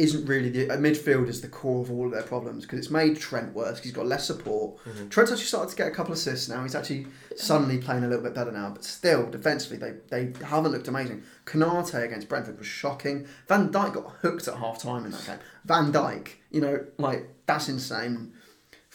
isn't 0.04 0.26
really 0.26 0.50
the 0.50 0.70
uh, 0.70 0.78
midfield 0.78 1.30
is 1.30 1.42
the 1.42 1.48
core 1.48 1.82
of 1.82 1.90
all 1.90 2.06
of 2.06 2.12
their 2.12 2.24
problems 2.24 2.64
because 2.64 2.80
it's 2.80 2.90
made 2.90 3.18
Trent 3.18 3.54
worse. 3.54 3.80
He's 3.80 3.94
got 3.94 4.06
less 4.06 4.28
support. 4.28 4.78
Trent's 5.10 5.32
actually 5.32 5.46
started 5.46 5.70
to 5.70 5.76
get 5.76 5.88
a 5.88 5.92
couple 5.92 6.12
of 6.12 6.18
assists 6.18 6.50
now. 6.50 6.62
He's 6.64 6.76
actually 6.76 7.08
suddenly 7.38 7.78
playing 7.78 8.04
a 8.04 8.08
little 8.08 8.24
bit 8.24 8.34
better 8.34 8.52
now, 8.52 8.70
but 8.70 8.84
still 8.84 9.30
defensively 9.30 9.78
they 9.78 9.94
they 10.10 10.46
haven't 10.46 10.74
looked 10.74 10.88
amazing. 10.88 11.24
Konaté 11.46 12.04
against 12.04 12.28
Brentford 12.28 12.58
was 12.58 12.68
shocking. 12.68 13.26
Van 13.48 13.70
Dijk 13.70 13.94
got 13.94 14.12
hooked 14.22 14.48
at 14.48 14.58
half 14.58 14.82
time 14.82 15.06
in 15.06 15.12
that 15.12 15.26
game. 15.26 15.40
Van 15.66 15.92
Dijk, 15.92 16.28
you 16.52 16.62
know, 16.62 16.86
like 16.98 17.30
that's 17.46 17.70
insane. 17.70 18.34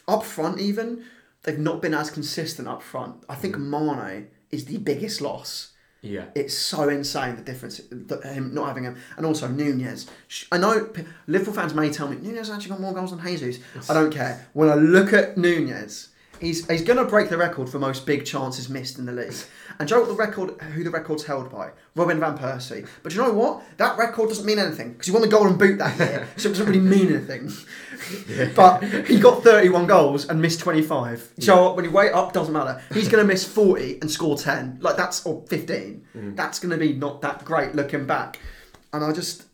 Up 0.06 0.24
front, 0.24 0.60
even 0.60 1.04
they've 1.42 1.58
not 1.58 1.80
been 1.80 1.94
as 1.94 2.10
consistent 2.10 2.68
up 2.68 2.82
front. 2.82 3.24
I 3.28 3.34
think 3.34 3.56
Mane 3.56 4.28
is 4.50 4.66
the 4.66 4.78
biggest 4.78 5.20
loss. 5.20 5.72
Yeah. 6.00 6.26
It's 6.34 6.56
so 6.56 6.88
insane 6.88 7.36
the 7.36 7.42
difference 7.42 7.80
that 7.90 8.24
him 8.24 8.54
not 8.54 8.68
having 8.68 8.84
him, 8.84 8.96
and 9.16 9.26
also 9.26 9.48
Nunez. 9.48 10.06
I 10.52 10.58
know 10.58 10.88
Liverpool 11.26 11.54
fans 11.54 11.74
may 11.74 11.90
tell 11.90 12.08
me 12.08 12.16
Nunez 12.16 12.50
actually 12.50 12.70
got 12.70 12.80
more 12.80 12.94
goals 12.94 13.10
than 13.10 13.20
Jesus. 13.24 13.58
I 13.90 13.94
don't 13.94 14.12
care. 14.12 14.46
When 14.52 14.68
I 14.68 14.74
look 14.74 15.12
at 15.12 15.36
Nunez, 15.36 16.10
he's 16.40 16.68
he's 16.68 16.82
going 16.82 16.98
to 16.98 17.04
break 17.04 17.28
the 17.28 17.36
record 17.36 17.68
for 17.68 17.78
most 17.78 18.06
big 18.06 18.24
chances 18.24 18.68
missed 18.68 18.98
in 18.98 19.06
the 19.06 19.12
league. 19.12 19.34
And 19.78 19.88
do 19.88 19.94
you 19.94 20.00
know 20.00 20.06
what 20.06 20.16
the 20.16 20.22
record? 20.22 20.60
Who 20.72 20.84
the 20.84 20.90
record's 20.90 21.24
held 21.24 21.50
by? 21.50 21.70
Robin 21.94 22.18
van 22.18 22.36
Persie. 22.36 22.88
But 23.02 23.14
you 23.14 23.22
know 23.22 23.32
what? 23.32 23.62
That 23.76 23.98
record 23.98 24.28
doesn't 24.28 24.44
mean 24.44 24.58
anything 24.58 24.92
because 24.92 25.06
he 25.06 25.12
won 25.12 25.22
the 25.22 25.28
Golden 25.28 25.56
Boot 25.56 25.78
that 25.78 25.98
year, 25.98 26.28
so 26.36 26.48
it 26.48 26.52
doesn't 26.52 26.66
really 26.66 26.80
mean 26.80 27.12
anything. 27.12 27.52
but 28.56 28.82
he 29.06 29.18
got 29.18 29.42
31 29.42 29.86
goals 29.86 30.28
and 30.28 30.40
missed 30.40 30.60
25. 30.60 31.34
Do 31.38 31.46
you? 31.46 31.70
When 31.70 31.84
you 31.84 31.90
weigh 31.90 32.10
up, 32.10 32.32
doesn't 32.32 32.52
matter. 32.52 32.82
He's 32.92 33.08
going 33.08 33.22
to 33.22 33.28
miss 33.28 33.44
40 33.44 34.00
and 34.00 34.10
score 34.10 34.36
10. 34.36 34.78
Like 34.80 34.96
that's 34.96 35.24
or 35.26 35.44
15. 35.48 36.06
Mm. 36.16 36.36
That's 36.36 36.58
going 36.58 36.70
to 36.70 36.78
be 36.78 36.94
not 36.94 37.20
that 37.22 37.44
great 37.44 37.74
looking 37.74 38.06
back. 38.06 38.38
And 38.92 39.04
I 39.04 39.12
just, 39.12 39.44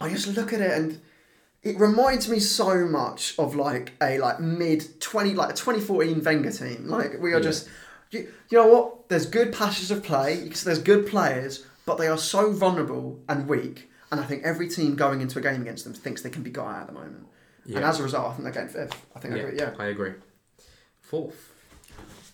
I 0.00 0.08
just 0.08 0.26
look 0.36 0.52
at 0.52 0.60
it 0.60 0.72
and 0.72 1.00
it 1.70 1.78
reminds 1.80 2.28
me 2.28 2.38
so 2.40 2.86
much 2.86 3.34
of 3.38 3.56
like 3.56 3.92
a 4.00 4.18
like 4.18 4.38
mid 4.40 5.00
20 5.00 5.34
like 5.34 5.50
a 5.50 5.54
2014 5.54 6.22
Wenger 6.24 6.50
team. 6.52 6.86
Like 6.88 7.20
we 7.20 7.32
are 7.32 7.36
Yeah. 7.38 7.42
just, 7.42 7.68
you, 8.10 8.20
you 8.50 8.58
know 8.58 8.66
what? 8.68 9.08
There's 9.08 9.26
good 9.26 9.52
passages 9.52 9.90
of 9.90 10.02
play. 10.02 10.42
because 10.44 10.62
There's 10.64 10.78
good 10.78 11.06
players, 11.06 11.66
but 11.84 11.98
they 11.98 12.06
are 12.08 12.18
so 12.18 12.52
vulnerable 12.52 13.20
and 13.28 13.48
weak. 13.48 13.90
And 14.12 14.20
I 14.20 14.24
think 14.24 14.44
every 14.44 14.68
team 14.68 14.94
going 14.94 15.20
into 15.20 15.38
a 15.38 15.42
game 15.42 15.60
against 15.62 15.84
them 15.84 15.92
thinks 15.94 16.22
they 16.22 16.30
can 16.30 16.42
be 16.42 16.50
got 16.50 16.66
out 16.68 16.80
at 16.82 16.86
the 16.86 16.92
moment. 16.92 17.26
And 17.66 17.78
as 17.84 17.98
a 17.98 18.04
result, 18.04 18.26
I 18.26 18.30
think 18.34 18.44
they're 18.44 18.52
getting 18.52 18.68
fifth. 18.68 19.06
I 19.16 19.18
think 19.18 19.34
I 19.34 19.38
agree. 19.38 19.58
Yeah. 19.58 19.74
I 19.78 19.86
agree. 19.86 20.12
Fourth. 21.00 21.52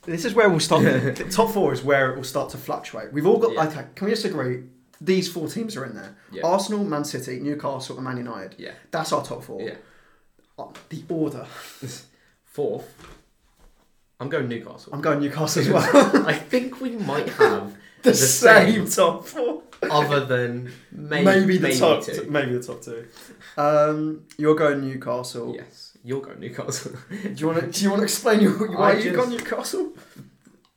This 0.05 0.25
is 0.27 0.35
where 0.35 0.49
we'll 0.51 0.61
start. 0.61 0.83
the 0.83 1.12
top 1.31 1.51
four 1.53 1.73
is 1.73 1.83
where 1.83 2.11
it 2.11 2.16
will 2.16 2.25
start 2.25 2.51
to 2.51 2.59
fluctuate. 2.59 3.12
We've 3.12 3.27
all 3.27 3.38
got. 3.38 3.53
Yeah. 3.55 3.66
Okay, 3.68 3.85
can 3.95 4.05
we 4.07 4.11
just 4.12 4.25
agree? 4.27 4.64
These 5.05 5.33
four 5.33 5.49
teams 5.49 5.77
are 5.77 5.85
in 5.85 5.95
there. 5.95 6.17
Yeah. 6.31 6.43
Arsenal, 6.47 6.85
Man 6.85 7.05
City, 7.05 7.41
Newcastle, 7.41 7.97
and 7.97 8.05
Man 8.05 8.17
United. 8.19 8.55
Yeah. 8.59 8.73
That's 8.91 9.12
our 9.12 9.25
top 9.25 9.43
four. 9.43 9.61
Yeah. 9.61 9.75
Uh, 10.59 10.69
The 10.91 11.03
order. 11.09 11.47
Fourth. 12.45 12.95
I'm 14.21 14.29
going 14.29 14.49
Newcastle. 14.49 14.93
I'm 14.93 15.01
going 15.01 15.21
Newcastle 15.21 15.62
as 15.62 15.69
well. 15.71 16.27
I 16.29 16.35
think 16.35 16.81
we 16.81 16.91
might 16.91 17.29
have 17.31 17.75
the, 18.03 18.15
same, 18.15 18.87
top 18.87 19.25
four. 19.27 19.62
other 19.91 20.25
than 20.27 20.71
maybe, 20.93 21.25
Maybe, 21.25 21.57
the 21.57 21.62
maybe 21.69 21.79
top. 21.79 22.05
two. 22.05 22.27
Maybe 22.31 22.53
the 22.53 22.62
top 22.62 22.83
two. 22.83 23.07
Um, 23.57 24.27
you're 24.38 24.55
going 24.55 24.83
Newcastle. 24.83 25.55
Yes, 25.57 25.97
you'll 26.05 26.21
go 26.21 26.35
Newcastle. 26.35 26.93
Do 27.11 27.35
you 27.35 27.47
want 27.47 27.61
to? 27.61 27.67
Do 27.69 27.83
you 27.85 27.91
want 27.91 28.01
to 28.01 28.05
explain 28.05 28.41
your, 28.41 28.53
why 28.77 28.93
you 28.99 29.11
just- 29.11 29.17
got 29.17 29.29
Newcastle? 29.31 29.93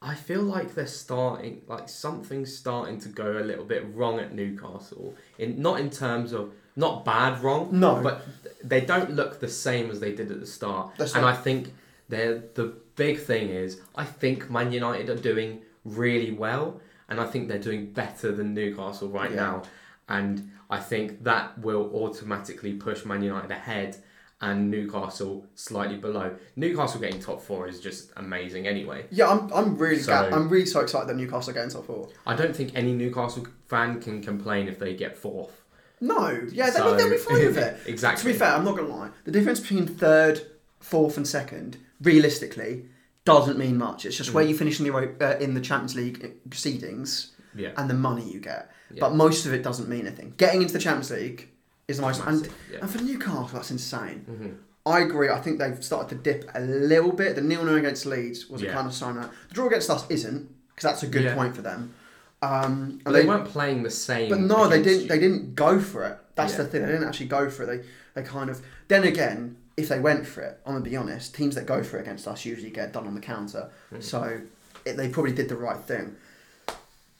I 0.06 0.13
feel 0.13 0.44
like 0.44 0.76
they're 0.76 0.86
starting, 0.86 1.62
like 1.68 1.89
something's 1.89 2.56
starting 2.56 3.00
to 3.02 3.10
go 3.10 3.39
a 3.39 3.46
little 3.50 3.65
bit 3.65 3.84
wrong 3.96 4.20
at 4.20 4.34
Newcastle. 4.34 5.15
In 5.39 5.62
not 5.62 5.80
in 5.80 5.89
terms 5.89 6.32
of 6.32 6.54
not 6.76 7.04
bad 7.06 7.41
wrong, 7.41 7.70
No. 7.72 8.02
but 8.04 8.24
they 8.63 8.82
don't 8.82 9.12
look 9.20 9.39
the 9.39 9.48
same 9.48 9.89
as 9.89 10.00
they 10.00 10.13
did 10.13 10.30
at 10.32 10.39
the 10.39 10.46
start. 10.46 10.91
That's 10.98 11.13
and 11.15 11.24
not- 11.24 11.34
I 11.34 11.38
think 11.38 11.74
they're 12.10 12.44
the 12.54 12.74
big 12.96 13.20
thing 13.20 13.50
is 13.50 13.82
I 13.96 14.06
think 14.06 14.50
Man 14.52 14.72
United 14.72 15.10
are 15.10 15.15
doing 15.32 15.62
really 15.84 16.32
well, 16.32 16.80
and 17.10 17.20
I 17.20 17.26
think 17.26 17.48
they're 17.48 17.58
doing 17.72 17.91
better 17.91 18.32
than 18.32 18.54
Newcastle 18.54 19.10
right 19.10 19.32
Yeah. 19.32 19.38
now. 19.48 19.63
And 20.08 20.52
I 20.70 20.80
think 20.80 21.24
that 21.24 21.58
will 21.60 21.89
automatically 21.96 22.74
push 22.74 23.06
Man 23.06 23.24
United 23.24 23.52
ahead 23.52 23.98
and 24.46 24.70
Newcastle 24.70 25.46
slightly 25.56 25.98
below. 25.98 26.36
Newcastle 26.56 27.00
getting 27.02 27.20
top 27.20 27.42
four 27.42 27.68
is 27.68 27.80
just 27.80 28.12
amazing 28.18 28.68
anyway. 28.68 29.06
Yeah, 29.10 29.30
I'm, 29.30 29.52
I'm 29.54 29.78
really 29.78 30.00
So- 30.00 30.12
ga- 30.12 30.36
I'm 30.36 30.48
really 30.50 30.66
so 30.68 30.82
excited 30.82 31.10
that 31.10 31.16
Newcastle 31.18 31.50
are 31.52 31.54
getting 31.54 31.70
top 31.72 31.86
four. 31.86 32.10
I 32.26 32.36
don't 32.36 32.56
think 32.56 32.72
any 32.76 32.94
Newcastle 32.94 33.48
fan 33.68 34.00
can 34.02 34.22
complain 34.22 34.68
if 34.68 34.78
they 34.80 34.94
get 34.96 35.18
fourth. 35.18 35.62
No, 36.00 36.30
yeah, 36.52 36.70
they, 36.70 36.78
So- 36.80 36.96
they'll 36.96 37.10
be 37.10 37.18
fine 37.18 37.46
with 37.46 37.58
it. 37.68 37.78
exactly. 37.88 38.22
To 38.22 38.28
be 38.34 38.38
fair, 38.40 38.54
I'm 38.56 38.66
not 38.66 38.76
gonna 38.78 38.96
lie. 38.96 39.10
The 39.24 39.32
difference 39.32 39.60
between 39.60 39.88
third, 39.88 40.42
fourth, 40.80 41.18
and 41.18 41.28
second, 41.28 41.78
realistically, 42.02 42.86
doesn't 43.24 43.58
mean 43.58 43.78
much. 43.78 44.06
It's 44.06 44.18
just 44.18 44.30
Mm. 44.30 44.34
where 44.36 44.44
you 44.46 44.56
finish 44.56 44.80
in 44.80 44.86
the 44.86 44.94
uh, 44.96 45.38
in 45.40 45.54
the 45.56 45.62
Champions 45.62 45.96
League 45.96 46.24
uh, 46.24 46.28
proceedings 46.50 47.32
Yeah. 47.56 47.72
and 47.78 47.90
the 47.90 47.96
money 47.96 48.30
you 48.32 48.40
get. 48.40 48.70
Yeah. 48.94 49.00
But 49.00 49.16
most 49.16 49.46
of 49.48 49.54
it 49.54 49.64
doesn't 49.64 49.90
mean 49.90 50.06
anything. 50.06 50.34
Getting 50.38 50.62
into 50.62 50.74
the 50.74 50.80
Champions 50.80 51.10
League 51.10 51.50
is 51.88 51.98
the 51.98 52.02
most. 52.04 52.21
And, 52.26 52.41
Massive, 52.41 52.54
yeah. 52.71 52.78
and 52.82 52.89
for 52.89 53.02
Newcastle, 53.02 53.50
that's 53.54 53.71
insane. 53.71 54.26
Mhm. 54.30 54.56
I 54.88 55.00
agree. 55.02 55.30
I 55.30 55.39
think 55.41 55.58
they've 55.60 55.84
started 55.84 56.10
to 56.10 56.15
dip 56.15 56.50
a 56.54 56.60
little 56.62 57.12
bit. 57.12 57.36
The 57.36 57.41
nil 57.41 57.63
nil 57.65 57.76
against 57.76 58.06
Leeds 58.06 58.50
was 58.50 58.62
a 58.62 58.67
kind 58.67 58.88
of 58.88 58.93
sign 58.93 59.17
out. 59.17 59.32
The 59.50 59.56
draw 59.56 59.67
against 59.67 59.89
us 59.89 60.06
isn't 60.10 60.48
because 60.76 60.84
that's 60.89 61.04
a 61.04 61.08
good 61.08 61.24
Yeah. 61.24 61.36
point 61.36 61.56
for 61.56 61.62
them. 61.63 61.93
Um, 62.41 63.00
But 63.04 63.15
and 63.15 63.24
they, 63.24 63.28
weren't 63.28 63.45
playing 63.48 63.82
the 63.84 63.89
same. 63.89 64.30
but 64.30 64.39
no, 64.39 64.67
they 64.67 64.82
didn't. 64.84 65.04
you. 65.04 65.08
They 65.08 65.17
didn't 65.19 65.56
go 65.56 65.80
for 65.80 66.04
it. 66.06 66.17
That's 66.36 66.52
Yeah. 66.52 66.58
the 66.60 66.65
thing. 66.65 66.82
They 66.84 66.91
didn't 66.91 67.08
actually 67.08 67.28
go 67.28 67.50
for 67.50 67.63
it. 67.63 67.65
They 67.67 67.82
they 68.21 68.28
kind 68.28 68.50
of. 68.50 68.62
Then 68.88 69.04
again, 69.04 69.58
if 69.78 69.89
they 69.89 70.00
went 70.00 70.28
for 70.28 70.41
it, 70.41 70.60
I'm 70.65 70.74
gonna 70.74 70.86
be 70.86 70.95
honest. 70.95 71.34
Teams 71.34 71.56
that 71.56 71.65
go 71.65 71.82
for 71.84 71.98
it 71.98 72.02
against 72.02 72.28
us 72.28 72.45
usually 72.45 72.69
get 72.69 72.93
done 72.93 73.08
on 73.08 73.15
the 73.15 73.21
counter. 73.21 73.69
Mm. 73.91 74.04
So 74.04 74.41
it, 74.86 74.98
they 74.98 75.10
probably 75.10 75.32
did 75.34 75.50
the 75.50 75.56
right 75.56 75.80
thing. 75.80 76.15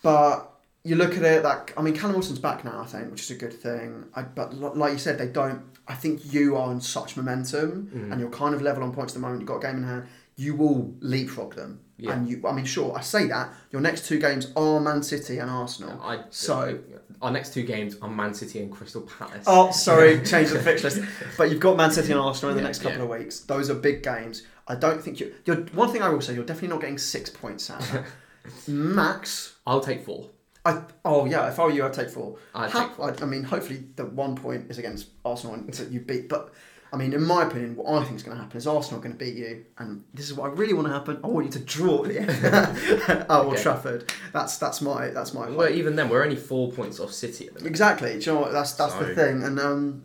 But 0.04 0.52
you 0.86 0.96
look 0.96 1.18
at 1.18 1.24
it, 1.24 1.44
that 1.44 1.72
I 1.76 1.82
mean, 1.82 1.96
Callum 1.96 2.14
Wilson's 2.16 2.40
back 2.40 2.64
now, 2.64 2.80
I 2.82 2.86
think, 2.86 3.12
which 3.12 3.22
is 3.24 3.32
a 3.32 3.36
good 3.36 3.54
thing. 3.54 4.06
I, 4.16 4.22
but 4.22 4.54
like 4.54 4.94
you 4.94 5.00
said, 5.00 5.18
they 5.18 5.28
don't. 5.28 5.62
I 5.88 5.96
think 5.96 6.34
you 6.34 6.56
are 6.56 6.68
on 6.70 6.80
such 6.82 7.18
momentum, 7.18 7.90
Mm. 7.94 8.12
and 8.12 8.20
you're 8.22 8.30
kind 8.30 8.56
of 8.56 8.62
level 8.62 8.84
on 8.84 8.92
points 8.94 9.14
at 9.14 9.16
the 9.16 9.20
moment. 9.22 9.42
You've 9.42 9.48
got 9.50 9.58
a 9.58 9.62
game 9.68 9.78
in 9.78 9.84
hand. 9.84 10.06
You 10.38 10.56
will 10.56 10.94
leapfrog 11.00 11.56
them. 11.56 11.80
Yeah. 11.98 12.12
And 12.14 12.28
you, 12.28 12.42
I 12.46 12.52
mean, 12.52 12.66
sure, 12.66 12.94
I 12.98 13.02
say 13.02 13.28
that. 13.28 13.54
Your 13.72 13.82
next 13.82 14.06
two 14.08 14.20
games 14.20 14.52
are 14.58 14.80
Man 14.82 15.02
City 15.02 15.38
and 15.40 15.50
Arsenal. 15.50 16.00
I, 16.02 16.24
So- 16.30 16.80
our 17.22 17.32
next 17.32 17.54
two 17.54 17.64
games 17.64 17.96
are 18.02 18.10
Man 18.10 18.34
City 18.34 18.60
and 18.60 18.70
Crystal 18.70 19.02
Palace. 19.02 19.46
Oh, 19.48 19.72
sorry, 19.72 20.22
change 20.26 20.50
the 20.50 20.60
fixture 20.60 20.90
list. 20.90 21.02
But 21.38 21.50
you've 21.50 21.62
got 21.62 21.78
Man 21.78 21.92
City 21.92 22.12
and 22.12 22.20
Arsenal 22.20 22.52
in 22.52 22.58
the 22.58 22.62
Yeah, 22.64 22.68
next 22.68 22.80
couple 22.82 22.98
yeah. 22.98 23.04
of 23.06 23.10
weeks. 23.10 23.40
Those 23.42 23.70
are 23.70 23.76
big 23.76 24.04
games. 24.04 24.44
I 24.68 24.76
don't 24.76 25.02
think 25.02 25.20
you. 25.22 25.34
You're 25.46 25.58
one 25.74 25.90
thing 25.92 26.02
I 26.02 26.10
will 26.10 26.20
say. 26.22 26.34
You're 26.34 26.44
definitely 26.44 26.70
not 26.70 26.82
getting 26.82 26.98
six 26.98 27.30
points 27.30 27.70
out. 27.70 27.84
Max. 28.68 29.56
I'll 29.66 29.80
take 29.82 30.04
four. 30.06 30.30
I 30.66 30.82
oh 31.04 31.26
yeah. 31.26 31.48
If 31.48 31.60
I 31.60 31.66
were 31.66 31.72
you, 31.72 31.86
I'd 31.86 31.94
take 31.94 32.10
four. 32.10 32.38
I'd 32.54 32.72
Ha- 32.72 32.88
take 32.88 33.22
I, 33.22 33.24
I 33.24 33.28
mean, 33.28 33.44
hopefully 33.44 33.84
the 33.96 34.06
one 34.06 34.36
point 34.36 34.70
is 34.72 34.78
against 34.80 35.10
Arsenal 35.24 35.56
and 35.56 35.72
that 35.74 35.92
you 35.92 36.00
beat. 36.00 36.28
But 36.28 36.54
I 36.92 36.98
mean, 36.98 37.14
in 37.14 37.24
my 37.24 37.44
opinion, 37.44 37.76
what 37.76 38.02
I 38.02 38.04
think 38.04 38.16
is 38.16 38.24
going 38.24 38.38
to 38.38 38.42
happen 38.44 38.58
is 38.58 38.66
Arsenal 38.68 39.00
are 39.00 39.04
going 39.04 39.18
to 39.18 39.24
beat 39.24 39.36
you, 39.36 39.66
and 39.78 40.04
this 40.14 40.26
is 40.30 40.34
what 40.34 40.50
I 40.50 40.54
really 40.54 40.74
want 40.74 40.88
to 40.88 40.94
happen. 40.94 41.20
I 41.24 41.28
want 41.28 41.46
you 41.46 41.52
to 41.54 41.60
draw 41.60 42.04
at 42.06 42.10
the 42.10 42.20
end 42.22 43.26
Old 43.30 43.54
Okay. 43.54 43.62
Trafford. 43.62 44.12
That's 44.34 44.58
that's 44.58 44.82
my 44.82 45.10
that's 45.10 45.34
my. 45.34 45.50
Well, 45.50 45.70
even 45.70 45.96
then, 45.96 46.10
we're 46.10 46.24
only 46.24 46.36
four 46.36 46.72
points 46.72 47.00
off 47.00 47.12
City 47.12 47.48
at 47.48 47.54
the 47.54 47.60
moment. 47.60 47.72
Exactly. 47.72 48.20
Do 48.20 48.26
you 48.26 48.34
know 48.36 48.42
what? 48.42 48.52
That's 48.52 48.74
that's 48.74 48.94
the 48.96 49.14
thing. 49.14 49.44
And 49.44 49.60
um, 49.60 50.04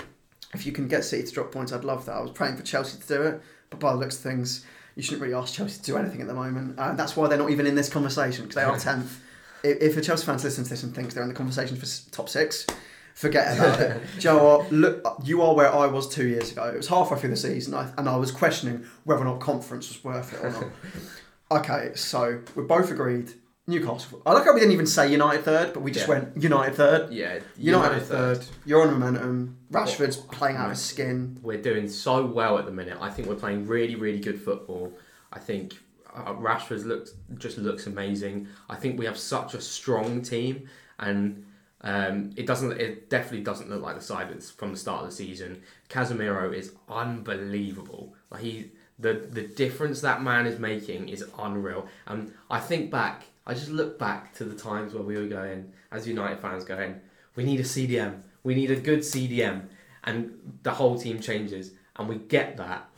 if 0.53 0.67
you 0.67 0.73
can 0.73 0.89
get 0.89 1.05
City 1.05 1.23
to 1.27 1.33
drop 1.33 1.53
points, 1.53 1.73
I'd 1.73 1.85
love 1.85 2.05
that. 2.07 2.17
I 2.17 2.21
was 2.21 2.33
praying 2.33 2.57
for 2.57 2.63
Chelsea 2.65 3.01
to 3.01 3.07
do 3.07 3.23
it, 3.23 3.43
but 3.71 3.79
by 3.81 3.93
the 3.93 3.99
looks 3.99 4.17
of 4.17 4.23
things, 4.23 4.65
you 4.97 5.03
shouldn't 5.03 5.23
really 5.23 5.35
ask 5.35 5.55
Chelsea 5.55 5.79
to 5.79 5.85
do 5.85 5.97
anything 5.97 6.21
at 6.21 6.27
the 6.27 6.35
moment. 6.35 6.75
And 6.79 6.99
that's 6.99 7.17
why 7.17 7.29
they're 7.29 7.39
not 7.39 7.51
even 7.51 7.67
in 7.67 7.77
this 7.77 7.89
conversation 7.89 8.45
because 8.45 8.57
they 8.57 8.63
are 8.63 8.79
tenth. 8.79 9.23
If, 9.63 9.97
a 9.97 10.01
Chelsea 10.01 10.27
fans 10.27 10.45
listen 10.45 10.65
to 10.65 10.71
this 10.71 10.83
and 10.83 10.95
thinks 10.95 11.15
they're 11.15 11.23
in 11.23 11.29
the 11.29 11.35
conversation 11.35 11.77
for 11.77 11.87
top 12.11 12.29
six, 12.29 12.67
forget 13.15 13.57
about 13.59 13.81
it. 13.81 14.01
Do 14.19 14.29
you 14.29 14.35
know 14.35 14.45
what? 14.45 14.73
Look, 14.73 15.17
you 15.25 15.43
are 15.43 15.55
where 15.55 15.73
I 15.73 15.87
was 15.87 16.09
two 16.09 16.27
years 16.27 16.53
ago. 16.53 16.65
It 16.69 16.77
was 16.77 16.89
halfway 16.89 17.19
through 17.19 17.31
the 17.31 17.37
season, 17.37 17.75
and 17.75 18.09
I 18.09 18.17
was 18.17 18.31
questioning 18.31 18.87
whether 19.05 19.23
or 19.23 19.25
not 19.27 19.41
conference 19.41 19.89
was 19.89 20.03
worth 20.05 20.33
it 20.33 20.45
or 20.45 20.51
not. 20.51 21.61
okay, 21.61 21.93
so 21.95 22.41
we 22.57 22.65
both 22.65 22.91
agreed. 22.91 23.33
Newcastle. 23.67 24.21
I 24.27 24.33
like 24.33 24.45
how 24.47 24.53
we 24.53 24.59
didn't 24.59 24.73
even 24.73 24.87
say 24.87 25.13
United 25.13 25.45
third, 25.45 25.73
but 25.73 25.83
we 25.83 25.93
just 25.93 26.09
Yeah. 26.09 26.15
went 26.15 26.43
United 26.43 26.75
third. 26.75 27.13
Yeah, 27.13 27.39
United, 27.57 28.01
third. 28.03 28.45
You're 28.65 28.83
on 28.83 28.99
momentum. 28.99 29.59
Rashford's 29.71 30.17
playing 30.17 30.57
out 30.57 30.65
of 30.65 30.71
his 30.73 30.81
skin. 30.81 31.39
We're 31.41 31.63
doing 31.63 31.89
so 31.89 32.27
well 32.27 32.59
at 32.59 32.65
the 32.65 32.73
minute. 32.73 32.99
I 33.01 33.11
think 33.11 33.29
we're 33.29 33.37
playing 33.37 33.69
really, 33.69 33.95
really 33.95 34.19
good 34.19 34.41
football. 34.41 34.93
I 35.33 35.39
think 35.39 35.75
uh, 36.15 36.33
Rashford 36.35 36.85
looks 36.85 37.15
just 37.39 37.59
looks 37.59 37.87
amazing. 37.87 38.49
I 38.69 38.77
think 38.77 38.99
we 38.99 39.07
have 39.07 39.19
such 39.19 39.55
a 39.55 39.61
strong 39.61 40.23
team, 40.23 40.69
and 40.99 41.45
um, 41.83 42.31
it 42.37 42.47
doesn't. 42.47 42.73
It 42.73 43.11
definitely 43.11 43.43
doesn't 43.43 43.71
look 43.71 43.83
like 43.83 43.97
the 43.97 44.03
side 44.03 44.43
from 44.43 44.73
the 44.73 44.79
start 44.79 45.05
of 45.05 45.11
the 45.11 45.15
season. 45.15 45.63
Casemiro 45.89 46.55
is 46.55 46.73
unbelievable. 46.89 48.15
Like 48.31 48.43
he, 48.43 48.71
the 48.99 49.15
the 49.31 49.43
difference 49.43 50.01
that 50.01 50.23
man 50.23 50.47
is 50.47 50.59
making 50.59 51.09
is 51.09 51.25
unreal. 51.39 51.87
And 52.07 52.33
I 52.51 52.61
think 52.61 52.91
back. 52.91 53.25
I 53.47 53.55
just 53.55 53.71
look 53.71 53.99
back 53.99 54.35
to 54.35 54.45
the 54.45 54.55
times 54.55 54.95
where 54.95 55.03
we 55.03 55.17
were 55.17 55.27
going 55.27 55.73
as 55.91 56.07
United 56.07 56.41
fans, 56.41 56.65
going, 56.65 57.01
"We 57.35 57.45
need 57.45 57.61
a 57.61 57.65
CDM. 57.65 58.23
We 58.43 58.55
need 58.55 58.71
a 58.71 58.77
good 58.77 59.01
CDM." 59.01 59.69
and 60.05 60.59
the 60.63 60.73
whole 60.73 60.99
team 60.99 61.21
changes, 61.21 61.73
and 61.97 62.09
we 62.09 62.17
get 62.17 62.57
that, 62.57 62.89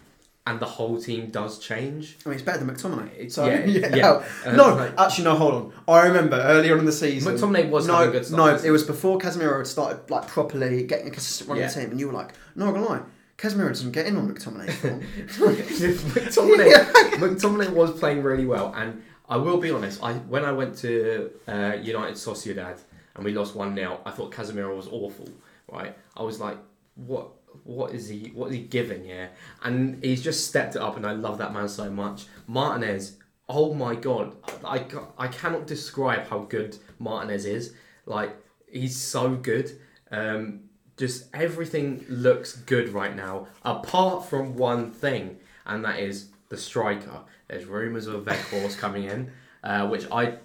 and 0.46 0.59
the 0.59 0.66
whole 0.66 1.00
team 1.00 1.28
does 1.31 1.59
change. 1.61 2.16
I 2.26 2.28
mean, 2.28 2.35
it's 2.38 2.44
better 2.44 2.64
than 2.64 2.74
McTominay. 2.74 3.12
It's- 3.14 3.35
So, 3.35 3.46
yeah, 3.46 3.64
yeah. 3.66 3.94
yeah. 3.96 4.22
Uh, 4.44 4.52
no, 4.57 4.74
like- 4.74 4.98
actually, 4.98 5.24
no. 5.24 5.37
Hold 5.37 5.55
on. 5.55 5.72
I 5.87 6.07
remember 6.09 6.37
earlier 6.37 6.72
on 6.74 6.81
in 6.81 6.85
the 6.85 6.92
season. 6.92 7.35
McTominay 7.37 7.70
was 7.70 7.87
no, 7.87 8.09
a 8.09 8.11
good 8.11 8.26
start 8.26 8.62
no. 8.62 8.68
It 8.68 8.70
was 8.72 8.83
before 8.85 9.18
Casemiro 9.18 9.59
had 9.59 9.66
started 9.68 10.11
like 10.11 10.26
properly 10.26 10.83
getting 10.85 11.07
a 11.07 11.11
consistent 11.11 11.48
run 11.48 11.59
Yeah. 11.59 11.68
the 11.68 11.74
team, 11.81 11.90
and 11.92 12.00
you 12.00 12.09
were 12.09 12.12
like, 12.12 12.33
"No, 12.57 12.66
I'm 12.66 12.74
gonna 12.74 12.87
lie, 12.87 13.02
Casemiro 13.38 13.68
doesn't 13.68 13.92
get 13.92 14.07
in 14.07 14.16
on 14.16 14.33
McTominay." 14.35 14.70
form." 14.72 15.00
McTominay, 15.66 16.70
Yeah. 16.70 16.85
McTominay 17.18 17.70
was 17.70 17.98
playing 17.98 18.22
really 18.22 18.46
well, 18.46 18.72
and 18.76 19.02
I 19.28 19.37
will 19.37 19.59
be 19.59 19.70
honest. 19.70 20.02
I 20.02 20.14
when 20.14 20.44
I 20.44 20.52
went 20.52 20.76
to 20.78 21.31
uh, 21.48 21.76
United 21.81 22.16
Sociedad 22.16 22.78
and 23.14 23.24
we 23.24 23.33
lost 23.33 23.55
one 23.55 23.74
0 23.76 24.00
I 24.05 24.11
thought 24.11 24.33
Casemiro 24.33 24.76
was 24.76 24.88
awful. 24.88 25.28
Right, 25.70 25.96
I 26.16 26.22
was 26.22 26.38
like, 26.40 26.59
what? 26.96 27.28
What 27.65 27.93
is 27.93 28.09
he? 28.09 28.31
What 28.35 28.49
is 28.49 28.57
he 28.57 28.62
giving 28.62 29.05
here? 29.05 29.31
And 29.62 30.03
he's 30.03 30.23
just 30.23 30.47
stepped 30.47 30.77
it 30.77 30.83
up, 30.83 30.97
and 30.97 31.07
I 31.07 31.12
love 31.12 31.38
that 31.38 31.53
man 31.53 31.69
so 31.69 31.91
much. 31.91 32.27
Martinez, 32.47 33.17
oh 33.49 33.75
my 33.75 33.95
god, 33.95 34.35
I, 34.65 34.85
I, 35.19 35.29
cannot 35.29 35.67
describe 35.67 36.29
how 36.29 36.41
good 36.41 36.77
Martinez 36.99 37.45
is. 37.45 37.75
Like 38.07 38.37
he's 38.71 38.97
so 38.97 39.35
good. 39.35 39.79
Um, 40.11 40.61
just 40.97 41.27
everything 41.35 42.05
looks 42.09 42.57
good 42.57 42.91
right 42.91 43.15
now, 43.15 43.49
apart 43.65 44.27
from 44.29 44.57
one 44.57 44.91
thing, 44.91 45.38
and 45.67 45.85
that 45.85 46.01
is 46.01 46.29
the 46.49 46.57
striker. 46.57 47.21
There's 47.49 47.65
rumours 47.65 48.07
of 48.07 48.25
Weghorst 48.25 48.79
coming 48.79 49.05
in, 49.05 49.33
uh, 49.65 49.88
which 49.88 50.07
I 50.11 50.38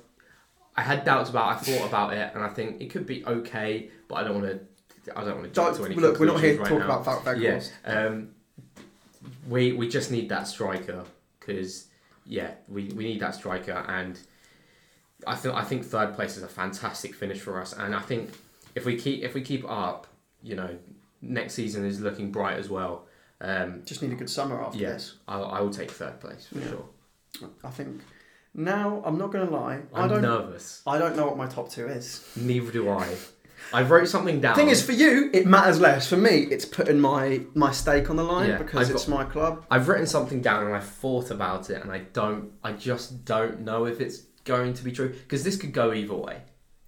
I 0.76 0.82
had 0.82 1.04
doubts 1.04 1.30
about. 1.30 1.54
I 1.54 1.56
thought 1.56 1.88
about 1.88 2.13
it, 2.13 2.32
and 2.34 2.43
I 2.43 2.50
think 2.50 2.82
it 2.82 2.89
could 2.91 3.06
be 3.06 3.26
okay, 3.26 3.89
but 4.08 4.15
I 4.15 4.24
don't 4.24 4.41
want 4.41 4.46
to. 4.46 4.60
I 5.15 5.24
don't 5.24 5.38
want 5.39 5.43
to 5.46 5.50
jump 5.54 5.78
to 5.78 5.86
any 5.86 5.96
look, 5.96 6.20
we're 6.20 6.26
not 6.28 6.39
here 6.41 6.52
to 6.54 6.58
conclusions 6.58 6.88
talk 6.88 7.06
now. 7.06 7.22
about 7.24 7.38
Yeah, 7.39 7.58
Weghorst. 7.58 7.72
um, 7.86 8.30
we 9.48 9.74
we 9.74 9.88
just 9.88 10.12
need 10.12 10.30
that 10.30 10.48
striker 10.48 11.04
because 11.39 11.86
yeah, 12.26 12.52
we, 12.67 12.86
we 12.89 13.06
need 13.06 13.20
that 13.22 13.36
striker, 13.36 13.86
and 13.88 14.20
I 15.26 15.36
think 15.36 15.56
I 15.56 15.63
think 15.63 15.86
third 15.86 16.13
place 16.15 16.38
is 16.38 16.43
a 16.43 16.48
fantastic 16.48 17.15
finish 17.15 17.39
for 17.39 17.62
us, 17.62 17.74
and 17.74 17.96
I 17.96 18.00
think 18.02 18.32
if 18.76 18.86
we 18.86 18.98
keep 18.98 19.24
if 19.24 19.34
we 19.34 19.41
keep 19.41 19.63
up, 19.70 20.08
you 20.43 20.56
know, 20.56 20.78
next 21.22 21.54
season 21.54 21.86
is 21.86 22.00
looking 22.02 22.32
bright 22.32 22.58
as 22.58 22.70
well. 22.70 23.06
Um, 23.40 23.84
Just 23.86 24.02
need 24.02 24.12
a 24.12 24.15
good 24.15 24.29
summer 24.31 24.60
after 24.63 24.79
yes, 24.79 24.94
this. 24.94 25.15
I 25.27 25.40
I 25.40 25.62
will 25.62 25.69
take 25.69 25.92
third 25.92 26.19
place 26.19 26.48
for 26.48 26.60
Yeah. 26.60 26.69
sure. 26.69 26.86
I 27.63 27.69
think. 27.69 28.02
Now, 28.56 29.04
I'm 29.06 29.19
not 29.19 29.31
gonna 29.31 29.50
lie. 29.52 29.81
I 29.94 30.02
I'm 30.04 30.10
don't. 30.10 30.21
nervous. 30.23 30.81
I 30.88 30.98
don't 30.98 31.15
know 31.15 31.27
what 31.27 31.38
my 31.38 31.46
top 31.46 31.69
two 31.69 31.86
is. 31.88 32.27
Neither 32.36 32.71
do 32.71 32.90
I. 32.90 33.15
I 33.74 33.82
wrote 33.84 34.08
something 34.08 34.40
down. 34.42 34.56
Thing 34.56 34.70
is, 34.70 34.82
for 34.84 34.94
you, 34.94 35.30
it 35.34 35.46
matters 35.46 35.80
less. 35.80 36.08
For 36.08 36.18
me, 36.18 36.48
it's 36.50 36.65
putting 36.65 37.00
my 37.00 37.42
my 37.54 37.72
stake 37.72 38.10
on 38.10 38.15
the 38.15 38.24
line 38.24 38.50
Yeah, 38.50 38.58
because 38.58 38.90
I've 38.90 38.96
it's 38.96 39.08
my 39.08 39.24
club. 39.26 39.65
I've 39.70 39.88
written 39.88 40.08
something 40.08 40.42
down 40.42 40.65
and 40.65 40.76
I 40.76 40.80
thought 40.80 41.32
about 41.32 41.70
it, 41.70 41.82
and 41.84 41.92
I 41.92 42.00
don't. 42.13 42.52
I 42.63 42.72
just 42.74 43.26
don't 43.26 43.62
know 43.62 43.86
if 43.86 44.00
it's 44.00 44.20
going 44.46 44.74
to 44.74 44.84
be 44.84 44.92
true 44.92 45.10
because 45.10 45.44
this 45.44 45.58
could 45.58 45.74
go 45.74 45.92
either 45.94 46.13
way. 46.15 46.42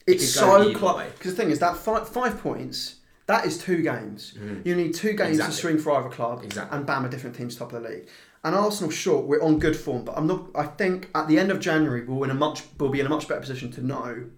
It 0.08 0.14
It's 0.14 0.34
could 0.34 0.42
go 0.46 0.58
so 0.64 0.70
either 0.70 0.80
close. 0.80 0.98
way. 0.98 1.08
Because 1.18 1.36
the 1.36 1.42
thing 1.42 1.52
is, 1.52 1.60
that 1.60 1.76
five, 1.78 2.08
five 2.08 2.42
points, 2.42 2.96
that 3.28 3.46
is 3.46 3.58
two 3.58 3.82
games. 3.82 4.34
Mm-hmm. 4.40 4.62
You 4.68 4.76
need 4.76 4.94
two 4.96 5.14
games 5.14 5.32
Exactly. 5.38 5.56
to 5.56 5.62
swing 5.62 5.78
for 5.78 5.92
either 5.92 6.10
club, 6.10 6.44
Exactly. 6.44 6.76
and 6.78 6.86
bam, 6.88 7.06
a 7.06 7.10
different 7.10 7.36
team's 7.36 7.56
top 7.56 7.74
of 7.74 7.84
the 7.84 7.90
league. 7.90 8.08
And 8.44 8.56
Arsenal, 8.56 8.90
sure, 8.90 9.22
we're 9.22 9.44
on 9.44 9.60
good 9.60 9.76
form, 9.76 10.06
but 10.06 10.18
I'm 10.18 10.26
not. 10.26 10.46
I 10.56 10.64
think 10.64 11.10
at 11.14 11.28
the 11.28 11.38
end 11.38 11.52
of 11.52 11.60
January, 11.60 12.06
we'll 12.06 12.24
in 12.24 12.30
a 12.30 12.34
much, 12.34 12.64
we'll 12.80 12.90
be 12.90 13.02
in 13.02 13.06
a 13.06 13.10
much 13.10 13.28
better 13.28 13.42
position 13.42 13.70
to 13.74 13.86
know. 13.86 14.30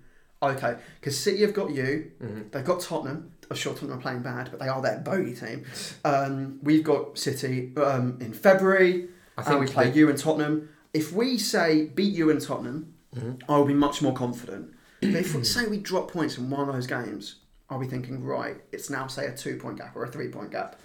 Okay, 0.44 0.76
because 1.00 1.20
City 1.20 1.42
have 1.42 1.54
got 1.54 1.72
you, 1.72 2.12
Mm-hmm. 2.22 2.42
they've 2.52 2.66
got 2.66 2.80
Tottenham. 2.82 3.32
I'm 3.50 3.58
sure 3.58 3.74
Tottenham 3.74 4.00
are 4.00 4.02
playing 4.02 4.22
bad, 4.24 4.50
but 4.50 4.60
they 4.60 4.68
are 4.68 4.82
their 4.82 5.00
bogey 5.00 5.36
team. 5.36 5.66
Um, 6.06 6.60
we've 6.64 6.84
got 6.84 7.18
City 7.18 7.74
um, 7.78 8.18
in 8.22 8.34
February, 8.34 9.08
I 9.38 9.42
and 9.42 9.46
think 9.46 9.60
we 9.62 9.68
play 9.68 9.90
they- 9.92 9.98
you 10.00 10.10
and 10.10 10.18
Tottenham. 10.18 10.70
If 10.94 11.14
we 11.14 11.38
say 11.38 11.86
beat 11.86 12.14
you 12.14 12.30
and 12.30 12.42
Tottenham, 12.42 12.94
Mm-hmm. 13.16 13.52
I 13.52 13.58
will 13.58 13.66
be 13.66 13.74
much 13.74 14.02
more 14.02 14.14
confident. 14.14 14.74
but 15.02 15.10
if 15.16 15.46
say 15.46 15.68
we 15.68 15.78
drop 15.80 16.10
points 16.10 16.38
in 16.38 16.50
one 16.50 16.70
of 16.70 16.74
those 16.74 16.88
games, 16.88 17.36
I'll 17.70 17.78
be 17.78 17.86
thinking 17.86 18.24
right? 18.24 18.56
It's 18.72 18.90
now 18.90 19.08
say 19.08 19.26
a 19.26 19.36
two 19.36 19.58
point 19.58 19.78
gap 19.80 19.98
or 19.98 20.06
a 20.06 20.08
three 20.10 20.30
point 20.30 20.50
gap. 20.52 20.80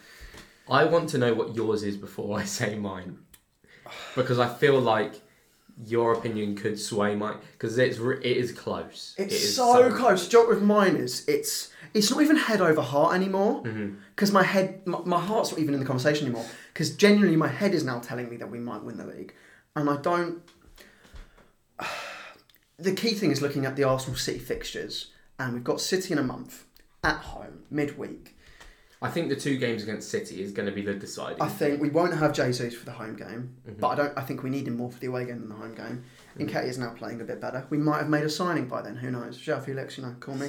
I 0.68 0.84
want 0.86 1.08
to 1.10 1.18
know 1.18 1.34
what 1.34 1.54
yours 1.54 1.84
is 1.84 1.96
before 1.96 2.36
I 2.36 2.44
say 2.58 2.74
mine, 2.74 3.18
because 4.16 4.40
I 4.40 4.48
feel 4.52 4.80
like 4.80 5.22
your 5.84 6.14
opinion 6.14 6.54
could 6.56 6.78
sway 6.80 7.14
mine 7.14 7.36
because 7.52 7.76
it's 7.76 7.98
re- 7.98 8.18
it 8.18 8.36
is 8.36 8.52
close. 8.52 9.14
It's 9.18 9.34
It 9.34 9.36
is 9.36 9.56
so, 9.56 9.90
close. 9.92 10.26
Joke 10.28 10.48
with 10.48 10.62
mine 10.62 10.96
is 10.96 11.24
it's 11.28 11.70
it's 11.92 12.10
not 12.10 12.22
even 12.22 12.36
head 12.36 12.60
over 12.60 12.80
heart 12.80 13.14
anymore 13.14 13.62
Mm-hmm. 13.62 13.96
because 14.14 14.32
my 14.32 14.42
head 14.42 14.86
my, 14.86 15.00
my 15.04 15.20
heart's 15.20 15.50
not 15.52 15.60
even 15.60 15.74
in 15.74 15.80
the 15.80 15.86
conversation 15.86 16.26
anymore 16.26 16.46
because 16.72 16.90
genuinely 16.96 17.36
my 17.36 17.48
head 17.48 17.74
is 17.74 17.84
now 17.84 17.98
telling 17.98 18.28
me 18.30 18.36
that 18.38 18.50
we 18.50 18.58
might 18.58 18.82
win 18.84 18.96
the 18.96 19.06
league 19.06 19.34
and 19.74 19.90
I 19.90 19.96
don't. 19.98 20.42
The 22.78 22.92
key 22.92 23.14
thing 23.14 23.30
is 23.30 23.40
looking 23.40 23.64
at 23.64 23.74
the 23.74 23.84
Arsenal 23.84 24.16
City 24.18 24.38
fixtures 24.38 25.10
and 25.38 25.54
we've 25.54 25.64
got 25.64 25.80
City 25.80 26.12
in 26.12 26.18
a 26.18 26.22
month 26.22 26.64
at 27.02 27.16
home 27.16 27.62
midweek. 27.70 28.35
I 29.02 29.10
think 29.10 29.28
the 29.28 29.36
two 29.36 29.58
games 29.58 29.82
against 29.82 30.10
City 30.10 30.40
is 30.42 30.52
going 30.52 30.66
to 30.66 30.74
be 30.74 30.80
the 30.82 30.94
deciding. 30.94 31.42
I 31.42 31.48
think 31.48 31.82
we 31.82 31.90
won't 31.90 32.14
have 32.16 32.32
Jesus 32.32 32.74
for 32.74 32.86
the 32.86 32.92
home 32.92 33.14
game, 33.14 33.54
Mm-hmm. 33.68 33.80
but 33.80 33.88
I 33.88 33.94
don't. 33.94 34.12
I 34.18 34.22
think 34.22 34.42
we 34.42 34.48
need 34.50 34.66
him 34.66 34.76
more 34.78 34.90
for 34.90 34.98
the 34.98 35.06
away 35.08 35.26
game 35.26 35.40
than 35.40 35.48
the 35.50 35.54
home 35.54 35.74
game. 35.74 36.02
Nketiah 36.38 36.64
is 36.66 36.78
now 36.78 36.90
playing 36.90 37.20
a 37.20 37.24
bit 37.24 37.40
better. 37.40 37.66
We 37.70 37.78
might 37.78 37.98
have 37.98 38.08
made 38.08 38.24
a 38.24 38.30
signing 38.30 38.68
by 38.68 38.82
then. 38.82 38.96
Who 38.96 39.10
knows? 39.10 39.38
João 39.38 39.62
Felix, 39.62 39.98
you 39.98 40.04
know, 40.04 40.14
call 40.20 40.34
me. 40.36 40.48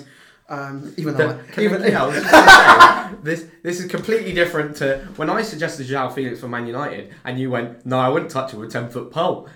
Um, 0.50 0.94
even 0.96 1.18
though, 1.18 1.34
The- 1.34 1.62
I, 1.62 1.66
even 1.66 1.84
I- 1.84 1.88
yeah, 1.88 2.04
I 2.04 2.08
was 2.08 2.16
just 2.16 2.32
gonna 2.32 3.10
say, 3.12 3.16
this 3.24 3.46
this 3.64 3.80
is 3.82 3.92
completely 3.92 4.32
different 4.34 4.78
to 4.78 5.00
when 5.18 5.30
I 5.30 5.42
suggested 5.42 5.88
João 5.88 6.14
Felix 6.14 6.40
for 6.40 6.48
Man 6.48 6.66
United, 6.68 7.14
and 7.26 7.38
you 7.38 7.50
went, 7.52 7.86
"No, 7.86 8.00
I 8.00 8.08
wouldn't 8.08 8.32
touch 8.32 8.54
it 8.54 8.58
with 8.58 8.70
a 8.70 8.72
ten 8.72 8.90
foot 8.90 9.12
pole." 9.12 9.50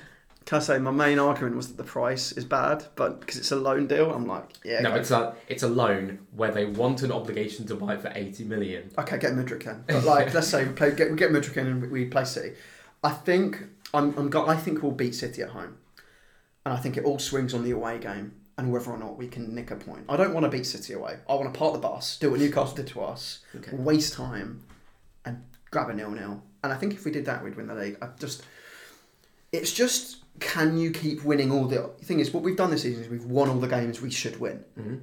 Can 0.45 0.57
I 0.57 0.61
say 0.61 0.79
my 0.79 0.91
main 0.91 1.19
argument 1.19 1.55
was 1.55 1.67
that 1.67 1.77
the 1.77 1.83
price 1.83 2.31
is 2.31 2.43
bad, 2.45 2.85
but 2.95 3.19
because 3.19 3.37
it's 3.37 3.51
a 3.51 3.55
loan 3.55 3.85
deal, 3.87 4.11
I'm 4.11 4.25
like, 4.25 4.49
yeah. 4.65 4.79
no, 4.81 4.89
go 4.91 4.95
it's 4.95 5.11
a 5.11 5.35
it's 5.47 5.63
a 5.63 5.67
loan 5.67 6.19
where 6.35 6.51
they 6.51 6.65
want 6.65 7.03
an 7.03 7.11
obligation 7.11 7.67
to 7.67 7.75
buy 7.75 7.93
it 7.93 8.01
for 8.01 8.11
eighty 8.15 8.43
million. 8.43 8.89
Okay, 8.97 9.17
get 9.19 9.33
Mudryk 9.33 9.67
in. 9.67 9.83
But 9.87 10.03
like, 10.03 10.33
let's 10.33 10.47
say 10.47 10.65
we 10.65 10.73
play, 10.73 10.91
get 10.95 11.11
we 11.11 11.15
get 11.17 11.31
Mudryk 11.31 11.57
in 11.57 11.67
and 11.67 11.91
we- 11.91 12.05
play 12.05 12.25
City. 12.25 12.55
I 13.03 13.11
think 13.11 13.63
I'm, 13.93 14.17
I'm 14.17 14.29
go- 14.29 14.47
I 14.47 14.55
think 14.55 14.81
we'll 14.81 14.91
beat 14.93 15.13
City 15.15 15.41
at 15.43 15.49
home, 15.49 15.77
and 16.65 16.73
I 16.73 16.77
think 16.77 16.97
it 16.97 17.03
all 17.05 17.19
swings 17.19 17.53
on 17.53 17.63
the 17.63 17.71
away 17.71 17.99
game 17.99 18.33
and 18.57 18.71
whether 18.71 18.91
or 18.91 18.97
not 18.97 19.17
we 19.17 19.27
can 19.27 19.55
nick 19.55 19.71
a 19.71 19.75
point. 19.75 20.05
I 20.09 20.17
don't 20.17 20.33
want 20.33 20.43
to 20.43 20.49
beat 20.49 20.65
City 20.65 20.93
away. 20.93 21.17
I 21.29 21.35
want 21.35 21.53
to 21.53 21.57
park 21.57 21.73
the 21.73 21.79
bus, 21.79 22.17
do 22.17 22.31
what 22.31 22.39
Newcastle 22.39 22.75
did 22.75 22.87
to 22.87 23.01
us, 23.01 23.39
Okay. 23.55 23.71
waste 23.75 24.13
time, 24.13 24.63
and 25.23 25.43
grab 25.69 25.89
a 25.89 25.93
nil 25.93 26.11
nil. 26.11 26.41
And 26.63 26.73
I 26.73 26.77
think 26.77 26.93
if 26.93 27.05
we 27.05 27.11
did 27.11 27.25
that, 27.25 27.43
we'd 27.43 27.55
win 27.55 27.67
the 27.67 27.75
league. 27.75 27.97
I 28.01 28.09
just, 28.19 28.43
it's 29.51 29.71
just. 29.71 30.17
Can 30.39 30.77
you 30.77 30.91
keep 30.91 31.23
winning 31.23 31.51
all 31.51 31.65
the 31.65 31.91
thing 32.03 32.19
is 32.19 32.32
what 32.32 32.43
we've 32.43 32.57
done 32.57 32.71
this 32.71 32.82
season 32.82 33.03
is 33.03 33.09
we've 33.09 33.25
won 33.25 33.49
all 33.49 33.59
the 33.59 33.67
games 33.67 34.01
we 34.01 34.11
should 34.11 34.39
win. 34.39 34.63
Mm-hmm. 34.79 34.95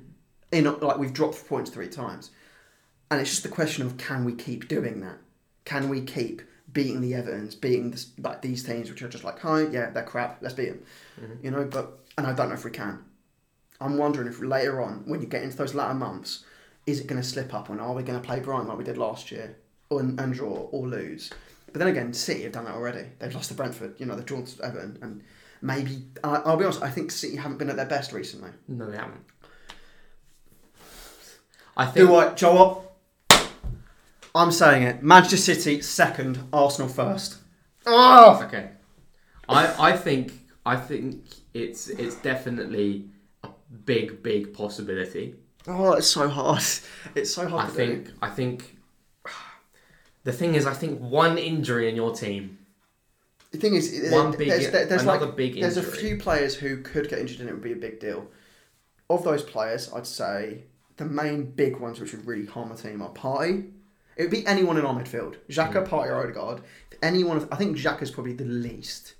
In 0.51 0.81
like 0.81 0.99
we've 0.99 1.13
dropped 1.13 1.47
points 1.47 1.71
three 1.71 1.89
times. 1.89 2.31
And 3.11 3.21
it's 3.21 3.31
just 3.31 3.43
the 3.43 3.49
question 3.49 3.87
of 3.87 3.97
can 3.97 4.25
we 4.25 4.35
keep 4.35 4.69
doing 4.69 5.01
that? 5.01 5.19
Can 5.65 5.89
we 5.89 6.01
keep 6.01 6.43
beating 6.73 7.01
the 7.01 7.13
Evertons, 7.13 7.59
beating 7.59 7.91
this, 7.91 8.11
like 8.19 8.43
these 8.43 8.63
teams 8.63 8.91
which 8.91 9.03
are 9.03 9.09
just 9.09 9.25
like, 9.25 9.39
hi, 9.41 9.63
yeah, 9.63 9.91
they're 9.91 10.03
crap, 10.03 10.39
let's 10.43 10.55
beat 10.55 10.69
them. 10.69 10.83
You 11.43 11.51
know, 11.51 11.65
but 11.65 11.99
and 12.17 12.27
I 12.27 12.33
don't 12.33 12.49
know 12.49 12.55
if 12.55 12.65
we 12.65 12.71
can. 12.71 13.05
I'm 13.81 13.97
wondering 13.97 14.29
if 14.29 14.41
later 14.41 14.83
on, 14.83 15.05
when 15.07 15.21
you 15.21 15.27
get 15.27 15.43
into 15.43 15.57
those 15.57 15.75
latter 15.75 15.95
months, 15.95 16.45
is 16.87 17.01
it 17.01 17.07
going 17.07 17.21
to 17.21 17.27
slip 17.27 17.55
up, 17.55 17.69
and 17.69 17.81
are 17.81 17.93
we 17.93 18.03
going 18.03 18.21
to 18.21 18.27
play 18.27 18.41
Brighton 18.41 18.69
like 18.69 18.79
we 18.79 18.85
did 18.85 18.99
last 18.99 19.31
year, 19.31 19.57
or 19.91 20.01
and 20.01 20.35
draw 20.35 20.69
or 20.73 20.89
lose? 20.89 21.31
But 21.73 21.81
then 21.81 21.89
again, 21.89 22.13
City 22.13 22.43
have 22.45 22.53
done 22.53 22.65
that 22.65 22.75
already. 22.75 23.07
They've 23.19 23.35
lost 23.35 23.49
to 23.49 23.55
Brentford. 23.55 23.95
You 23.99 24.07
know, 24.07 24.15
they've 24.17 24.25
drawn 24.27 24.45
to 24.45 24.63
Everton, 24.65 24.99
and 25.03 25.23
maybe 25.63 26.05
I 26.25 26.37
I'll 26.37 26.57
be 26.57 26.65
honest. 26.65 26.83
I 26.83 26.91
think 26.91 27.11
City 27.11 27.37
haven't 27.37 27.59
been 27.59 27.71
at 27.71 27.77
their 27.77 27.87
best 27.87 28.13
recently. 28.13 28.51
No, 28.69 28.91
they 28.91 28.97
haven't. 28.97 29.25
I 31.77 31.87
think 31.87 32.09
Do 32.09 32.15
I, 32.17 32.35
Joe? 32.35 32.85
I'm 34.35 34.51
saying 34.53 34.83
it. 34.83 35.03
Manchester 35.03 35.37
City 35.55 35.81
second, 35.83 36.39
Arsenal 36.53 36.89
first. 36.89 37.37
Oh, 37.87 38.43
Okay. 38.45 38.71
I 39.49 39.93
I 39.93 39.97
think 39.97 40.33
I 40.67 40.77
think 40.77 41.25
it's 41.55 41.89
it's 41.89 42.17
definitely 42.17 43.09
a 43.43 43.49
big 43.87 44.23
big 44.23 44.53
possibility. 44.53 45.35
oh, 45.67 45.93
it's 45.93 46.07
so 46.09 46.29
hard. 46.29 46.63
It's 47.15 47.33
so 47.35 47.49
hard 47.49 47.65
I 47.65 47.67
to 47.69 47.73
think 47.75 48.07
do. 48.07 48.13
I 48.21 48.29
think 48.31 48.78
the 50.29 50.37
thing 50.41 50.55
is 50.55 50.67
I 50.67 50.75
think 50.75 51.01
one 51.01 51.39
injury 51.39 51.89
in 51.89 51.97
your 51.97 52.13
team. 52.15 52.59
The 53.51 53.57
thing 53.59 53.75
is, 53.75 54.11
One 54.13 54.33
big- 54.37 54.49
there's, 54.51 54.71
there's 54.71 55.03
another 55.03 55.25
like 55.27 55.37
big 55.37 55.59
there's 55.59 55.79
a 55.79 55.83
few 55.83 56.19
players 56.19 56.55
who 56.55 56.83
could 56.83 57.09
get 57.09 57.19
injured 57.21 57.41
and 57.41 57.49
it 57.49 57.53
would 57.55 57.63
be 57.63 57.73
a 57.73 57.77
big 57.77 57.99
deal. 57.99 58.27
Of 59.09 59.25
those 59.25 59.43
players, 59.43 59.91
I'd 59.95 60.07
say 60.07 60.65
the 60.99 61.07
main 61.07 61.45
big 61.53 61.79
ones 61.79 61.99
which 61.99 62.13
would 62.13 62.27
really 62.27 62.45
harm 62.45 62.71
a 62.73 62.77
team 62.77 63.01
are 63.01 63.09
Partey. 63.09 63.71
It 64.19 64.23
would 64.25 64.31
be 64.31 64.47
anyone 64.47 64.77
in 64.77 64.85
our 64.85 64.93
midfield. 64.95 65.37
Xhaka, 65.49 65.87
Hmm. 65.87 65.95
Partey, 65.95 66.09
or 66.11 66.17
Odegaard. 66.23 66.61
If 66.91 66.99
anyone, 67.03 67.49
I 67.51 67.57
think 67.57 67.79
Xhaka's 67.79 68.11
probably 68.11 68.35
the 68.35 68.45
least, 68.45 69.15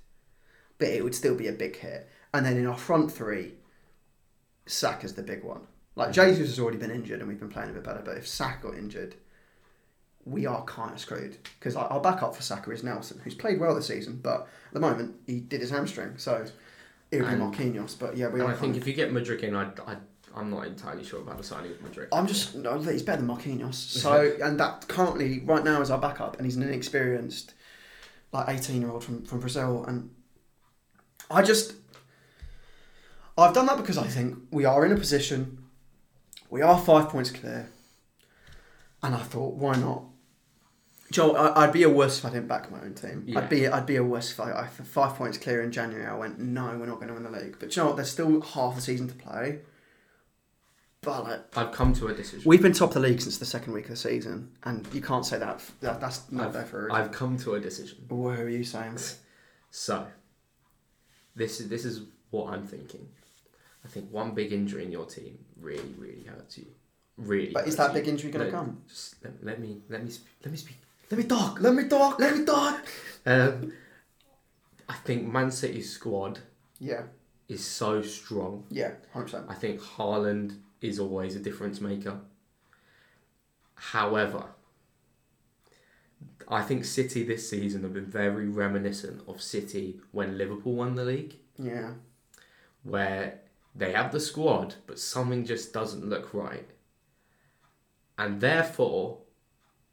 but 0.77 0.89
it 0.89 1.03
would 1.03 1.15
still 1.15 1.33
be 1.35 1.47
a 1.47 1.51
big 1.63 1.75
hit. 1.77 2.07
And 2.31 2.45
then 2.45 2.55
in 2.57 2.67
our 2.67 2.77
front 2.77 3.11
three, 3.11 3.53
Saka's 4.67 5.15
the 5.15 5.23
big 5.23 5.43
one. 5.43 5.61
Like 5.95 6.09
Hmm. 6.09 6.13
Jesus 6.21 6.49
has 6.49 6.59
already 6.59 6.77
been 6.77 6.91
injured 6.91 7.19
and 7.19 7.27
we've 7.27 7.39
been 7.39 7.49
playing 7.49 7.71
a 7.71 7.73
bit 7.73 7.83
better, 7.83 8.03
but 8.05 8.17
if 8.17 8.27
Saka 8.27 8.61
got 8.67 8.75
injured, 8.77 9.15
we 10.29 10.45
are 10.45 10.63
kind 10.65 10.93
of 10.93 10.99
screwed 10.99 11.37
because 11.59 11.75
our 11.75 11.99
backup 11.99 12.35
for 12.35 12.41
Saka 12.41 12.71
is 12.71 12.83
Nelson, 12.83 13.19
who's 13.23 13.35
played 13.35 13.59
well 13.59 13.75
this 13.75 13.87
season, 13.87 14.19
but 14.21 14.41
at 14.67 14.73
the 14.73 14.79
moment 14.79 15.15
he 15.25 15.39
did 15.39 15.61
his 15.61 15.71
hamstring, 15.71 16.17
so 16.17 16.45
it 17.11 17.21
would 17.21 17.29
be 17.29 17.35
Marquinhos. 17.35 17.97
But 17.97 18.15
yeah, 18.17 18.27
we. 18.27 18.41
I 18.41 18.53
think 18.53 18.77
if 18.77 18.85
you 18.87 18.93
get 18.93 19.11
Mudryk 19.11 19.41
in, 19.41 19.55
I, 19.55 19.71
I 19.87 19.97
I'm 20.35 20.49
not 20.49 20.67
entirely 20.67 21.03
sure 21.03 21.21
about 21.21 21.37
the 21.37 21.43
signing 21.43 21.71
of 21.71 21.79
Mudryk. 21.79 22.07
I'm 22.11 22.27
just 22.27 22.55
no, 22.55 22.79
he's 22.79 23.01
better 23.03 23.21
than 23.21 23.29
Marquinhos. 23.29 23.73
So 23.99 24.35
and 24.41 24.59
that 24.59 24.87
currently 24.87 25.41
right 25.41 25.63
now 25.63 25.81
is 25.81 25.89
our 25.89 25.99
backup, 25.99 26.37
and 26.37 26.45
he's 26.45 26.55
an 26.55 26.63
inexperienced, 26.63 27.53
like 28.31 28.47
eighteen 28.49 28.81
year 28.81 28.91
old 28.91 29.03
from 29.03 29.23
from 29.23 29.39
Brazil, 29.39 29.85
and 29.85 30.11
I 31.29 31.41
just. 31.41 31.73
I've 33.37 33.53
done 33.53 33.67
that 33.67 33.77
because 33.77 33.97
I 33.97 34.05
think 34.05 34.37
we 34.51 34.65
are 34.65 34.85
in 34.85 34.91
a 34.91 34.97
position, 34.97 35.63
we 36.49 36.61
are 36.61 36.77
five 36.77 37.07
points 37.07 37.31
clear, 37.31 37.69
and 39.01 39.15
I 39.15 39.19
thought, 39.19 39.55
why 39.55 39.77
not? 39.77 40.03
Joel, 41.11 41.35
I, 41.35 41.63
I'd 41.63 41.73
be 41.73 41.83
a 41.83 41.89
worse 41.89 42.19
if 42.19 42.25
I 42.25 42.29
didn't 42.29 42.47
back 42.47 42.71
my 42.71 42.79
own 42.81 42.93
team. 42.93 43.23
Yeah. 43.25 43.39
I'd 43.39 43.49
be 43.49 43.67
I'd 43.67 43.85
be 43.85 43.95
a 43.95 44.03
worse 44.03 44.31
if 44.31 44.39
I, 44.39 44.51
I 44.51 44.67
for 44.67 44.83
five 44.83 45.15
points 45.15 45.37
clear 45.37 45.63
in 45.63 45.71
January. 45.71 46.05
I 46.05 46.15
went, 46.15 46.39
no, 46.39 46.65
we're 46.77 46.85
not 46.85 46.95
going 46.95 47.07
to 47.07 47.13
win 47.13 47.23
the 47.23 47.31
league. 47.31 47.57
But 47.59 47.75
you 47.75 47.81
know 47.81 47.87
what? 47.87 47.95
There's 47.95 48.11
still 48.11 48.41
half 48.41 48.77
a 48.77 48.81
season 48.81 49.07
to 49.07 49.15
play. 49.15 49.59
But 51.01 51.23
like, 51.23 51.57
I've 51.57 51.71
come 51.71 51.93
to 51.93 52.07
a 52.07 52.13
decision. 52.13 52.43
we've 52.47 52.61
been 52.61 52.73
top 52.73 52.89
of 52.89 52.95
the 52.95 52.99
league 52.99 53.21
since 53.21 53.37
the 53.37 53.45
second 53.45 53.71
week 53.73 53.85
of 53.85 53.91
the 53.91 53.95
season, 53.95 54.51
and 54.63 54.85
you 54.93 55.01
can't 55.01 55.25
say 55.25 55.39
that. 55.39 55.63
that 55.79 56.01
that's 56.01 56.29
not 56.31 56.47
I've, 56.47 56.53
there 56.53 56.65
for 56.65 56.81
a 56.81 56.83
reason. 56.85 57.01
I've 57.01 57.11
come 57.11 57.37
to 57.39 57.55
a 57.55 57.59
decision. 57.59 58.05
What 58.09 58.39
are 58.39 58.49
you 58.49 58.65
saying? 58.65 58.97
So, 59.71 60.07
this 61.35 61.61
is 61.61 61.69
this 61.69 61.85
is 61.85 62.01
what 62.31 62.53
I'm 62.53 62.67
thinking. 62.67 63.07
I 63.85 63.87
think 63.87 64.11
one 64.11 64.31
big 64.31 64.51
injury 64.51 64.83
in 64.83 64.91
your 64.91 65.05
team 65.05 65.39
really, 65.59 65.95
really 65.97 66.23
hurts 66.23 66.57
you. 66.57 66.65
Really. 67.17 67.51
But 67.53 67.67
is 67.67 67.77
that 67.77 67.93
you. 67.93 67.99
big 68.01 68.09
injury 68.09 68.31
going 68.31 68.45
to 68.45 68.51
No, 68.51 68.57
come? 68.57 68.81
Just 68.87 69.23
let, 69.23 69.43
let 69.43 69.59
me 69.61 69.81
let 69.89 70.03
me 70.03 70.11
let 70.43 70.51
me 70.51 70.57
speak. 70.57 70.77
Let 71.09 71.17
me 71.17 71.23
talk. 71.25 71.59
Let 71.59 71.73
me 71.73 71.87
talk. 71.87 72.19
Let 72.19 72.37
me 72.37 72.45
talk. 72.45 72.85
Um, 73.25 73.73
I 74.87 74.93
think 74.95 75.27
Man 75.27 75.51
City's 75.51 75.91
squad 75.91 76.39
Yeah. 76.79 77.03
is 77.47 77.63
so 77.65 78.01
strong. 78.01 78.65
Yeah. 78.69 78.93
Hundred 79.13 79.25
percent. 79.25 79.45
I 79.49 79.55
think 79.55 79.81
Haaland 79.81 80.57
is 80.81 80.99
always 80.99 81.35
a 81.35 81.39
difference 81.39 81.81
maker. 81.81 82.19
However, 83.75 84.45
I 86.47 86.61
think 86.63 86.85
City 86.85 87.23
this 87.23 87.49
season 87.49 87.83
have 87.83 87.93
been 87.93 88.05
very 88.05 88.47
reminiscent 88.47 89.21
of 89.27 89.41
City 89.41 89.99
when 90.11 90.37
Liverpool 90.37 90.73
won 90.75 90.95
the 90.95 91.05
league, 91.05 91.35
Yeah. 91.57 91.93
where 92.83 93.41
they 93.75 93.91
have 93.93 94.11
the 94.11 94.19
squad, 94.19 94.75
but 94.87 94.99
something 94.99 95.45
just 95.45 95.71
doesn't 95.73 96.07
look 96.09 96.33
right. 96.33 96.69
And 98.17 98.41
therefore, 98.41 99.19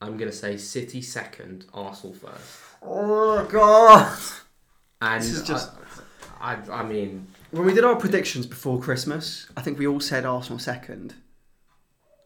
I'm 0.01 0.16
going 0.16 0.30
to 0.30 0.36
say 0.36 0.57
City 0.57 1.01
second, 1.03 1.66
Arsenal 1.72 2.14
first. 2.14 2.61
Oh 2.82 3.44
god. 3.51 4.16
And 5.01 5.22
This 5.22 5.30
is 5.32 5.42
just- 5.47 5.70
I, 6.40 6.55
I, 6.55 6.80
I 6.80 6.82
mean, 6.82 7.26
When 7.51 7.64
we 7.66 7.72
did 7.74 7.84
our 7.84 7.97
predictions 7.97 8.47
before 8.47 8.80
Christmas, 8.80 9.47
I 9.57 9.62
think 9.62 9.78
we 9.78 9.86
all 9.86 10.01
said 10.01 10.24
Arsenal 10.26 10.59
second. 10.59 11.14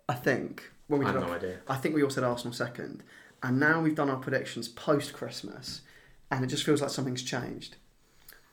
I 0.08 0.14
think 0.14 0.70
when 0.88 0.98
we 1.00 1.06
I 1.06 1.12
have 1.12 1.22
our 1.22 1.28
no 1.28 1.34
idea. 1.34 1.58
I 1.68 1.76
think 1.76 1.94
we 1.94 2.02
all 2.02 2.10
said 2.10 2.24
Arsenal 2.24 2.52
second, 2.52 3.02
and 3.42 3.60
now 3.60 3.80
we've 3.80 3.94
done 3.94 4.10
our 4.10 4.16
predictions 4.16 4.66
post 4.68 5.12
Christmas, 5.12 5.82
and 6.30 6.44
it 6.44 6.48
just 6.48 6.64
feels 6.64 6.80
like 6.82 6.90
something's 6.90 7.22
changed. 7.22 7.76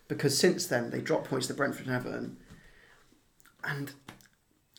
Because 0.07 0.37
since 0.37 0.67
then 0.67 0.91
they 0.91 1.01
dropped 1.01 1.27
points 1.29 1.47
to 1.47 1.53
Brentford 1.55 1.87
and 1.87 1.95
Everton, 1.95 2.37
and 3.63 3.91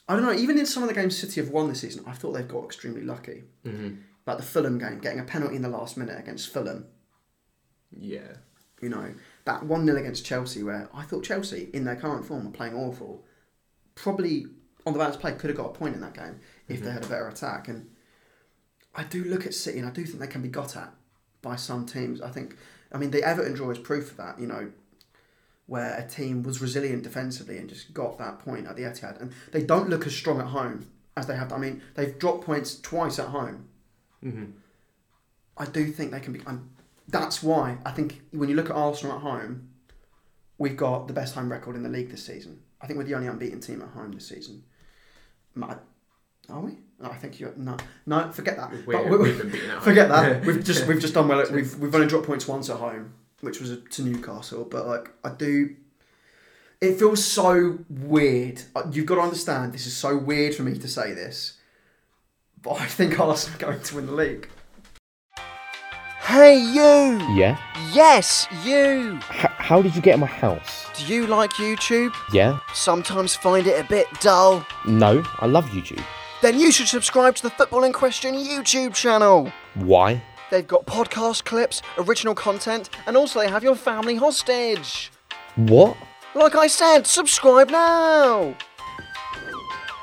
I 0.09 0.15
don't 0.15 0.25
know. 0.25 0.33
Even 0.33 0.59
in 0.59 0.67
some 0.67 0.83
of 0.85 0.89
the 0.89 0.95
games 0.95 1.19
City 1.19 1.41
have 1.41 1.51
won 1.51 1.69
this 1.69 1.81
season, 1.81 2.05
I 2.07 2.13
thought 2.13 2.33
they've 2.33 2.47
got 2.47 2.65
extremely 2.65 3.03
lucky. 3.03 3.43
hmm 3.65 3.95
Like 4.29 4.37
the 4.37 4.43
Fulham 4.43 4.77
game, 4.77 4.99
getting 4.99 5.21
a 5.21 5.25
penalty 5.25 5.57
in 5.57 5.63
the 5.63 5.71
last 5.71 5.97
minute 5.97 6.19
against 6.19 6.53
Fulham. 6.53 6.85
Yeah. 7.91 8.37
You 8.83 8.91
know 8.91 9.15
that 9.47 9.65
one 9.65 9.87
0 9.87 9.99
against 9.99 10.27
Chelsea, 10.27 10.63
where 10.63 10.91
I 10.93 11.03
thought 11.05 11.25
Chelsea 11.25 11.71
in 11.73 11.85
their 11.85 11.97
current 11.97 12.27
form 12.27 12.47
are 12.47 12.51
playing 12.51 12.75
awful, 12.75 13.25
probably 13.95 14.45
on 14.85 14.93
the 14.93 14.99
balance 14.99 15.17
play 15.17 15.33
could 15.33 15.49
have 15.49 15.57
got 15.57 15.71
a 15.71 15.73
point 15.73 15.95
in 15.95 16.03
that 16.03 16.13
game 16.13 16.41
if 16.69 16.81
they 16.81 16.89
mm-hmm. 16.89 16.95
had 16.97 17.05
a 17.07 17.09
better 17.09 17.27
attack. 17.27 17.69
And 17.69 17.89
I 18.95 19.05
do 19.05 19.25
look 19.25 19.47
at 19.47 19.55
City 19.55 19.79
and 19.79 19.89
I 19.89 19.93
do 19.93 20.05
think 20.05 20.21
they 20.21 20.27
can 20.27 20.43
be 20.43 20.49
got 20.49 20.77
at 20.77 20.93
by 21.41 21.57
some 21.57 21.87
teams. 21.87 22.21
I 22.21 22.29
think, 22.29 22.59
I 22.93 22.99
mean, 22.99 23.11
the 23.11 23.23
Everton 23.23 23.55
draw 23.55 23.71
is 23.71 23.79
proof 23.79 24.11
of 24.11 24.19
that. 24.19 24.39
You 24.39 24.47
know, 24.47 24.71
where 25.65 25.97
a 25.97 26.07
team 26.07 26.43
was 26.43 26.61
resilient 26.61 27.03
defensively 27.03 27.57
and 27.57 27.71
just 27.71 27.95
got 27.95 28.19
that 28.19 28.41
point 28.41 28.67
at 28.67 28.77
the 28.77 28.83
Etihad, 28.83 29.23
and 29.23 29.33
they 29.53 29.63
don't 29.63 29.89
look 29.89 30.07
as 30.07 30.15
strong 30.15 30.39
at 30.39 30.49
home 30.49 30.87
as 31.17 31.27
they 31.27 31.35
have. 31.35 31.51
I 31.51 31.57
mean, 31.57 31.81
they've 31.95 32.19
dropped 32.19 32.45
points 32.45 32.79
twice 32.79 33.19
at 33.19 33.29
home. 33.29 33.69
Hmm 34.23 34.45
I 35.57 35.65
do 35.67 35.87
think 35.91 36.13
they 36.13 36.21
can 36.21 36.33
be. 36.33 36.41
And 36.47 36.69
that's 37.09 37.43
why 37.43 37.79
I 37.85 37.91
think 37.91 38.21
when 38.33 38.49
you 38.49 38.55
look 38.55 38.71
at 38.71 38.77
Arsenal 38.77 39.17
at 39.17 39.23
home, 39.23 39.69
we've 40.57 40.77
got 40.77 41.09
the 41.09 41.13
best 41.15 41.35
home 41.35 41.51
record 41.51 41.75
in 41.75 41.83
the 41.83 41.89
league 41.89 42.11
this 42.11 42.25
season. 42.25 42.61
I 42.81 42.87
think 42.87 42.97
we're 42.99 43.05
the 43.05 43.15
only 43.17 43.27
unbeaten 43.27 43.61
team 43.61 43.83
at 43.83 43.89
home 43.89 44.13
this 44.13 44.29
season. 44.29 44.63
Are 45.61 46.61
we? 46.61 46.79
No, 47.01 47.11
I 47.11 47.17
think 47.17 47.39
you're 47.41 47.53
no, 47.57 47.77
no. 48.07 48.31
Forget 48.33 48.57
that. 48.57 48.71
We- 48.87 48.97
we've 49.19 49.39
been 49.39 49.51
beaten 49.51 49.71
out. 49.71 49.83
forget 49.85 50.09
that. 50.09 50.45
We've 50.47 50.65
just 50.65 50.87
we've 50.87 51.01
just 51.01 51.15
done 51.15 51.29
well. 51.29 51.41
at- 51.41 51.51
We've 51.51 51.77
we've 51.79 51.95
only 51.95 52.07
dropped 52.07 52.27
points 52.27 52.49
once 52.49 52.71
at 52.71 52.77
home, 52.79 53.13
which 53.41 53.61
was 53.61 53.77
to 53.91 54.03
Newcastle. 54.03 54.65
But 54.65 54.87
like 54.87 55.11
I 55.23 55.31
do, 55.31 55.77
it 56.81 56.99
feels 56.99 57.25
so 57.25 57.79
weird. 57.89 58.63
You've 58.93 59.07
got 59.07 59.17
to 59.17 59.21
understand. 59.23 59.73
This 59.73 59.87
is 59.87 59.97
so 59.97 60.17
weird 60.17 60.55
for 60.55 60.63
me 60.63 60.79
to 60.79 60.89
say 60.89 61.13
this, 61.13 61.58
but 62.63 62.81
I 62.81 62.87
think 62.87 63.19
Arsenal 63.19 63.57
are 63.57 63.73
going 63.73 63.81
to 63.83 63.95
win 63.97 64.07
the 64.07 64.13
league. 64.13 64.49
Hey, 66.21 66.59
you! 66.59 67.19
Yeah? 67.35 67.59
Yes, 67.93 68.47
you! 68.63 69.17
H- 69.33 69.47
how 69.57 69.81
did 69.81 69.97
you 69.97 70.03
get 70.03 70.15
in 70.15 70.21
my 70.21 70.27
house? 70.27 70.87
Do 70.99 71.07
you 71.07 71.27
like 71.27 71.53
YouTube? 71.53 72.15
Yeah? 72.33 72.59
Sometimes 72.75 73.35
find 73.35 73.67
it 73.67 73.83
a 73.83 73.89
bit 73.89 74.07
dull? 74.21 74.67
No, 74.87 75.25
I 75.39 75.47
love 75.47 75.65
YouTube. 75.71 76.03
Then 76.43 76.61
you 76.61 76.71
should 76.71 76.89
subscribe 76.89 77.35
to 77.37 77.43
the 77.45 77.51
Footballing 77.51 77.95
Question 77.95 78.35
YouTube 78.35 78.95
channel. 78.95 79.51
Why? 79.75 80.23
They've 80.51 80.67
got 80.67 80.87
podcast 80.87 81.45
clips, 81.45 81.81
original 81.97 82.35
content, 82.35 82.91
and 83.07 83.17
also 83.17 83.41
they 83.41 83.49
have 83.49 83.65
your 83.65 83.75
family 83.75 84.17
hostage. 84.17 85.11
What? 85.57 85.97
Like 86.35 86.55
I 86.55 86.67
said, 86.67 87.07
subscribe 87.07 87.71
now! 87.71 88.55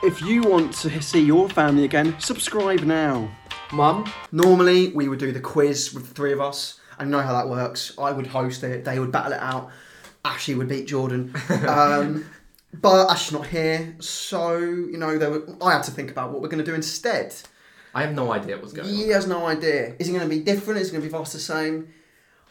If 0.04 0.22
you 0.22 0.43
want 0.43 0.74
to 0.76 1.02
see 1.02 1.22
your 1.22 1.50
family 1.50 1.84
again, 1.84 2.16
subscribe 2.20 2.82
now. 2.82 3.30
Mum, 3.72 4.12
Normally, 4.32 4.89
we 4.89 5.08
would 5.08 5.20
do 5.20 5.32
the 5.32 5.39
quiz 5.39 5.93
with 5.93 6.08
the 6.10 6.14
three 6.14 6.32
of 6.32 6.39
us. 6.39 6.80
I 7.00 7.06
know 7.06 7.22
how 7.22 7.34
that 7.34 7.50
works. 7.50 7.93
I 7.98 8.12
would 8.12 8.28
host 8.28 8.64
it. 8.64 8.86
They 8.86 9.00
would 9.00 9.12
battle 9.12 9.34
it 9.34 9.39
out. 9.39 9.72
Ashley 10.24 10.56
would 10.56 10.68
beat 10.68 10.88
Jordan. 10.88 11.34
Um, 11.68 12.26
but 12.82 13.10
Ash's 13.10 13.32
not 13.32 13.48
here, 13.48 13.96
so 14.00 14.58
you 14.58 14.98
know, 14.98 15.18
there 15.18 15.32
were, 15.32 15.56
I 15.62 15.72
had 15.72 15.84
to 15.84 15.91
think 15.91 16.12
about 16.12 16.32
what 16.32 16.41
we're 16.41 16.50
going 16.50 16.64
to 16.64 16.70
do 16.70 16.76
instead. 16.76 17.34
I 17.93 18.02
have 18.02 18.14
no 18.14 18.34
idea 18.34 18.58
what's 18.58 18.74
going 18.74 18.89
on. 18.89 18.93
He 18.93 19.10
has 19.10 19.28
no 19.28 19.46
idea. 19.46 19.96
Is 19.98 20.10
it 20.10 20.12
going 20.12 20.30
to 20.30 20.30
be 20.30 20.41
different? 20.41 20.82
Is 20.82 20.89
it 20.89 20.91
going 20.91 21.02
to 21.02 21.08
be 21.08 21.12
vast 21.12 21.32
the 21.32 21.39
same? 21.39 21.88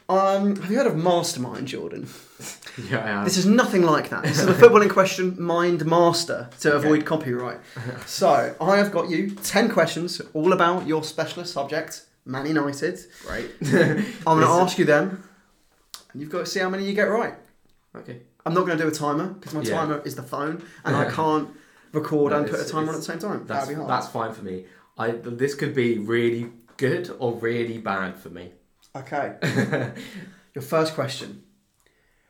Um, 0.09 0.55
have 0.55 0.71
you 0.71 0.77
heard 0.77 0.87
of 0.87 0.95
Mastermind, 0.95 1.67
Jordan? 1.67 2.09
Yeah. 2.91 3.23
This 3.23 3.37
is 3.37 3.45
nothing 3.45 3.83
like 3.83 4.09
that. 4.09 4.23
This 4.23 4.39
is 4.39 4.45
the 4.47 4.53
football 4.61 4.81
in 4.81 4.89
question, 4.89 5.41
Mind 5.41 5.85
Master, 5.85 6.49
to 6.59 6.73
avoid 6.75 7.05
copyright. 7.05 7.59
So, 8.05 8.53
I 8.59 8.77
have 8.77 8.91
got 8.91 9.09
you 9.09 9.31
10 9.31 9.69
questions, 9.69 10.21
all 10.33 10.51
about 10.51 10.85
your 10.85 11.01
specialist 11.03 11.53
subject, 11.53 12.03
Man 12.25 12.45
United. 12.45 12.99
Right. 13.29 13.49
I'm 14.27 14.39
going 14.39 14.41
to 14.41 14.47
ask 14.63 14.77
you 14.77 14.83
them, 14.83 15.23
and 16.11 16.21
you've 16.21 16.29
got 16.31 16.39
to 16.39 16.45
see 16.45 16.59
how 16.59 16.69
many 16.69 16.83
you 16.85 16.93
get 16.93 17.03
right. 17.03 17.35
Okay. 17.95 18.19
I'm 18.45 18.53
not 18.53 18.65
going 18.65 18.77
to 18.77 18.83
do 18.83 18.89
a 18.89 18.91
timer, 18.91 19.27
because 19.27 19.53
my 19.53 19.61
Yeah. 19.61 19.75
timer 19.77 20.01
is 20.03 20.15
the 20.15 20.23
phone, 20.23 20.61
and 20.83 20.95
I 20.97 21.09
can't 21.09 21.49
record 21.93 22.33
No, 22.33 22.39
and 22.39 22.49
put 22.49 22.59
a 22.59 22.65
timer 22.65 22.89
on 22.89 22.95
at 22.95 22.97
the 22.97 23.03
same 23.03 23.19
time. 23.19 23.45
That's 23.47 23.61
That'd 23.61 23.69
be 23.69 23.75
hard. 23.75 23.89
that's 23.89 24.07
fine 24.09 24.33
for 24.33 24.43
me. 24.43 24.65
I 24.97 25.11
this 25.11 25.55
could 25.55 25.73
be 25.73 25.97
really 25.97 26.51
good 26.75 27.09
or 27.19 27.35
really 27.35 27.77
bad 27.77 28.17
for 28.19 28.29
me. 28.29 28.51
Okay. 28.93 29.35
Your 30.53 30.61
first 30.61 30.93
question. 30.93 31.43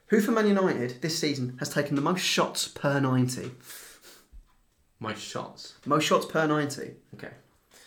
Who 0.07 0.21
for 0.21 0.31
Man 0.31 0.47
United 0.47 1.01
this 1.01 1.17
season 1.17 1.57
has 1.59 1.69
taken 1.69 1.95
the 1.95 2.01
most 2.01 2.21
shots 2.21 2.67
per 2.67 2.99
90? 2.99 3.51
My 4.99 5.13
shots. 5.13 5.75
Most 5.85 6.03
shots 6.05 6.25
per 6.25 6.45
90. 6.47 6.91
Okay. 7.15 7.31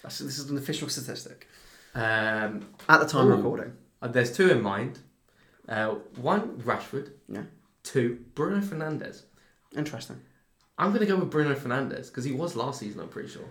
That's, 0.03 0.19
this 0.19 0.39
is 0.39 0.51
an 0.51 0.59
official 0.59 0.89
statistic. 0.89 1.47
Um, 1.95 2.69
At 2.89 3.01
the 3.01 3.07
time 3.07 3.29
Ooh. 3.29 3.33
of 3.33 3.39
recording. 3.39 3.73
uh, 4.03 4.09
there's 4.09 4.37
two 4.37 4.51
in 4.51 4.63
mind. 4.63 4.99
Uh, 5.69 5.97
one 6.17 6.59
Rashford. 6.63 7.13
Yeah. 7.29 7.43
Two 7.83 8.19
Bruno 8.35 8.61
Fernandes. 8.61 9.23
Interesting. 9.77 10.21
I'm 10.77 10.93
gonna 10.93 11.07
go 11.07 11.17
with 11.17 11.31
Bruno 11.31 11.55
Fernandes 11.55 12.07
because 12.09 12.25
he 12.25 12.33
was 12.33 12.57
last 12.57 12.81
season. 12.81 13.01
I'm 13.01 13.09
pretty 13.09 13.29
sure. 13.29 13.49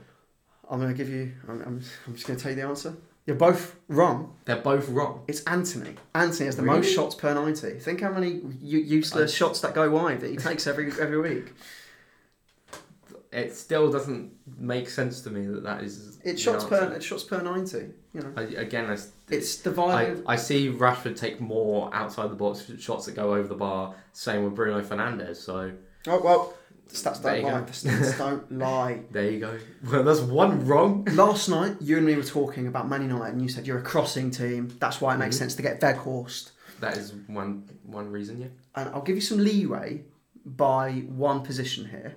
I'm 0.69 0.79
going 0.81 0.91
to 0.91 0.97
give 0.97 1.09
you, 1.09 1.31
I'm, 1.47 1.61
I'm, 1.61 1.81
I'm 2.05 2.13
just 2.13 2.27
going 2.27 2.35
to 2.35 2.43
tell 2.43 2.51
you 2.51 2.57
the 2.57 2.67
answer. 2.67 2.93
You're 3.27 3.35
both 3.35 3.75
wrong. 3.89 4.33
They're 4.45 4.55
both 4.61 4.87
wrong. 4.89 5.23
It's 5.27 5.43
Antony. 5.43 5.95
Antony 6.15 6.45
has 6.45 6.55
the 6.55 6.63
Really? 6.63 6.77
most 6.77 6.95
shots 6.95 7.13
per 7.13 7.33
90. 7.33 7.77
Think 7.79 7.99
how 8.01 8.09
many 8.11 8.41
u- 8.61 8.79
useless 8.79 9.33
shots 9.33 9.59
that 9.59 9.75
go 9.75 9.89
wide 9.91 10.21
that 10.21 10.31
he 10.31 10.37
takes 10.49 10.65
every 10.65 10.91
every 10.99 11.19
week. 11.19 11.53
It 13.33 13.53
still 13.53 13.91
doesn't 13.91 14.31
make 14.57 14.89
sense 14.89 15.19
to 15.21 15.29
me 15.29 15.45
that 15.45 15.61
that 15.63 15.83
is. 15.83 16.17
It's 16.23 16.41
shots 16.41 16.63
per 16.63 16.93
it's 16.93 17.05
shots 17.05 17.25
per 17.25 17.41
90. 17.41 17.89
You 18.13 18.21
know. 18.21 18.31
I, 18.37 18.41
again, 18.43 18.89
I, 18.89 18.97
It's 19.29 19.59
I, 19.59 19.63
divided. 19.63 20.23
I 20.25 20.37
see 20.37 20.71
Rashford 20.71 21.17
take 21.17 21.41
more 21.41 21.93
outside 21.93 22.31
the 22.31 22.35
box 22.35 22.71
shots 22.79 23.05
that 23.07 23.15
go 23.15 23.35
over 23.35 23.47
the 23.49 23.55
bar. 23.55 23.93
Same 24.13 24.45
with 24.45 24.55
Bruno 24.55 24.81
Fernandes. 24.81 25.35
So 25.35 25.73
Oh, 26.07 26.21
well, 26.23 26.53
the 26.89 26.95
stats 26.95 27.21
don't 27.21 27.43
lie. 27.43 27.51
go. 27.59 27.65
The 27.65 27.71
stats 27.71 28.17
don't 28.25 28.51
lie. 28.51 29.01
there 29.11 29.29
you 29.31 29.39
go. 29.39 29.57
Well, 29.91 30.03
that's 30.03 30.21
one 30.21 30.65
wrong. 30.65 31.05
Last 31.11 31.49
night, 31.49 31.75
you 31.81 31.97
and 31.97 32.05
me 32.05 32.15
were 32.15 32.23
talking 32.23 32.67
about 32.67 32.87
Man 32.87 33.01
United, 33.01 33.33
and 33.33 33.41
you 33.41 33.49
said 33.49 33.67
you're 33.67 33.79
a 33.79 33.83
crossing 33.83 34.31
team. 34.31 34.75
That's 34.79 35.01
why 35.01 35.15
it 35.15 35.17
makes 35.17 35.35
Mhm. 35.35 35.39
sense 35.39 35.55
to 35.55 35.61
get 35.61 35.81
Weghorst. 35.81 36.51
That 36.79 36.97
is 36.97 37.13
one 37.27 37.63
one 37.83 38.11
reason. 38.11 38.39
Yeah. 38.39 38.47
And 38.75 38.89
I'll 38.89 39.01
give 39.01 39.15
you 39.15 39.21
some 39.21 39.39
leeway 39.39 40.03
by 40.45 40.91
one 41.27 41.41
position 41.41 41.85
here. 41.89 42.15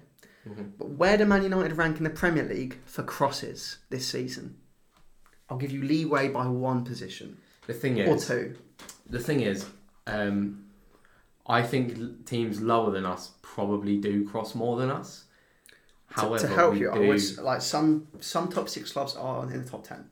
Mhm. 0.48 0.72
But 0.78 0.90
where 0.90 1.16
do 1.18 1.24
Man 1.26 1.42
United 1.42 1.72
rank 1.76 1.98
in 1.98 2.04
the 2.04 2.10
Premier 2.10 2.44
League 2.44 2.76
for 2.86 3.02
crosses 3.02 3.78
this 3.90 4.06
season? 4.06 4.56
I'll 5.48 5.58
give 5.58 5.72
you 5.72 5.82
leeway 5.82 6.28
by 6.28 6.46
one 6.46 6.84
position 6.84 7.38
The 7.66 7.72
thing 7.74 7.98
is, 7.98 8.08
or 8.08 8.34
two. 8.34 8.56
the 9.08 9.18
thing 9.18 9.40
is, 9.40 9.66
um, 10.06 10.64
I 11.50 11.62
think 11.62 12.26
teams 12.26 12.60
lower 12.60 12.90
than 12.90 13.04
us 13.04 13.32
probably 13.42 13.96
do 13.98 14.26
cross 14.28 14.54
more 14.54 14.76
than 14.78 14.90
us. 14.90 15.24
To- 16.14 16.20
However, 16.22 16.38
to 16.38 16.48
help 16.48 16.76
you, 16.76 16.90
I 16.90 16.98
do- 16.98 17.08
would 17.08 17.16
s- 17.18 17.38
like 17.38 17.60
some 17.62 18.06
some 18.20 18.48
top 18.48 18.68
six 18.68 18.92
clubs 18.92 19.16
are 19.16 19.42
in 19.50 19.62
the 19.64 19.68
top 19.70 19.84
ten. 19.84 20.10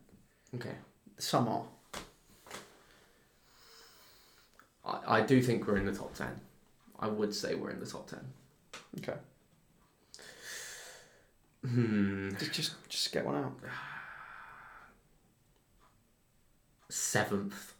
okay. 0.55 0.75
Some 1.19 1.49
are. 1.49 1.65
I, 4.85 5.19
I 5.19 5.21
do 5.23 5.43
think 5.43 5.67
we're 5.67 5.77
in 5.77 5.87
the 5.87 5.93
top 5.93 6.15
ten. 6.15 6.41
I 7.01 7.09
would 7.09 7.35
say 7.35 7.55
we're 7.55 7.71
in 7.71 7.81
the 7.81 7.87
top 7.87 8.09
ten. 8.09 8.25
Okay. 8.99 9.19
Hmm. 11.65 12.31
Just 12.39 12.53
just 12.53 12.89
just 12.89 13.13
get 13.13 13.25
one 13.27 13.35
out. 13.37 13.53
Seventh. 16.89 17.75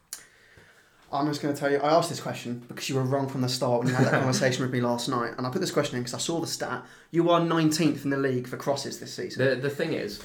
I'm 1.11 1.27
just 1.27 1.41
going 1.41 1.55
to 1.55 1.59
tell 1.59 1.71
you, 1.71 1.79
I 1.79 1.91
asked 1.95 2.11
this 2.11 2.21
question 2.21 2.63
because 2.69 2.89
you 2.89 2.95
were 2.95 3.03
wrong 3.03 3.29
from 3.29 3.41
the 3.41 3.49
start 3.49 3.81
when 3.81 3.89
you 3.89 3.95
had 3.95 4.07
that 4.07 4.13
conversation 4.21 4.63
with 4.63 4.73
me 4.73 4.81
last 4.81 5.09
night. 5.09 5.33
And 5.39 5.47
I 5.47 5.51
put 5.51 5.61
this 5.61 5.71
question 5.71 5.97
in 5.97 6.03
because 6.03 6.15
I 6.15 6.19
saw 6.19 6.41
the 6.41 6.47
stat. 6.47 6.85
You 7.11 7.31
are 7.31 7.41
19th 7.41 8.05
in 8.05 8.11
the 8.11 8.19
league 8.19 8.47
for 8.47 8.59
crosses 8.59 9.01
this 9.01 9.15
season. 9.15 9.45
The 9.45 9.55
the 9.57 9.71
thing 9.71 9.95
is, 9.95 10.23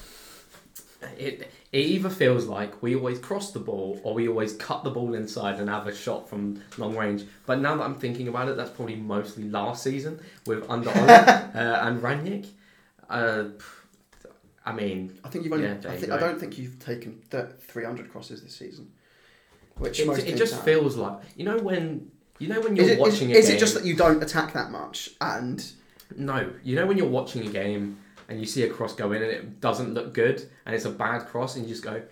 it 1.18 1.50
it 1.72 1.86
either 1.86 2.10
feels 2.10 2.44
like 2.44 2.82
we 2.82 2.94
always 2.94 3.18
cross 3.18 3.50
the 3.52 3.60
ball 3.60 3.98
or 4.04 4.12
we 4.12 4.28
always 4.28 4.52
cut 4.54 4.84
the 4.84 4.90
ball 4.90 5.14
inside 5.14 5.58
and 5.58 5.70
have 5.70 5.86
a 5.86 5.94
shot 5.94 6.28
from 6.28 6.62
long 6.76 6.96
range. 6.96 7.24
But 7.46 7.60
now 7.60 7.76
that 7.76 7.82
I'm 7.82 7.94
thinking 7.94 8.28
about 8.28 8.48
it, 8.48 8.56
that's 8.56 8.70
probably 8.70 8.96
mostly 8.96 9.44
last 9.44 9.82
season 9.82 10.20
with 10.46 10.68
under 10.70 10.90
uh, 10.90 11.52
and 11.54 12.02
Rangnick. 12.02 12.48
Uh, 13.08 13.44
I 14.66 14.72
mean, 14.72 15.18
I 15.24 15.28
think 15.28 15.44
you've 15.44 15.52
only. 15.52 15.66
Yeah, 15.66 15.76
I, 15.88 15.96
think. 15.96 16.12
I 16.12 16.18
don't 16.18 16.38
think 16.38 16.58
you've 16.58 16.78
taken 16.78 17.22
300 17.30 18.10
crosses 18.10 18.42
this 18.42 18.56
season. 18.56 18.92
Which 19.76 20.00
it, 20.00 20.08
it 20.28 20.36
just 20.36 20.62
feels 20.62 20.96
like 20.96 21.18
you 21.36 21.44
know 21.44 21.58
when 21.58 22.10
you 22.38 22.48
know 22.48 22.60
when 22.60 22.76
you're 22.76 22.84
Is 22.84 22.90
it, 22.92 22.94
is, 22.94 22.98
watching 23.00 23.32
a 23.32 23.34
is 23.34 23.46
game. 23.46 23.56
it 23.56 23.58
just 23.58 23.74
that 23.74 23.84
you 23.84 23.96
don't 23.96 24.22
attack 24.22 24.52
that 24.52 24.70
much 24.70 25.10
and 25.20 25.64
No, 26.16 26.52
you 26.62 26.76
know 26.76 26.86
when 26.86 26.96
you're 26.96 27.08
watching 27.08 27.46
a 27.46 27.50
game 27.50 27.98
and 28.28 28.40
you 28.40 28.46
see 28.46 28.62
a 28.62 28.70
cross 28.70 28.94
go 28.94 29.12
in 29.12 29.22
and 29.22 29.30
it 29.30 29.60
doesn't 29.60 29.94
look 29.94 30.14
good 30.14 30.48
and 30.64 30.74
it's 30.74 30.84
a 30.84 30.90
bad 30.90 31.26
cross 31.26 31.56
and 31.56 31.64
you 31.64 31.70
just 31.70 31.84
go, 31.84 32.02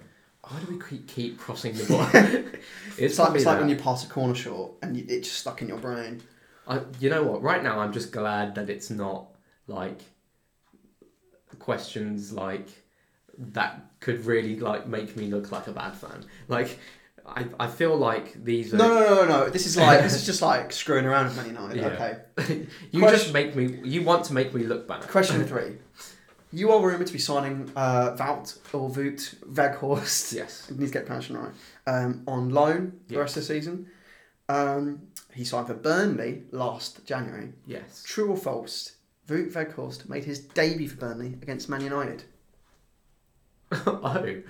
why 0.43 0.59
do 0.59 0.75
we 0.75 0.83
keep, 0.83 1.09
keep 1.09 1.39
crossing 1.39 1.75
the 1.75 1.85
ball? 1.85 2.07
it's 2.13 2.99
it's 2.99 3.19
like, 3.19 3.35
it's 3.35 3.47
like 3.47 3.61
when 3.61 3.69
you 3.69 3.77
pass 3.77 4.05
a 4.05 4.09
corner 4.09 4.35
short 4.35 4.73
and 4.83 4.97
you, 4.97 5.05
it's 5.09 5.29
just 5.29 5.41
stuck 5.41 5.63
in 5.63 5.69
your 5.69 5.79
brain. 5.79 6.21
I, 6.67 6.81
you 7.01 7.11
know 7.11 7.23
what? 7.23 7.43
Right 7.43 7.63
now, 7.63 7.79
I'm 7.81 7.93
just 7.93 8.13
glad 8.13 8.55
that 8.57 8.69
it's 8.69 8.91
not 8.91 9.29
like 9.67 10.01
questions 11.59 12.33
like 12.33 12.69
that 13.39 13.81
could 14.01 14.25
really 14.27 14.59
like 14.59 14.87
make 14.87 15.17
me 15.17 15.27
look 15.27 15.51
like 15.53 15.67
a 15.69 15.73
bad 15.73 15.95
fan. 15.95 16.25
Like 16.49 16.79
I, 17.27 17.47
I 17.61 17.66
feel 17.68 17.97
like 17.97 18.45
these 18.45 18.75
are. 18.75 18.77
No, 18.77 18.89
no, 18.89 19.01
no, 19.01 19.14
no, 19.14 19.27
no. 19.45 19.49
This 19.51 19.66
is 19.66 19.77
like 19.77 20.01
this 20.03 20.14
is 20.14 20.27
just 20.31 20.43
like 20.43 20.73
screwing 20.73 21.05
around 21.07 21.27
with 21.27 21.37
Man 21.37 21.47
United. 21.47 21.77
Yeah. 21.77 21.87
Okay. 22.41 22.66
you 22.91 23.01
Question- 23.01 23.18
just 23.20 23.33
make 23.33 23.55
me. 23.55 23.81
You 23.85 24.03
want 24.03 24.25
to 24.27 24.33
make 24.35 24.53
me 24.55 24.64
look 24.64 24.87
bad. 24.89 25.03
Question 25.09 25.45
three. 25.53 25.77
You 26.55 26.70
are 26.73 26.85
rumoured 26.87 27.07
to 27.07 27.12
be 27.14 27.18
signing 27.18 27.70
uh, 27.75 28.14
Wout 28.18 28.59
or 28.75 28.91
Wout 28.91 29.35
Weghorst. 29.55 30.35
Yes. 30.35 30.68
I 30.70 30.79
need 30.79 30.87
to 30.87 30.93
get 30.93 31.01
the 31.05 31.07
pronunciation 31.07 31.39
right. 31.39 31.53
Um, 31.87 32.25
on 32.27 32.51
loan 32.51 33.01
the 33.09 33.14
Yeah. 33.14 33.20
rest 33.20 33.37
of 33.39 33.43
the 33.47 33.55
season. 33.55 33.87
Um, 34.51 35.03
he 35.33 35.45
signed 35.45 35.68
for 35.68 35.75
Burnley 35.75 36.43
last 36.51 37.07
January. 37.07 37.53
Yes. 37.66 38.03
True 38.07 38.33
or 38.33 38.37
false? 38.37 38.97
Wout 39.29 39.53
Weghorst 39.55 40.11
made 40.11 40.25
his 40.25 40.41
debut 40.41 40.89
for 40.91 40.97
Burnley 40.97 41.39
against 41.41 41.70
Man 41.70 41.81
United. 41.81 42.25
oh. 43.87 44.43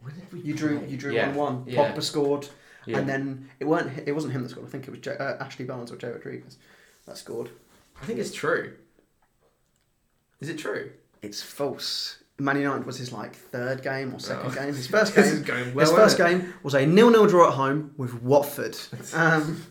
When 0.00 0.14
did 0.14 0.32
we 0.32 0.40
You 0.40 0.54
drew 0.54 0.84
you 0.86 0.96
drew 0.96 1.12
yeah. 1.12 1.28
one 1.28 1.36
one. 1.56 1.64
Yeah. 1.66 1.92
Pogba 1.92 2.02
scored, 2.02 2.48
Yeah. 2.86 2.98
and 2.98 3.08
then 3.08 3.50
it 3.60 3.64
weren't 3.64 3.90
it 4.06 4.12
wasn't 4.12 4.32
him 4.32 4.42
that 4.42 4.50
scored. 4.50 4.66
I 4.66 4.70
think 4.70 4.86
it 4.88 4.90
was 4.90 5.00
Joe, 5.00 5.16
uh, 5.18 5.36
Ashley 5.42 5.64
Barnes 5.64 5.90
or 5.92 5.96
Joe 5.96 6.10
Rodriguez 6.12 6.56
that 7.06 7.16
scored. 7.18 7.50
I 8.00 8.04
think 8.06 8.18
it's 8.18 8.32
true. 8.32 8.74
Is 10.40 10.48
it 10.48 10.58
true? 10.58 10.92
It's 11.22 11.42
false. 11.42 12.18
Man 12.40 12.56
United 12.56 12.86
was 12.86 12.98
his 12.98 13.10
like 13.12 13.34
third 13.34 13.82
game 13.82 14.14
or 14.14 14.20
second 14.20 14.52
Oh. 14.52 14.54
game. 14.54 14.72
His 14.74 14.86
first 14.86 15.12
This 15.16 15.26
game. 15.30 15.34
is 15.34 15.42
going 15.42 15.74
well. 15.74 15.86
his 15.86 15.94
first 15.94 16.20
isn't 16.20 16.26
it? 16.26 16.40
game 16.42 16.54
was 16.62 16.74
a 16.74 16.86
nil-nil 16.86 17.26
draw 17.26 17.48
at 17.48 17.54
home 17.54 17.92
with 17.96 18.22
Watford. 18.22 18.76
Um, 19.14 19.64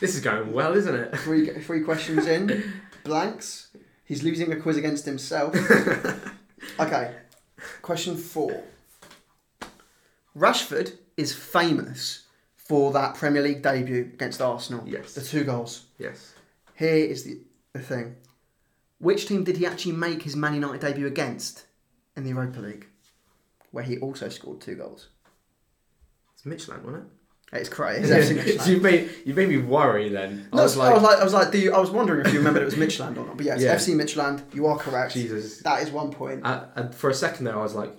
This 0.00 0.14
is 0.14 0.22
going 0.22 0.52
well, 0.52 0.74
isn't 0.74 0.94
it? 0.94 1.16
three 1.18 1.46
three 1.60 1.82
questions 1.82 2.26
in, 2.26 2.72
blanks. 3.04 3.68
He's 4.06 4.22
losing 4.22 4.50
a 4.52 4.56
quiz 4.56 4.76
against 4.76 5.04
himself. 5.06 5.54
okay, 6.80 7.14
question 7.82 8.16
four. 8.16 8.62
Rashford 10.36 10.92
is 11.16 11.34
famous 11.34 12.26
for 12.56 12.92
that 12.92 13.14
Premier 13.14 13.42
League 13.42 13.62
debut 13.62 14.10
against 14.14 14.40
Arsenal. 14.40 14.82
Yes. 14.86 15.14
the 15.14 15.20
two 15.20 15.44
goals. 15.44 15.86
Yes. 15.98 16.34
Here 16.74 16.94
is 16.96 17.24
the, 17.24 17.38
the 17.72 17.78
thing. 17.80 18.16
Which 18.98 19.26
team 19.26 19.44
did 19.44 19.56
he 19.58 19.66
actually 19.66 19.92
make 19.92 20.22
his 20.22 20.34
Man 20.34 20.54
United 20.54 20.80
debut 20.80 21.06
against 21.06 21.66
in 22.16 22.24
the 22.24 22.30
Europa 22.30 22.60
League, 22.60 22.86
where 23.70 23.84
he 23.84 23.98
also 23.98 24.28
scored 24.28 24.60
two 24.60 24.74
goals? 24.76 25.08
It's 26.34 26.42
Midtjylland, 26.44 26.82
wasn't 26.82 27.04
It's 27.52 27.68
it? 27.68 27.78
It's 27.78 28.10
FC 28.10 28.36
Midtjylland. 28.38 28.66
you 28.68 28.80
made 28.80 29.10
you 29.26 29.34
made 29.34 29.48
me 29.48 29.58
worry 29.58 30.08
then. 30.08 30.48
No, 30.52 30.60
I 30.60 30.62
was 30.62 30.76
like, 30.76 30.90
I 30.90 30.94
was 30.94 31.02
like, 31.02 31.18
I 31.18 31.24
was 31.24 31.32
like, 31.34 31.52
do 31.52 31.58
you, 31.58 31.72
I 31.74 31.78
was 31.78 31.90
wondering 31.90 32.24
if 32.26 32.32
you 32.32 32.38
remembered 32.38 32.62
it 32.62 32.66
was 32.66 32.74
Midtjylland 32.76 33.16
or 33.18 33.26
not. 33.26 33.36
But 33.36 33.46
yes, 33.46 33.60
Yeah. 33.60 33.74
FC 33.76 33.94
Midtjylland. 33.94 34.42
You 34.54 34.66
are 34.66 34.78
correct. 34.78 35.12
Jesus. 35.12 35.58
That 35.58 35.82
is 35.82 35.90
one 35.90 36.10
point. 36.10 36.44
Uh, 36.44 36.64
and 36.76 36.94
for 36.94 37.10
a 37.10 37.14
second 37.14 37.44
there, 37.44 37.56
I 37.58 37.62
was 37.62 37.74
like, 37.74 37.92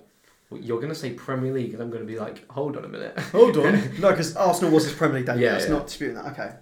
"You're 0.52 0.78
going 0.78 0.92
to 0.92 0.94
say 0.98 1.10
Premier 1.14 1.52
League," 1.52 1.72
and 1.74 1.82
I'm 1.82 1.90
going 1.90 2.06
to 2.06 2.10
be 2.12 2.18
like, 2.18 2.48
"Hold 2.50 2.76
on 2.76 2.84
a 2.84 2.88
minute." 2.88 3.18
Hold 3.32 3.56
on. 3.56 3.72
no, 4.00 4.10
because 4.10 4.36
Arsenal 4.36 4.72
was 4.72 4.84
his 4.84 4.92
Premier 4.94 5.16
League 5.18 5.26
debut. 5.26 5.42
Yeah, 5.44 5.52
That's 5.52 5.66
yeah. 5.66 5.72
not 5.72 5.86
disputing 5.86 6.16
that. 6.16 6.26
Okay. 6.32 6.52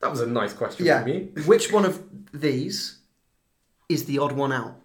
that 0.00 0.10
was 0.10 0.20
a 0.20 0.26
nice 0.26 0.52
question 0.52 0.84
Yeah. 0.86 1.02
from 1.02 1.08
you. 1.12 1.32
Which 1.46 1.72
one 1.72 1.84
of 1.84 2.02
these 2.32 2.98
is 3.88 4.04
the 4.04 4.18
odd 4.18 4.32
one 4.32 4.52
out? 4.52 4.76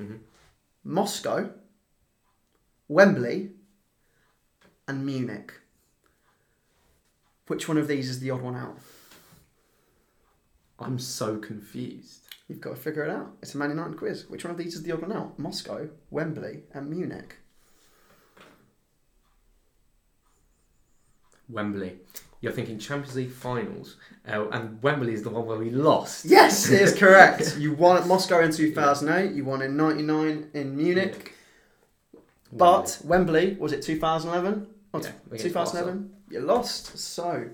Mhm. 0.00 0.18
Moscow, 0.84 1.50
Wembley, 2.88 3.52
and 4.88 5.06
Munich. 5.06 5.52
Which 7.46 7.68
one 7.68 7.78
of 7.78 7.86
these 7.88 8.08
is 8.08 8.20
the 8.20 8.30
odd 8.30 8.42
one 8.42 8.56
out? 8.56 8.78
I'm 10.78 10.98
so 10.98 11.36
confused. 11.38 12.21
You've 12.52 12.60
got 12.60 12.76
to 12.76 12.76
figure 12.76 13.02
it 13.02 13.10
out. 13.10 13.30
It's 13.40 13.54
a 13.54 13.56
Man 13.56 13.70
United 13.70 13.96
quiz. 13.96 14.28
Which 14.28 14.44
one 14.44 14.50
of 14.50 14.58
these 14.58 14.74
is 14.74 14.82
the 14.82 14.92
odd 14.92 15.00
one 15.00 15.12
out? 15.12 15.38
Moscow, 15.38 15.88
Wembley, 16.10 16.64
and 16.74 16.90
Munich. 16.90 17.36
Wembley. 21.48 22.00
You're 22.42 22.52
thinking 22.52 22.78
Champions 22.78 23.16
League 23.16 23.30
finals, 23.30 23.96
uh, 24.28 24.50
and 24.50 24.82
Wembley 24.82 25.14
is 25.14 25.22
the 25.22 25.30
one 25.30 25.46
where 25.46 25.56
we 25.56 25.70
lost. 25.70 26.26
Yes, 26.26 26.68
it 26.68 26.82
is 26.82 26.94
correct. 26.94 27.56
you 27.58 27.72
won 27.72 27.96
at 27.96 28.06
Moscow 28.06 28.40
in 28.40 28.52
2008. 28.52 29.34
You 29.34 29.46
won 29.46 29.62
in 29.62 29.74
99 29.74 30.50
in 30.52 30.76
Munich. 30.76 31.32
But 32.52 33.00
Wembley, 33.02 33.56
was 33.58 33.72
it 33.72 33.80
2011? 33.80 34.66
Or 34.92 35.00
Yeah, 35.00 35.12
t- 35.38 35.38
2011? 35.38 36.12
You 36.28 36.40
lost. 36.40 36.98
So, 36.98 37.48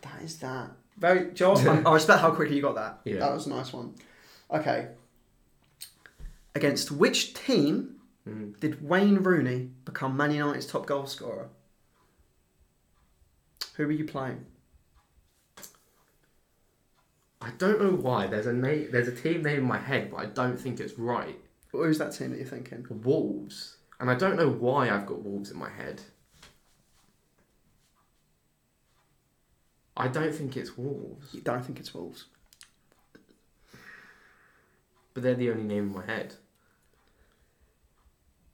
that 0.00 0.22
is 0.22 0.38
that. 0.38 0.70
Very, 0.96 1.30
Joel, 1.34 1.58
I 1.86 1.92
respect 1.92 2.20
how 2.22 2.30
quickly 2.30 2.56
you 2.56 2.62
got 2.62 2.76
that. 2.76 3.00
Yeah. 3.04 3.18
That 3.18 3.34
was 3.34 3.46
a 3.46 3.50
nice 3.50 3.70
one. 3.70 3.92
Okay. 4.54 4.88
Against 6.54 6.90
which 6.92 7.34
team 7.34 7.90
Mm. 8.26 8.58
did 8.58 8.82
Wayne 8.82 9.16
Rooney 9.16 9.70
become 9.84 10.16
Man 10.16 10.30
United's 10.30 10.66
top 10.66 10.86
goal 10.86 11.04
scorer? 11.06 11.50
Who 13.76 13.84
were 13.84 13.92
you 13.92 14.06
playing? 14.06 14.46
I 17.42 17.50
don't 17.58 17.78
know 17.82 17.90
why. 17.90 18.26
There's 18.26 18.46
a 18.46 18.52
name. 18.54 18.88
There's 18.90 19.08
a 19.08 19.14
team 19.14 19.42
name 19.42 19.58
in 19.58 19.64
my 19.64 19.76
head, 19.78 20.10
but 20.10 20.16
I 20.16 20.26
don't 20.26 20.58
think 20.58 20.80
it's 20.80 20.98
right. 20.98 21.38
Who's 21.72 21.98
that 21.98 22.12
team 22.14 22.30
that 22.30 22.38
you're 22.38 22.46
thinking? 22.46 22.86
Wolves, 22.88 23.76
and 24.00 24.10
I 24.10 24.14
don't 24.14 24.36
know 24.36 24.48
why 24.48 24.88
I've 24.88 25.04
got 25.06 25.22
Wolves 25.22 25.50
in 25.50 25.58
my 25.58 25.68
head. 25.68 26.00
I 29.96 30.08
don't 30.08 30.34
think 30.34 30.56
it's 30.56 30.78
Wolves, 30.78 31.34
You 31.34 31.40
don't 31.42 31.64
think 31.64 31.78
it's 31.78 31.92
Wolves. 31.92 32.24
But 35.14 35.22
they're 35.22 35.34
the 35.34 35.50
only 35.50 35.62
name 35.64 35.84
in 35.88 35.92
my 35.94 36.04
head. 36.04 36.34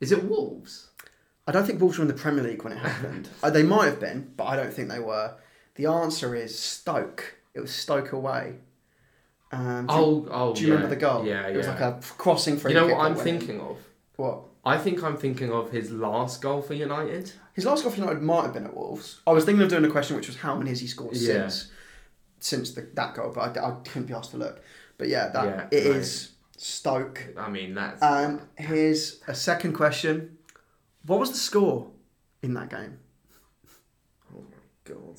Is 0.01 0.13
it 0.13 0.25
Wolves? 0.25 0.89
I 1.47 1.53
don't 1.53 1.67
think 1.67 1.81
Wolves 1.81 1.99
were 1.99 2.03
in 2.03 2.09
the 2.09 2.15
Premier 2.15 2.45
League 2.45 2.63
when 2.63 2.73
it 2.73 2.79
happened. 2.79 3.29
uh, 3.43 3.51
they 3.51 3.63
might 3.63 3.87
have 3.87 4.01
been, 4.01 4.33
but 4.37 4.45
I 4.45 4.57
don't 4.57 4.73
think 4.73 4.89
they 4.89 4.99
were. 5.01 5.35
The 5.75 5.87
answer 5.87 6.35
is 6.35 6.59
Stoke. 6.59 7.35
It 7.55 7.61
was 7.61 7.73
Stoke 7.75 8.13
away. 8.13 8.57
Um, 9.53 9.87
do, 9.87 9.95
you- 9.95 10.01
Oh, 10.01 10.29
oh, 10.31 10.55
do 10.55 10.61
you 10.63 10.69
yeah. 10.69 10.75
remember 10.75 10.95
the 10.95 11.01
goal? 11.01 11.27
Yeah, 11.27 11.49
It 11.49 11.57
was 11.57 11.67
like 11.67 11.81
a 11.81 11.99
crossing 12.19 12.57
free 12.57 12.73
you 12.73 12.79
know 12.81 12.87
what 12.87 12.99
I'm 13.05 13.15
went 13.17 13.27
in. 13.29 13.39
thinking 13.41 13.61
of? 13.61 13.79
What? 14.17 14.43
I 14.65 14.77
think 14.79 15.03
I'm 15.03 15.17
thinking 15.17 15.51
of 15.51 15.71
his 15.73 15.91
last 15.91 16.41
goal 16.43 16.61
for 16.63 16.75
United. 16.75 17.33
His 17.55 17.65
last 17.65 17.83
goal 17.83 17.91
for 17.93 17.99
United 17.99 18.23
might 18.23 18.43
have 18.43 18.53
been 18.53 18.67
at 18.67 18.77
Wolves. 18.77 19.21
I 19.27 19.33
was 19.33 19.45
thinking 19.45 19.63
of 19.63 19.71
doing 19.71 19.85
a 19.85 19.91
question 19.91 20.17
which 20.17 20.29
was 20.29 20.37
how 20.37 20.55
many 20.55 20.71
has 20.71 20.81
he 20.81 20.87
scored 20.87 21.17
Yeah. 21.17 21.49
since 21.49 21.71
since 22.43 22.71
the, 22.73 22.87
that 22.95 23.15
goal, 23.15 23.33
but 23.35 23.57
I, 23.59 23.69
I 23.69 23.71
couldn't 23.85 24.07
be 24.07 24.15
asked 24.15 24.31
to 24.31 24.37
look. 24.39 24.63
But 24.97 25.09
yeah, 25.09 25.29
that 25.29 25.45
Yeah, 25.45 25.79
it 25.79 25.89
right. 25.89 25.97
is 25.97 26.31
Stoke. 26.63 27.33
I 27.39 27.49
mean, 27.49 27.73
that's 27.73 28.03
And 28.03 28.43
here's 28.59 29.23
a 29.27 29.35
second 29.35 29.73
question. 29.73 30.37
What 31.07 31.19
was 31.19 31.31
the 31.31 31.39
score 31.39 31.91
in 32.43 32.53
that 32.53 32.69
game? 32.69 32.99
Oh 34.31 34.41
my 34.43 34.85
god. 34.85 35.17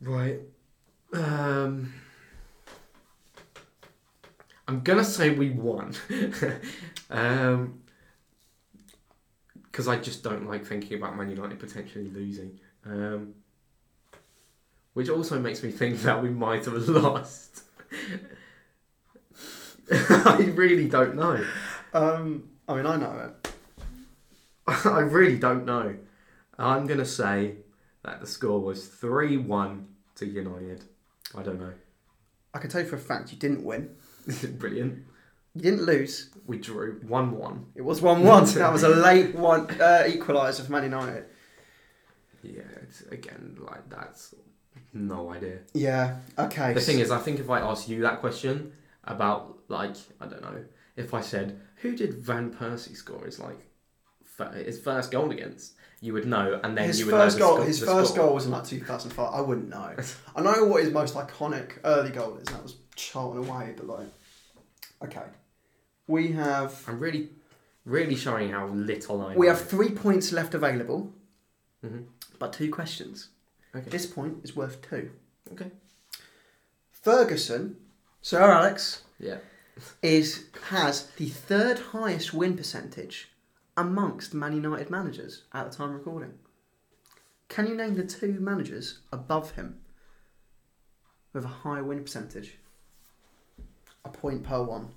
Right. 0.00 0.40
Um. 1.12 1.92
I'm 4.66 4.80
gonna 4.80 5.04
say 5.04 5.28
we 5.28 5.50
won. 5.50 5.94
um. 7.10 7.82
Because 9.64 9.86
I 9.86 9.98
just 9.98 10.22
don't 10.22 10.48
like 10.48 10.64
thinking 10.64 10.96
about 10.96 11.14
Man 11.14 11.28
United 11.28 11.58
potentially 11.58 12.08
losing. 12.08 12.58
Um. 12.86 13.34
Which 14.94 15.10
also 15.10 15.38
makes 15.38 15.62
me 15.62 15.70
think 15.70 16.00
that 16.00 16.22
we 16.22 16.30
might 16.30 16.64
have 16.64 16.88
lost. 16.88 17.63
I 19.90 20.52
really 20.54 20.88
don't 20.88 21.14
know. 21.14 21.44
Um, 21.92 22.50
I 22.68 22.74
mean, 22.74 22.86
I 22.86 22.96
know 22.96 23.30
it. 23.30 23.54
I 24.86 25.00
really 25.00 25.38
don't 25.38 25.64
know. 25.64 25.96
I'm 26.58 26.86
going 26.86 27.00
to 27.00 27.06
say 27.06 27.56
that 28.04 28.20
the 28.20 28.26
score 28.26 28.60
was 28.60 28.86
3 28.86 29.36
1 29.38 29.86
to 30.16 30.26
United. 30.26 30.84
I 31.36 31.42
don't 31.42 31.60
know. 31.60 31.72
I 32.54 32.58
can 32.58 32.70
tell 32.70 32.82
you 32.82 32.86
for 32.86 32.96
a 32.96 33.00
fact 33.00 33.32
you 33.32 33.38
didn't 33.38 33.64
win. 33.64 33.90
Brilliant. 34.58 35.04
You 35.54 35.60
didn't 35.60 35.82
lose. 35.82 36.30
We 36.46 36.58
drew 36.58 37.00
1 37.06 37.30
1. 37.32 37.66
It 37.74 37.82
was 37.82 38.00
1 38.00 38.22
1. 38.22 38.44
that 38.54 38.72
was 38.72 38.82
a 38.82 38.88
late 38.88 39.34
one 39.34 39.70
uh, 39.80 40.04
equaliser 40.06 40.64
for 40.64 40.72
Man 40.72 40.84
United. 40.84 41.26
Yeah, 42.42 42.62
it's, 42.82 43.00
again, 43.02 43.56
like, 43.60 43.88
that's 43.88 44.34
no 44.94 45.32
idea. 45.32 45.58
Yeah, 45.72 46.18
okay. 46.38 46.72
The 46.74 46.80
thing 46.80 46.98
is, 47.00 47.10
I 47.10 47.18
think 47.18 47.40
if 47.40 47.50
I 47.50 47.60
asked 47.60 47.88
you 47.88 48.00
that 48.02 48.20
question 48.20 48.72
about, 49.04 49.58
like, 49.68 49.96
I 50.20 50.26
don't 50.26 50.42
know, 50.42 50.64
if 50.96 51.12
I 51.14 51.20
said, 51.20 51.60
who 51.76 51.96
did 51.96 52.14
Van 52.14 52.52
Persie 52.52 52.96
score 52.96 53.24
his, 53.24 53.38
like, 53.40 53.58
his 54.64 54.80
first 54.80 55.10
goal 55.10 55.30
against? 55.30 55.74
You 56.00 56.12
would 56.12 56.26
know, 56.26 56.60
and 56.62 56.76
then 56.76 56.88
his 56.88 57.00
you 57.00 57.06
would 57.06 57.12
first 57.12 57.38
know 57.38 57.46
goal, 57.46 57.56
sco- 57.58 57.66
his 57.66 57.82
first 57.82 58.12
score. 58.12 58.26
goal 58.26 58.34
was 58.34 58.44
in 58.44 58.50
like 58.52 58.64
2005. 58.64 59.32
I 59.32 59.40
wouldn't 59.40 59.70
know. 59.70 59.94
I 60.36 60.42
know 60.42 60.64
what 60.66 60.82
his 60.84 60.92
most 60.92 61.14
iconic 61.14 61.78
early 61.82 62.10
goal 62.10 62.36
is, 62.36 62.46
and 62.48 62.56
that 62.56 62.62
was 62.62 62.76
Charlton 62.94 63.48
away. 63.48 63.72
But 63.74 63.86
like, 63.86 64.06
okay, 65.04 65.22
we 66.06 66.32
have 66.32 66.78
I'm 66.86 66.98
really, 67.00 67.30
really 67.86 68.16
showing 68.16 68.50
how 68.50 68.66
little 68.66 69.22
I 69.24 69.34
we 69.34 69.46
know. 69.46 69.54
have 69.54 69.62
three 69.66 69.90
points 69.92 70.30
left 70.30 70.52
available, 70.52 71.10
Mhm. 71.82 72.04
but 72.38 72.52
two 72.52 72.70
questions. 72.70 73.30
Okay. 73.74 73.90
This 73.90 74.06
point 74.06 74.38
is 74.44 74.54
worth 74.54 74.80
two. 74.88 75.10
Okay. 75.52 75.70
Ferguson, 76.90 77.76
Sir 78.22 78.40
Alex, 78.40 79.02
Yeah. 79.18 79.38
is 80.02 80.46
has 80.70 81.08
the 81.16 81.28
third 81.28 81.78
highest 81.78 82.32
win 82.32 82.56
percentage 82.56 83.30
amongst 83.76 84.32
Man 84.32 84.54
United 84.54 84.90
managers 84.90 85.42
at 85.52 85.70
the 85.70 85.76
time 85.76 85.90
of 85.90 85.96
recording. 85.96 86.34
Can 87.48 87.66
you 87.66 87.74
name 87.74 87.94
the 87.96 88.04
two 88.06 88.38
managers 88.40 88.98
above 89.12 89.52
him 89.52 89.80
with 91.32 91.44
a 91.44 91.48
high 91.48 91.80
win 91.82 92.02
percentage? 92.04 92.56
A 94.04 94.08
point 94.08 94.44
per 94.44 94.62
one. 94.62 94.88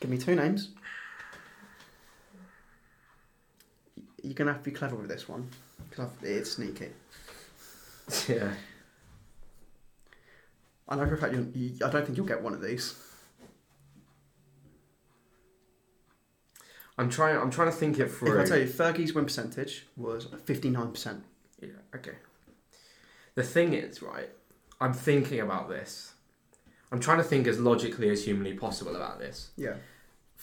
Give 0.00 0.10
me 0.10 0.18
two 0.18 0.34
names. 0.34 0.70
You're 4.22 4.34
gonna 4.34 4.52
have 4.52 4.62
to 4.62 4.70
be 4.70 4.74
clever 4.76 4.96
with 4.96 5.08
this 5.08 5.28
one 5.28 5.48
because 5.88 6.10
it's 6.22 6.52
sneaky. 6.52 6.88
Yeah. 8.28 8.52
I 10.88 10.94
know 10.94 11.06
for 11.06 11.14
a 11.14 11.18
fact 11.18 11.32
you, 11.34 11.50
you, 11.54 11.74
I 11.84 11.90
don't 11.90 12.04
think 12.04 12.16
you'll 12.16 12.26
get 12.26 12.42
one 12.42 12.54
of 12.54 12.62
these. 12.62 12.94
I'm 16.98 17.10
trying. 17.10 17.36
I'm 17.36 17.50
trying 17.50 17.70
to 17.70 17.76
think 17.76 17.98
it 17.98 18.10
through. 18.10 18.38
If. 18.40 18.46
I 18.46 18.48
tell 18.48 18.58
you, 18.58 18.66
Fergie's 18.66 19.12
win 19.12 19.24
percentage 19.24 19.86
was 19.96 20.28
fifty 20.44 20.70
nine 20.70 20.92
percent. 20.92 21.24
Yeah, 21.60 21.68
okay. 21.94 22.12
The 23.34 23.42
thing 23.42 23.74
is, 23.74 24.00
right, 24.00 24.30
I'm 24.80 24.94
thinking 24.94 25.40
about 25.40 25.68
this. 25.68 26.14
I'm 26.92 27.00
trying 27.00 27.18
to 27.18 27.24
think 27.24 27.46
as 27.46 27.58
logically 27.58 28.08
as 28.08 28.24
humanly 28.24 28.54
possible 28.54 28.94
about 28.96 29.18
this. 29.18 29.50
Yeah. 29.56 29.74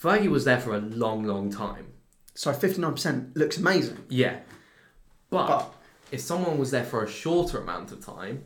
Fergie 0.00 0.28
was 0.28 0.44
there 0.44 0.60
for 0.60 0.74
a 0.74 0.80
long, 0.80 1.24
long 1.24 1.50
time. 1.50 1.86
So 2.34 2.52
fifty 2.52 2.80
nine 2.80 2.92
percent 2.92 3.36
looks 3.36 3.56
amazing. 3.56 3.98
Yeah. 4.08 4.40
But, 5.30 5.46
But- 5.46 5.74
if 6.14 6.20
someone 6.20 6.58
was 6.58 6.70
there 6.70 6.84
for 6.84 7.02
a 7.02 7.10
shorter 7.10 7.58
amount 7.58 7.90
of 7.90 8.04
time, 8.04 8.44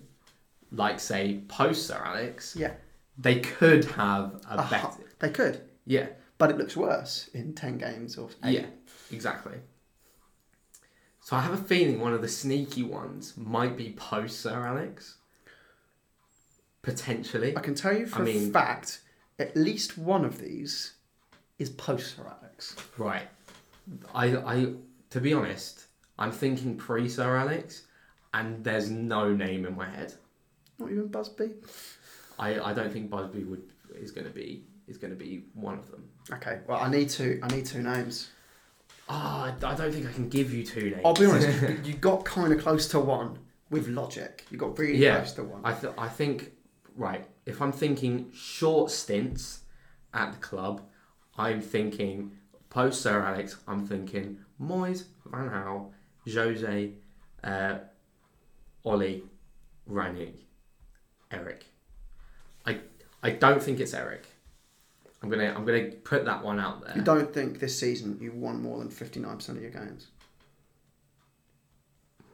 like 0.73 0.99
say 0.99 1.43
post 1.49 1.87
Sir 1.87 2.01
Alex, 2.03 2.57
Yeah. 2.57 2.75
they 3.19 3.41
could 3.41 3.85
have 3.85 4.41
a 4.49 4.59
Uh, 4.61 4.71
better. 4.71 5.05
They 5.19 5.31
could, 5.31 5.69
Yeah. 5.85 6.09
but 6.39 6.51
it 6.51 6.57
looks 6.57 6.77
worse 6.77 7.29
in 7.35 7.55
ten 7.55 7.77
games 7.77 8.17
or 8.17 8.31
eight. 8.43 8.61
Yeah, 8.61 8.67
exactly. 9.11 9.59
So 11.21 11.37
I 11.37 11.43
have 11.43 11.53
a 11.53 11.63
feeling 11.63 12.01
one 12.01 12.15
of 12.15 12.23
the 12.23 12.29
sneaky 12.29 12.83
ones 12.83 13.37
might 13.37 13.77
be 13.77 13.93
post 13.93 14.41
Sir 14.41 14.65
Alex. 14.67 15.17
Potentially. 16.81 17.55
I 17.55 17.61
can 17.61 17.75
tell 17.75 17.93
you 17.93 18.07
for 18.07 18.23
I 18.23 18.25
mean- 18.25 18.49
a 18.49 18.53
fact, 18.53 19.01
at 19.39 19.55
least 19.55 19.99
one 19.99 20.25
of 20.25 20.39
these 20.39 20.95
is 21.59 21.69
post 21.69 22.17
Sir 22.17 22.23
Alex. 22.27 22.75
Right. 22.97 23.29
I, 24.15 24.37
I, 24.37 24.75
to 25.11 25.21
be 25.21 25.35
honest, 25.35 25.85
I'm 26.19 26.33
thinking 26.33 26.77
pre 26.77 27.09
Sir 27.09 27.37
Alex, 27.37 27.83
and 28.35 28.63
there's 28.65 28.91
no 28.91 29.33
name 29.33 29.67
in 29.67 29.77
my 29.77 29.89
head. 29.89 30.15
Not 30.79 30.91
even 30.91 31.09
Busby. 31.09 31.53
I, 32.39 32.61
I 32.61 32.73
don't 32.73 32.93
think 32.93 33.11
Busby 33.11 33.45
would 33.45 33.63
is 33.95 34.11
going 34.11 34.27
to 34.27 34.33
be 34.33 34.65
is 34.87 34.97
going 34.99 35.11
to 35.13 35.17
be 35.17 35.45
one 35.55 35.79
of 35.79 35.91
them. 35.91 36.05
Okay, 36.33 36.61
well 36.67 36.79
I 36.81 36.89
need 36.91 37.09
two. 37.11 37.41
I 37.43 37.49
need 37.49 37.67
two 37.67 37.83
names. 37.83 38.31
Ah, 39.09 39.45
I 39.63 39.67
I 39.67 39.75
don't 39.75 39.93
think 39.93 40.07
I 40.07 40.13
can 40.13 40.29
give 40.29 40.53
you 40.53 40.65
two 40.65 40.91
names. 40.91 41.03
I'll 41.05 41.15
be 41.15 41.27
honest. 41.27 41.63
you- 41.63 41.81
you 41.85 41.95
got 41.95 42.25
kind 42.25 42.53
of 42.53 42.61
close 42.61 42.89
to 42.89 43.01
one 43.01 43.39
with 43.71 43.89
logic. 43.89 44.45
You 44.51 44.59
got 44.59 44.79
really 44.79 44.99
yeah, 44.99 45.17
close 45.17 45.33
to 45.33 45.45
one. 45.45 45.61
I 45.65 45.73
th- 45.73 45.95
I 45.99 46.09
think 46.09 46.53
right. 46.95 47.25
If 47.47 47.63
I'm 47.63 47.73
thinking 47.73 48.31
short 48.35 48.91
stints 48.91 49.61
at 50.13 50.33
the 50.33 50.39
club, 50.39 50.83
I'm 51.37 51.61
thinking 51.61 52.33
post 52.71 53.01
Sir 53.03 53.21
Alex. 53.23 53.57
I'm 53.67 53.87
thinking 53.87 54.39
Moyes, 54.61 55.05
Van 55.27 55.49
Gaal, 55.49 55.91
Jose, 56.27 56.93
uh, 57.45 57.79
Ollie, 58.85 59.23
Rangnick, 59.91 60.35
Eric. 61.31 61.65
I 62.67 62.81
I 63.23 63.31
don't 63.31 63.63
think 63.63 63.81
it's 63.81 63.95
Eric. 63.95 64.27
I'm 65.23 65.29
gonna 65.31 65.53
I'm 65.55 65.65
gonna 65.65 65.91
put 66.05 66.25
that 66.27 66.45
one 66.45 66.61
out 66.61 66.85
there. 66.85 66.97
You 66.97 67.03
don't 67.03 67.33
think 67.33 67.59
this 67.59 67.79
season 67.79 68.19
you 68.21 68.33
won 68.33 68.63
more 68.63 68.79
than 68.79 68.91
fifty 68.91 69.21
nine 69.21 69.37
percent 69.37 69.59
of 69.59 69.63
your 69.63 69.73
games? 69.73 70.09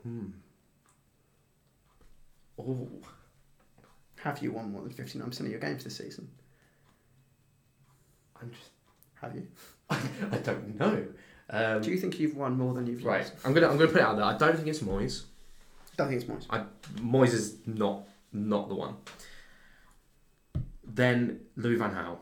Hmm. 0.02 0.26
Oh, 2.58 2.88
Have 4.20 4.42
you 4.42 4.52
won 4.52 4.70
more 4.70 4.82
than 4.82 4.90
fifty 4.92 5.18
nine 5.18 5.28
percent 5.28 5.46
of 5.46 5.52
your 5.52 5.60
games 5.60 5.84
this 5.84 5.96
season? 5.96 6.28
I'm 8.40 8.50
just 8.50 8.70
Have 9.20 9.34
you? 9.34 9.46
I, 9.88 9.98
I 10.32 10.36
don't 10.38 10.78
know. 10.78 11.06
Um, 11.50 11.82
Do 11.82 11.90
you 11.90 11.98
think 11.98 12.18
you've 12.18 12.36
won 12.36 12.56
more 12.56 12.72
than 12.74 12.86
you've 12.86 13.04
right, 13.04 13.20
lost? 13.22 13.34
I'm 13.44 13.52
gonna 13.54 13.68
I'm 13.68 13.76
gonna 13.76 13.90
put 13.90 14.00
it 14.00 14.04
out 14.04 14.16
there. 14.16 14.24
I 14.24 14.36
don't 14.36 14.56
think 14.56 14.66
it's 14.68 14.78
Moyes. 14.80 15.24
Don't 15.96 16.08
think 16.08 16.22
it's 16.22 16.30
Moyes. 16.30 16.46
I 16.50 16.64
Moyes 17.00 17.32
is 17.34 17.56
not 17.66 18.02
not 18.32 18.68
the 18.68 18.74
one. 18.74 18.94
Then 20.86 21.40
Louis 21.56 21.76
Van 21.76 21.90
Gaal. 21.94 22.18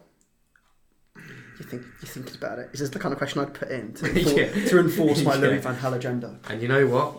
You 1.17 1.65
think 1.67 1.83
you 2.01 2.09
think 2.09 2.27
it's 2.27 2.37
about 2.37 2.59
it? 2.59 2.71
Is 2.73 2.81
this 2.81 2.91
the 2.91 2.99
kind 2.99 3.13
of 3.13 3.19
question 3.19 3.41
I'd 3.41 3.55
put 3.55 3.71
in 3.71 3.93
to, 3.95 4.05
enfor- 4.07 4.37
Yeah. 4.37 4.69
to 4.69 4.79
enforce 4.81 5.23
my 5.23 5.35
Louis 5.43 5.55
Yeah. 5.57 5.61
Van 5.61 5.77
Gaal 5.77 5.95
agenda? 5.95 6.39
And 6.49 6.61
you 6.63 6.69
know 6.69 6.87
what? 6.87 7.19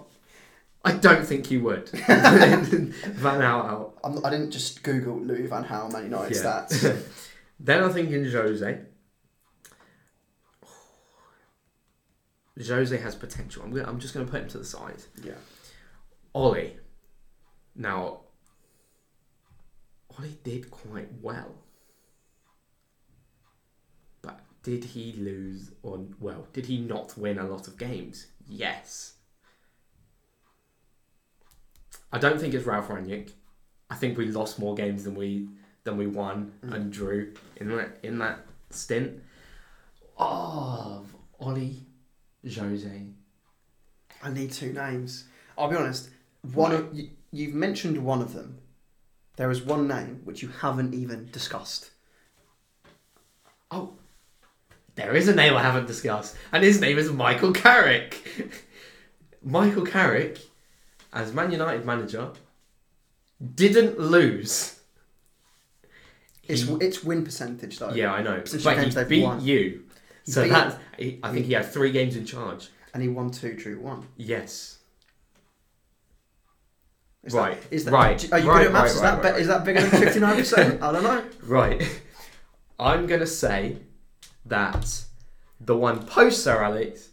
I 0.86 0.92
don't 0.92 1.26
think 1.26 1.50
you 1.50 1.62
would. 1.64 1.88
Van 1.90 2.92
Gaal 3.40 3.44
out. 3.66 3.94
I'm 4.04 4.26
I 4.26 4.30
didn't 4.30 4.52
just 4.52 4.84
Google 4.84 5.20
Louis 5.22 5.48
Van 5.48 5.64
Gaal 5.64 5.92
Man 5.94 6.04
United 6.06 6.36
Yeah. 6.36 6.42
stats. 6.68 7.04
Then 7.60 7.84
I'm 7.84 7.94
thinking 7.94 8.26
Jose. 8.30 8.82
Jose 12.58 12.96
has 12.96 13.16
potential. 13.16 13.64
I'm, 13.64 13.72
gonna, 13.72 13.88
I'm 13.88 14.00
just 14.00 14.14
going 14.14 14.26
to 14.26 14.32
put 14.32 14.42
him 14.42 14.50
to 14.50 14.58
the 14.60 14.66
side. 14.66 15.04
yeah. 15.24 15.34
Ollie. 16.34 16.78
Now, 17.76 18.22
Ollie 20.18 20.38
did 20.44 20.70
quite 20.70 21.10
well. 21.22 21.56
But 24.22 24.42
did 24.62 24.84
he 24.84 25.14
lose 25.14 25.72
or, 25.82 26.06
well, 26.20 26.48
did 26.54 26.68
he 26.68 26.80
not 26.80 27.18
win 27.18 27.40
a 27.40 27.48
lot 27.48 27.68
of 27.68 27.78
games? 27.78 28.28
Yes. 28.48 29.14
I 32.12 32.20
don't 32.20 32.40
think 32.40 32.54
it's 32.54 32.66
Ralph 32.66 32.90
Rangnick. 32.90 33.32
I 33.90 33.96
think 33.96 34.18
we 34.18 34.28
lost 34.28 34.60
more 34.60 34.76
games 34.76 35.04
than 35.04 35.16
we 35.16 35.48
than 35.84 35.98
we 35.98 36.08
won 36.08 36.54
mm. 36.64 36.74
and 36.74 36.92
drew 36.92 37.34
in 37.58 37.70
that 37.70 37.98
in 38.04 38.20
that 38.20 38.46
stint. 38.70 39.22
Oh, 40.18 41.06
Ollie, 41.40 41.86
Jose. 42.44 43.04
I 44.22 44.30
need 44.30 44.52
two 44.52 44.74
names. 44.74 45.26
I'll 45.58 45.70
be 45.70 45.76
honest. 45.76 46.10
One 46.54 46.72
of 46.74 46.94
you, 46.94 47.10
you've 47.32 47.54
mentioned 47.54 48.04
one 48.04 48.22
of 48.22 48.34
them. 48.34 48.60
There 49.36 49.50
is 49.52 49.62
one 49.62 49.88
name 49.88 50.22
which 50.24 50.42
you 50.42 50.50
haven't 50.50 50.94
even 50.94 51.30
discussed. 51.32 51.92
Oh, 53.72 53.94
there 54.96 55.16
is 55.16 55.28
a 55.28 55.36
name 55.36 55.56
I 55.56 55.62
haven't 55.62 55.88
discussed, 55.88 56.36
and 56.52 56.64
his 56.64 56.80
name 56.80 56.98
is 57.00 57.12
Michael 57.12 57.52
Carrick. 57.52 58.52
Michael 59.44 59.86
Carrick, 59.86 60.40
as 61.12 61.34
Man 61.34 61.52
United 61.52 61.84
manager, 61.86 62.32
didn't 63.56 64.00
lose. 64.00 64.80
It's 66.44 66.64
He- 66.64 66.76
it's 66.82 67.04
win 67.04 67.24
percentage 67.24 67.80
though. 67.80 67.94
yeah, 67.94 68.14
I 68.14 68.22
know, 68.22 68.44
Since 68.46 68.64
but 68.64 68.78
he 68.84 68.90
they've 68.92 69.08
beat 69.08 69.24
won. 69.24 69.44
you. 69.44 69.83
So 70.26 70.48
that's, 70.48 70.76
he, 70.98 71.20
I 71.24 71.32
think 71.32 71.46
he 71.46 71.54
had 71.54 71.66
three 71.66 71.92
games 71.92 72.16
in 72.16 72.26
charge. 72.26 72.70
And 72.94 73.02
he 73.02 73.10
won 73.10 73.32
two, 73.32 73.54
drew 73.56 73.80
one. 73.80 74.08
Yes. 74.18 74.78
Is 77.24 77.34
Right, 77.34 77.62
That, 77.62 77.74
is 77.74 77.86
that, 77.86 77.92
right, 77.92 78.34
Are 78.34 78.40
you 78.40 78.50
right, 78.50 78.58
good 78.60 78.68
at 78.68 78.74
maths? 78.74 78.84
right, 78.84 78.96
is, 78.96 79.02
that 79.02 79.14
right, 79.14 79.22
be- 79.24 79.30
right. 79.30 79.42
is 79.42 79.48
that 79.48 79.64
bigger 79.66 79.82
than 79.82 79.90
fifty 80.02 80.20
nine 80.20 80.36
percent? 80.38 80.82
I 80.84 80.92
don't 80.92 81.04
know. 81.04 81.24
Right. 81.42 82.02
I'm 82.80 83.08
gonna 83.08 83.26
say 83.28 83.78
that 84.46 85.06
the 85.62 85.78
one 85.78 86.06
post 86.06 86.44
Sir 86.44 86.62
Alex 86.62 87.10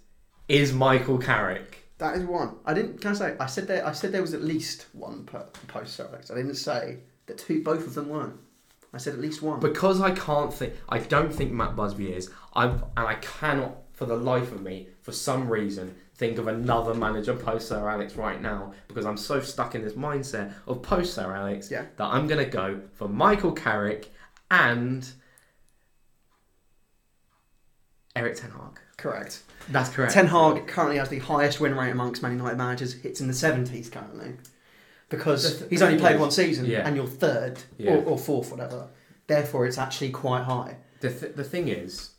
is 0.49 0.73
Michael 0.73 1.19
Carrick. 1.19 1.77
That 1.99 2.17
is 2.17 2.25
one. 2.25 2.57
I 2.67 2.75
didn't. 2.75 3.01
Can 3.01 3.13
I 3.13 3.15
say? 3.15 3.37
I 3.39 3.47
said 3.47 3.69
there. 3.69 3.87
I 3.87 3.93
said 3.93 4.11
there 4.11 4.23
was 4.23 4.35
at 4.35 4.43
least 4.43 4.87
one 4.93 5.25
per 5.27 5.47
post 5.69 5.95
Sir 5.95 6.09
Alex. 6.09 6.31
I 6.31 6.35
didn't 6.35 6.57
say 6.57 6.99
that 7.27 7.39
two. 7.39 7.63
Both 7.63 7.87
of 7.87 7.95
them 7.95 8.09
weren't. 8.09 8.35
I 8.93 8.99
said 8.99 9.15
at 9.15 9.21
least 9.21 9.41
one. 9.43 9.61
Because 9.61 10.01
I 10.01 10.11
can't 10.11 10.53
think, 10.53 10.75
I 10.89 10.99
don't 10.99 11.33
think 11.33 11.53
Matt 11.53 11.77
Busby 11.77 12.13
is. 12.13 12.31
I'm, 12.55 12.83
and 12.97 13.07
I 13.07 13.15
cannot, 13.15 13.77
for 13.93 14.05
the 14.07 14.17
life 14.17 14.51
of 14.53 14.63
me, 14.63 14.89
for 15.03 15.13
some 15.13 15.49
reason, 15.49 15.95
think 16.17 16.39
of 16.39 16.49
another 16.49 16.93
manager 16.95 17.35
post 17.35 17.69
Sir 17.69 17.89
Alex 17.89 18.17
right 18.17 18.43
now 18.43 18.75
because 18.89 19.07
I'm 19.07 19.17
so 19.17 19.41
stuck 19.41 19.75
in 19.75 19.83
this 19.83 19.93
mindset 19.95 20.53
of 20.67 20.83
post 20.83 21.15
Sir 21.15 21.33
Alex 21.35 21.71
Yeah. 21.71 21.85
that 21.97 22.05
I'm 22.05 22.27
gonna 22.27 22.45
go 22.45 22.81
for 22.95 23.09
Michael 23.09 23.53
Carrick 23.53 24.11
and 24.51 25.09
Erik 28.17 28.37
Ten 28.37 28.51
Hag. 28.51 28.79
Correct. 28.97 29.43
That's 29.69 29.89
correct. 29.91 30.13
Ten 30.13 30.27
Hag 30.27 30.67
currently 30.67 30.99
has 30.99 31.09
the 31.09 31.21
highest 31.21 31.61
win 31.61 31.75
rate 31.75 31.91
amongst 31.91 32.23
Man 32.23 32.33
United 32.33 32.57
managers. 32.59 32.97
It's 33.05 33.21
in 33.21 33.29
the 33.29 33.35
seventies 33.35 33.89
currently, 33.89 34.35
because 35.11 35.59
th- 35.59 35.71
he's 35.71 35.83
only 35.83 35.99
played 35.99 36.19
one 36.19 36.31
season 36.31 36.65
yeah. 36.67 36.87
and 36.87 36.97
you're 36.97 37.07
third 37.07 37.59
Yeah. 37.77 37.93
or, 37.97 38.05
or 38.05 38.19
fourth, 38.19 38.51
whatever. 38.51 38.89
Therefore, 39.27 39.67
it's 39.67 39.79
actually 39.79 40.11
quite 40.11 40.45
high. 40.45 40.77
The, 41.01 41.11
th- 41.13 41.35
the 41.35 41.45
thing 41.45 41.69
is, 41.69 42.11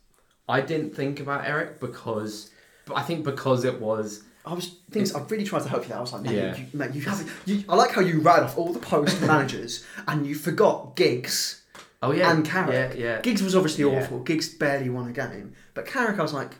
I 0.48 0.60
didn't 0.60 0.94
think 0.94 1.18
about 1.20 1.44
Eric 1.46 1.80
because, 1.80 2.50
but 2.86 2.96
I 2.96 3.02
think 3.02 3.24
because 3.24 3.64
it 3.64 3.80
was 3.80 4.22
I 4.44 4.54
was 4.54 4.76
things. 4.90 5.14
I 5.14 5.20
really 5.22 5.44
tried 5.44 5.62
to 5.62 5.68
help 5.68 5.82
you 5.84 5.88
there. 5.90 5.98
I 5.98 6.00
was 6.00 6.12
like, 6.12 6.28
Yeah. 6.28 6.56
you, 6.56 6.66
mate, 6.72 6.92
you 6.94 7.02
have. 7.02 7.30
You, 7.46 7.64
I 7.68 7.76
like 7.76 7.92
how 7.92 8.00
you 8.00 8.20
ran 8.20 8.42
off 8.42 8.58
all 8.58 8.72
the 8.72 8.80
post 8.80 9.20
managers 9.32 9.84
and 10.08 10.26
you 10.26 10.34
forgot 10.34 10.96
Giggs. 10.96 11.62
oh 12.02 12.10
yeah 12.12 12.32
and 12.32 12.44
Carrick. 12.44 12.94
yeah 12.98 13.04
yeah 13.04 13.20
Giggs 13.20 13.42
was 13.42 13.54
obviously 13.54 13.84
Yeah. 13.84 14.00
awful. 14.02 14.18
Giggs 14.20 14.48
barely 14.48 14.90
won 14.90 15.08
a 15.08 15.12
game, 15.12 15.52
but 15.74 15.86
Carrick, 15.86 16.18
I 16.18 16.22
was 16.22 16.32
like, 16.32 16.52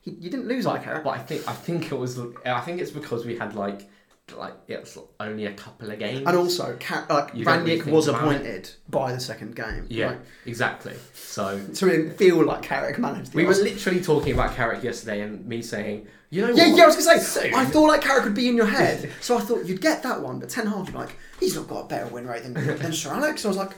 he, 0.00 0.12
you 0.12 0.30
didn't 0.30 0.46
lose 0.46 0.64
But, 0.64 0.74
the 0.74 0.84
Carrick. 0.84 1.02
but 1.04 1.10
I 1.10 1.18
think 1.18 1.48
I 1.48 1.52
think 1.54 1.90
it 1.90 1.96
was 1.98 2.20
I 2.46 2.60
think 2.60 2.80
it's 2.80 2.92
because 2.92 3.26
we 3.26 3.36
had 3.36 3.54
like 3.56 3.90
like 4.36 4.54
it's 4.68 4.98
only 5.20 5.46
a 5.46 5.52
couple 5.52 5.90
of 5.90 5.98
games. 5.98 6.22
And 6.26 6.36
also, 6.36 6.76
Car- 6.80 7.06
like 7.08 7.34
You 7.34 7.44
really 7.44 7.80
was 7.82 8.08
about 8.08 8.22
it. 8.22 8.36
appointed 8.36 8.70
by 8.88 9.12
the 9.12 9.20
second 9.20 9.54
game. 9.56 9.86
yeah, 9.88 10.08
Like, 10.08 10.18
exactly. 10.46 10.94
So 11.14 11.60
so 11.72 11.88
didn't 11.88 12.16
feel 12.16 12.44
like 12.44 12.62
Carrick 12.62 12.98
managed. 12.98 13.32
The 13.32 13.36
we 13.38 13.44
were 13.44 13.54
literally 13.54 14.00
talking 14.00 14.32
about 14.34 14.54
Carrick 14.54 14.82
yesterday, 14.82 15.20
and 15.22 15.46
me 15.46 15.62
saying, 15.62 16.06
you 16.30 16.42
know, 16.42 16.52
Yeah, 16.54 16.68
what? 16.68 16.76
yeah, 16.76 16.82
I 16.84 16.86
was 16.86 17.06
gonna 17.06 17.20
say. 17.20 17.52
I 17.54 17.64
thought 17.64 17.88
like 17.88 18.02
Carrick 18.02 18.24
would 18.24 18.34
be 18.34 18.48
in 18.48 18.56
your 18.56 18.66
head, 18.66 19.10
so 19.20 19.38
I 19.38 19.40
thought 19.40 19.64
you'd 19.64 19.80
get 19.80 20.02
that 20.02 20.20
one. 20.20 20.38
But 20.40 20.50
Ten 20.50 20.66
Hag, 20.66 20.94
like, 20.94 21.16
he's 21.40 21.56
not 21.56 21.68
got 21.68 21.84
a 21.84 21.88
better 21.88 22.06
win 22.08 22.26
rate 22.26 22.42
than, 22.42 22.52
than 22.54 22.92
Sir 22.92 23.12
Alex. 23.14 23.44
I 23.44 23.48
was 23.48 23.56
like, 23.56 23.70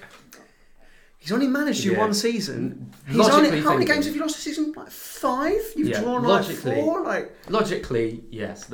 he's 1.18 1.32
only 1.32 1.46
managed 1.46 1.84
you 1.84 1.92
Yeah. 1.92 1.98
one 1.98 2.14
season. 2.14 2.92
He's 3.06 3.16
Logically 3.16 3.48
only 3.48 3.60
how 3.60 3.74
many 3.74 3.84
games 3.84 4.06
have 4.06 4.14
you 4.14 4.20
lost 4.20 4.34
this 4.36 4.44
season? 4.44 4.72
Like 4.76 4.90
five. 4.90 5.60
You've 5.76 5.88
Yeah, 5.88 6.00
drawn 6.00 6.22
like 6.24 6.42
logically- 6.46 6.74
four. 6.74 7.02
Like 7.02 7.36
logically, 7.48 8.24
yes, 8.30 8.68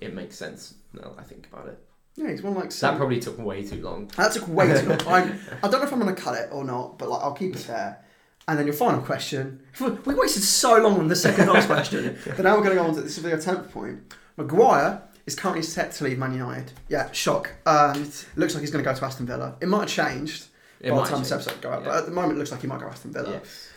it 0.00 0.14
makes 0.14 0.36
sense. 0.36 0.74
Now 0.92 1.12
I 1.18 1.22
think 1.22 1.46
about 1.52 1.68
it, 1.68 1.78
yeah, 2.16 2.30
he's 2.30 2.42
one 2.42 2.54
like 2.54 2.70
that 2.74 2.96
probably 2.96 3.20
took 3.20 3.38
way 3.38 3.62
too 3.64 3.80
long. 3.82 4.10
That 4.16 4.32
took 4.32 4.48
way 4.48 4.66
too 4.80 4.88
long. 4.88 5.00
I'm, 5.06 5.38
I 5.62 5.68
don't 5.68 5.80
know 5.80 5.86
if 5.86 5.92
I'm 5.92 6.00
going 6.00 6.14
to 6.14 6.20
cut 6.20 6.34
it 6.36 6.48
or 6.50 6.64
not, 6.64 6.98
but 6.98 7.08
like 7.08 7.22
I'll 7.22 7.32
keep 7.34 7.54
it 7.54 7.66
there. 7.66 8.04
And 8.48 8.58
then 8.58 8.66
your 8.66 8.74
final 8.74 9.02
question. 9.02 9.60
We 9.78 10.14
wasted 10.14 10.42
so 10.42 10.78
long 10.78 10.98
on 10.98 11.08
the 11.08 11.14
second 11.16 11.48
last 11.48 11.66
question, 11.66 12.18
but 12.26 12.38
now 12.40 12.54
we're 12.56 12.62
going 12.64 12.76
to 12.76 12.82
go 12.82 12.86
on 12.88 12.94
to 12.94 13.02
this 13.02 13.18
is 13.18 13.22
the 13.22 13.36
tenth 13.36 13.70
point. 13.70 14.14
Maguire 14.38 15.02
is 15.26 15.34
currently 15.34 15.62
set 15.62 15.92
to 15.92 16.04
leave 16.04 16.16
Man 16.18 16.32
United. 16.32 16.72
Yeah, 16.88 17.12
shock. 17.12 17.52
Um, 17.66 18.10
looks 18.36 18.54
like 18.54 18.62
he's 18.62 18.70
going 18.70 18.82
to 18.82 18.90
go 18.90 18.96
to 18.96 19.04
Aston 19.04 19.26
Villa. 19.26 19.56
It 19.60 19.68
might 19.68 19.80
have 19.80 19.88
changed 19.90 20.46
It 20.80 20.90
by 20.90 20.96
the 20.96 21.04
time 21.04 21.18
this 21.18 21.30
episode 21.30 21.60
go 21.60 21.70
out, 21.70 21.82
Yeah. 21.82 21.88
but 21.88 21.96
at 21.98 22.04
the 22.06 22.10
moment 22.12 22.36
it 22.36 22.38
looks 22.38 22.50
like 22.50 22.62
he 22.62 22.66
might 22.66 22.80
go 22.80 22.86
to 22.86 22.92
Aston 22.92 23.12
Villa. 23.12 23.32
Yes. 23.32 23.68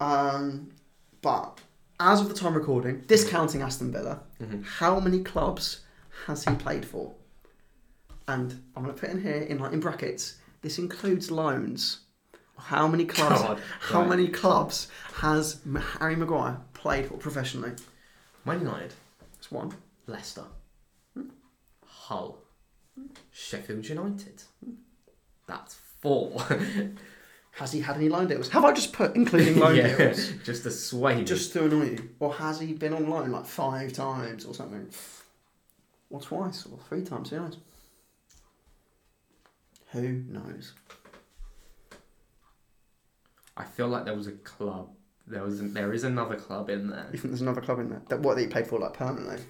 Um, 0.00 0.72
but 1.20 1.60
as 2.00 2.20
of 2.20 2.28
the 2.28 2.34
time 2.34 2.54
recording, 2.54 3.02
discounting 3.06 3.62
Aston 3.62 3.92
Villa, 3.92 4.20
Mhm. 4.42 4.64
how 4.64 4.98
many 4.98 5.22
clubs 5.22 5.81
has 6.26 6.44
he 6.44 6.54
played 6.54 6.84
for? 6.84 7.14
And 8.28 8.62
I'm 8.76 8.84
going 8.84 8.94
to 8.94 9.00
put 9.00 9.10
in 9.10 9.22
here 9.22 9.42
in 9.42 9.58
like 9.58 9.72
in 9.72 9.80
brackets. 9.80 10.36
This 10.62 10.78
includes 10.78 11.30
loans. 11.30 12.00
How 12.56 12.86
many 12.86 13.04
clubs? 13.04 13.42
God, 13.42 13.60
How 13.80 14.00
right. 14.00 14.08
many 14.10 14.28
clubs 14.28 14.88
has 15.14 15.60
Harry 15.98 16.14
Maguire 16.14 16.58
played 16.74 17.06
for 17.06 17.16
professionally? 17.16 17.72
Man 18.44 18.60
United, 18.60 18.92
It's 19.38 19.50
one. 19.50 19.74
Leicester, 20.06 20.44
hmm. 21.14 21.28
Hull, 21.86 22.38
Sheffield 23.30 23.88
United. 23.88 24.42
That's 25.46 25.74
four. 26.00 26.42
Has 27.52 27.70
he 27.70 27.80
had 27.80 27.96
any 27.96 28.08
loan 28.08 28.28
deals? 28.28 28.48
Have 28.48 28.64
I 28.64 28.72
just 28.72 28.94
put 28.94 29.14
including 29.14 29.58
loan 29.58 29.76
yeah, 29.76 29.94
deals? 29.94 30.32
just 30.44 30.62
to 30.62 30.70
sway 30.70 31.16
me. 31.16 31.24
Just 31.24 31.52
to 31.52 31.66
annoy 31.66 31.90
you, 31.90 32.10
or 32.18 32.32
has 32.32 32.58
he 32.58 32.72
been 32.72 32.94
on 32.94 33.10
loan 33.10 33.30
like 33.30 33.44
five 33.44 33.92
times 33.92 34.46
or 34.46 34.54
something, 34.54 34.88
or 36.12 36.20
twice, 36.20 36.64
or 36.66 36.78
three 36.88 37.02
times? 37.02 37.30
Who 37.30 37.40
knows? 37.40 37.56
Who 39.90 40.08
knows? 40.28 40.72
I 43.56 43.64
feel 43.64 43.88
like 43.88 44.04
there 44.04 44.14
was 44.16 44.26
a 44.26 44.32
club. 44.32 44.90
There 45.26 45.42
was. 45.42 45.60
There 45.72 45.92
is 45.92 46.04
another 46.04 46.36
club 46.36 46.70
in 46.70 46.88
there. 46.88 47.06
You 47.12 47.18
think 47.18 47.32
there's 47.32 47.42
another 47.42 47.60
club 47.60 47.78
in 47.80 47.90
there 47.90 48.02
that 48.08 48.20
what 48.20 48.36
that 48.36 48.42
he 48.42 48.46
paid 48.48 48.66
for 48.66 48.78
like 48.78 48.94
permanently? 48.94 49.44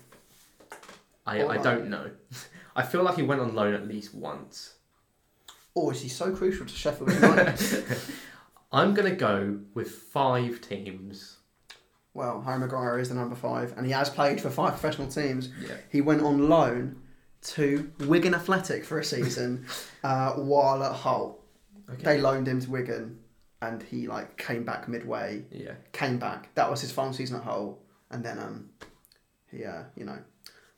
I, 1.26 1.38
Or 1.40 1.44
I 1.52 1.56
like- 1.56 1.62
don't 1.62 1.88
know. 1.88 2.10
I 2.76 2.82
feel 2.82 3.02
like 3.02 3.16
he 3.16 3.22
went 3.22 3.40
on 3.40 3.54
loan 3.54 3.74
at 3.74 3.86
least 3.86 4.14
once. 4.14 4.74
Or 5.74 5.92
is 5.92 6.00
he 6.02 6.08
so 6.08 6.34
crucial 6.34 6.66
to 6.66 6.72
Sheffield 6.74 7.12
United? 7.14 7.84
I'm 8.72 8.94
gonna 8.94 9.14
go 9.14 9.58
with 9.74 9.90
five 9.90 10.60
teams. 10.60 11.31
Well, 12.14 12.42
Harry 12.42 12.58
Maguire 12.58 12.98
is 12.98 13.08
the 13.08 13.14
number 13.14 13.34
five, 13.34 13.74
and 13.76 13.86
he 13.86 13.92
has 13.92 14.10
played 14.10 14.40
for 14.40 14.50
five 14.50 14.72
professional 14.72 15.08
teams. 15.08 15.48
Yeah. 15.60 15.76
He 15.90 16.00
went 16.00 16.22
on 16.22 16.48
loan 16.48 17.00
to 17.42 17.90
Wigan 18.00 18.34
Athletic 18.34 18.84
for 18.84 18.98
a 18.98 19.04
season 19.04 19.66
uh, 20.04 20.32
while 20.32 20.82
at 20.84 20.92
Hull. 20.92 21.38
Okay. 21.90 22.02
They 22.02 22.20
loaned 22.20 22.48
him 22.48 22.60
to 22.60 22.70
Wigan, 22.70 23.18
and 23.60 23.82
he 23.82 24.06
like 24.06 24.36
came 24.36 24.64
back 24.64 24.88
midway. 24.88 25.44
Yeah. 25.50 25.74
Came 25.92 26.18
back. 26.18 26.54
That 26.54 26.70
was 26.70 26.80
his 26.80 26.92
final 26.92 27.12
season 27.12 27.36
at 27.36 27.44
Hull, 27.44 27.78
and 28.10 28.22
then 28.22 28.38
um, 28.38 28.70
he 29.50 29.64
uh, 29.64 29.84
you 29.96 30.04
know 30.04 30.18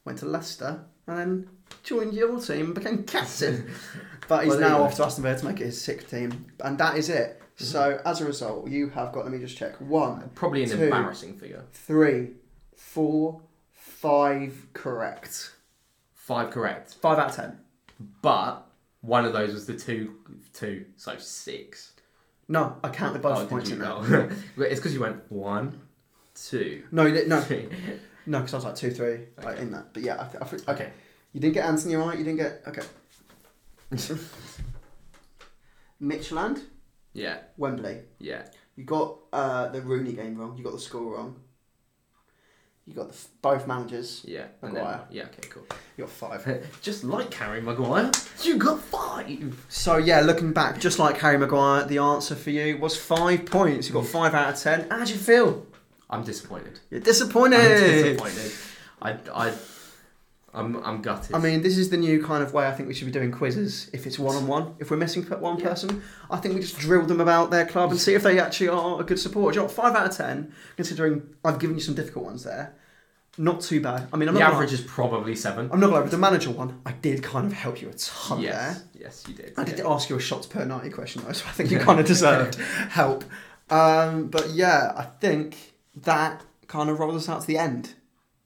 went 0.04 0.18
to 0.18 0.26
Leicester 0.26 0.84
and 1.06 1.18
then 1.18 1.50
joined 1.82 2.14
your 2.14 2.40
team 2.40 2.66
and 2.66 2.74
became 2.74 3.04
captain. 3.04 3.70
but 4.28 4.44
he's 4.44 4.52
Well, 4.52 4.60
now 4.60 4.82
off 4.82 4.94
to 4.96 5.04
Aston 5.04 5.22
Villa 5.22 5.38
to 5.38 5.44
make 5.46 5.60
it 5.60 5.66
his 5.66 5.80
sixth 5.80 6.10
team, 6.10 6.46
and 6.60 6.78
that 6.78 6.96
is 6.96 7.08
it. 7.08 7.42
Mm-hmm. 7.56 7.64
So 7.64 8.00
as 8.04 8.20
a 8.20 8.24
result, 8.26 8.68
you 8.68 8.88
have 8.90 9.12
got. 9.12 9.24
Let 9.24 9.32
me 9.32 9.38
just 9.38 9.56
check. 9.56 9.80
One, 9.80 10.30
Probably 10.34 10.64
an 10.64 10.70
Two. 10.70 10.82
embarrassing 10.84 11.38
figure. 11.38 11.64
three, 11.72 12.30
four, 12.76 13.40
five 13.72 14.66
correct. 14.72 15.52
Five 16.14 16.50
correct. 16.50 16.94
Five 17.00 17.18
out 17.18 17.30
of 17.30 17.36
ten. 17.36 17.58
But 18.22 18.66
one 19.02 19.24
of 19.24 19.32
those 19.32 19.52
was 19.54 19.66
the 19.66 19.74
two. 19.76 20.14
Two. 20.52 20.86
So 20.96 21.16
six. 21.18 21.92
No, 22.48 22.76
I 22.84 22.88
counted 22.90 23.22
both 23.22 23.38
Oh, 23.38 23.46
points 23.46 23.70
in 23.70 23.80
it's 24.58 24.80
because 24.80 24.92
you 24.92 25.00
went 25.00 25.22
one, 25.32 25.80
two, 26.34 26.82
No, 26.92 27.08
no, 27.08 27.40
three. 27.40 27.68
no, 28.26 28.40
because 28.40 28.52
I 28.52 28.56
was 28.58 28.64
like 28.66 28.74
two, 28.74 28.90
three, 28.90 29.20
like 29.42 29.58
in 29.60 29.70
that. 29.70 29.94
But 29.94 30.02
yeah, 30.02 30.20
I, 30.20 30.24
th- 30.24 30.42
I 30.42 30.44
think 30.44 30.68
Okay. 30.68 30.90
You 31.32 31.40
didn't 31.40 31.54
get 31.54 31.64
Antony 31.64 31.94
right. 31.96 32.18
You 32.18 32.24
didn't 32.24 32.36
get 32.38 32.62
okay. 32.66 32.82
Mitchland, 36.02 36.62
Yeah. 37.14 37.38
Wembley. 37.56 38.02
Yeah. 38.18 38.42
You 38.76 38.84
got 38.84 39.16
uh, 39.32 39.68
the 39.68 39.80
Rooney 39.80 40.12
game 40.12 40.36
wrong. 40.36 40.56
You 40.58 40.64
got 40.64 40.72
the 40.74 40.80
score 40.80 41.14
wrong. 41.14 41.40
You 42.86 42.92
got 42.92 43.08
the, 43.08 43.14
f- 43.14 43.28
both 43.40 43.66
managers. 43.66 44.22
Yeah. 44.26 44.46
And 44.60 44.76
then, 44.76 44.98
yeah. 45.10 45.22
Okay. 45.24 45.48
Cool. 45.48 45.64
You 45.96 46.04
got 46.04 46.10
five. 46.10 46.66
Just 46.82 47.02
like 47.04 47.32
Harry 47.34 47.62
Maguire, 47.62 48.10
you 48.42 48.58
got 48.58 48.80
five. 48.80 49.64
so 49.68 49.96
yeah, 49.96 50.20
looking 50.20 50.52
back, 50.52 50.80
just 50.80 50.98
like 50.98 51.16
Harry 51.18 51.38
Maguire, 51.38 51.86
the 51.86 51.98
answer 51.98 52.34
for 52.34 52.50
you 52.50 52.76
was 52.76 52.96
five 52.96 53.46
points. 53.46 53.88
You 53.88 53.94
got 53.94 54.06
five 54.06 54.34
out 54.34 54.52
of 54.52 54.60
ten. 54.60 54.90
How 54.90 55.04
do 55.04 55.12
you 55.12 55.18
feel? 55.18 55.66
I'm 56.10 56.24
disappointed. 56.24 56.80
You're 56.90 57.00
disappointed. 57.00 57.60
I'm 57.60 58.18
disappointed. 58.18 58.52
I, 59.00 59.10
I, 59.32 59.52
I'm, 60.54 60.76
I'm 60.84 61.02
gutted. 61.02 61.34
I 61.34 61.38
mean, 61.38 61.62
this 61.62 61.76
is 61.76 61.90
the 61.90 61.96
new 61.96 62.24
kind 62.24 62.42
of 62.42 62.52
way 62.52 62.66
I 62.66 62.72
think 62.72 62.88
we 62.88 62.94
should 62.94 63.06
be 63.06 63.12
doing 63.12 63.32
quizzes. 63.32 63.90
If 63.92 64.06
it's 64.06 64.18
one 64.18 64.36
on 64.36 64.46
one, 64.46 64.74
if 64.78 64.90
we're 64.90 64.96
missing 64.96 65.24
one 65.24 65.58
Yeah. 65.58 65.68
person, 65.68 66.02
I 66.30 66.36
think 66.36 66.54
we 66.54 66.60
just 66.60 66.78
drill 66.78 67.04
them 67.06 67.20
about 67.20 67.50
their 67.50 67.66
club 67.66 67.90
and 67.90 68.00
see 68.00 68.14
if 68.14 68.22
they 68.22 68.38
actually 68.38 68.68
are 68.68 69.00
a 69.00 69.04
good 69.04 69.18
supporter. 69.18 69.54
Do 69.54 69.60
you 69.60 69.66
know? 69.66 69.68
Five 69.68 69.94
out 69.96 70.06
of 70.06 70.16
ten, 70.16 70.52
considering 70.76 71.34
I've 71.44 71.58
given 71.58 71.76
you 71.76 71.82
some 71.82 71.94
difficult 71.94 72.24
ones 72.26 72.44
there. 72.44 72.74
Not 73.36 73.62
too 73.62 73.80
bad. 73.80 74.06
I 74.12 74.16
mean, 74.16 74.28
I'm 74.28 74.34
the 74.34 74.40
not 74.40 74.52
average 74.52 74.70
Gonna, 74.70 74.82
is 74.82 74.86
probably 74.86 75.34
seven. 75.34 75.68
I'm 75.72 75.80
not 75.80 75.86
gonna 75.86 75.96
lie, 75.96 76.00
with 76.02 76.12
the 76.12 76.18
manager 76.18 76.50
one, 76.50 76.80
I 76.86 76.92
did 76.92 77.22
kind 77.24 77.46
of 77.46 77.52
help 77.52 77.82
you 77.82 77.88
a 77.88 77.92
ton 77.94 78.40
yes. 78.40 78.54
there. 78.54 79.02
Yes, 79.02 79.24
you 79.26 79.34
did. 79.34 79.54
I 79.56 79.64
did 79.64 79.78
yeah. 79.78 79.88
ask 79.88 80.08
you 80.08 80.14
a 80.16 80.20
shots 80.20 80.46
per 80.46 80.64
ninety 80.64 80.90
question 80.90 81.22
though, 81.26 81.32
so 81.32 81.44
I 81.48 81.50
think 81.50 81.72
you 81.72 81.80
kind 81.80 81.98
of 81.98 82.06
deserved 82.14 82.54
help. 82.90 83.24
Um, 83.70 84.28
but 84.28 84.50
yeah, 84.50 84.92
I 84.96 85.02
think 85.02 85.74
that 85.96 86.44
kind 86.68 86.88
of 86.90 87.00
rolls 87.00 87.16
us 87.16 87.28
out 87.28 87.40
to 87.40 87.46
the 87.46 87.58
end. 87.58 87.94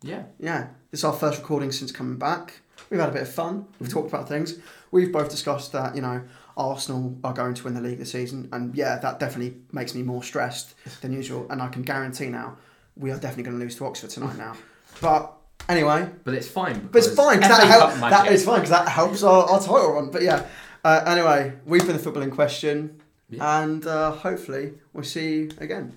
Yeah. 0.02 0.24
Yeah, 0.38 0.68
this 0.90 1.00
is 1.00 1.04
our 1.04 1.12
first 1.12 1.38
recording 1.38 1.72
since 1.72 1.90
coming 1.92 2.16
back. 2.18 2.60
We've 2.90 3.00
had 3.00 3.08
a 3.08 3.12
bit 3.12 3.22
of 3.22 3.32
fun. 3.32 3.66
We've 3.80 3.90
talked 3.90 4.08
about 4.08 4.28
things. 4.28 4.56
We've 4.90 5.12
both 5.12 5.28
discussed 5.28 5.72
that, 5.72 5.94
you 5.96 6.02
know, 6.02 6.22
Arsenal 6.56 7.18
are 7.24 7.34
going 7.34 7.54
to 7.54 7.64
win 7.64 7.74
the 7.74 7.80
league 7.80 7.98
this 7.98 8.12
season. 8.12 8.48
And 8.52 8.74
yeah, 8.74 8.98
that 8.98 9.18
definitely 9.20 9.56
makes 9.72 9.94
me 9.94 10.02
more 10.02 10.22
stressed 10.22 10.74
than 11.00 11.12
usual. 11.12 11.46
And 11.50 11.60
I 11.60 11.68
can 11.68 11.82
guarantee 11.82 12.28
now, 12.28 12.56
we 12.96 13.10
are 13.10 13.18
definitely 13.18 13.44
going 13.44 13.58
to 13.58 13.62
lose 13.64 13.76
to 13.76 13.86
Oxford 13.86 14.10
tonight 14.10 14.36
now. 14.36 14.54
But 15.00 15.32
anyway, 15.68 16.10
But 16.24 16.34
it's 16.34 16.48
fine. 16.48 16.88
but 16.90 16.98
it's 16.98 17.14
fine. 17.14 17.38
That, 17.40 17.68
help, 17.68 17.94
that 18.00 18.32
is 18.32 18.44
fine 18.44 18.56
because 18.56 18.70
that 18.70 18.88
helps 18.88 19.22
our, 19.22 19.44
our 19.48 19.60
title 19.60 19.92
run. 19.92 20.10
But 20.10 20.22
yeah, 20.22 20.46
uh, 20.82 21.02
anyway, 21.06 21.52
we've 21.66 21.86
been 21.86 21.96
the 21.96 22.02
footballing 22.02 22.32
question. 22.32 23.00
Yeah. 23.30 23.62
And 23.62 23.86
uh, 23.86 24.12
hopefully 24.12 24.72
we'll 24.92 25.04
see 25.04 25.34
you 25.42 25.50
again. 25.58 25.96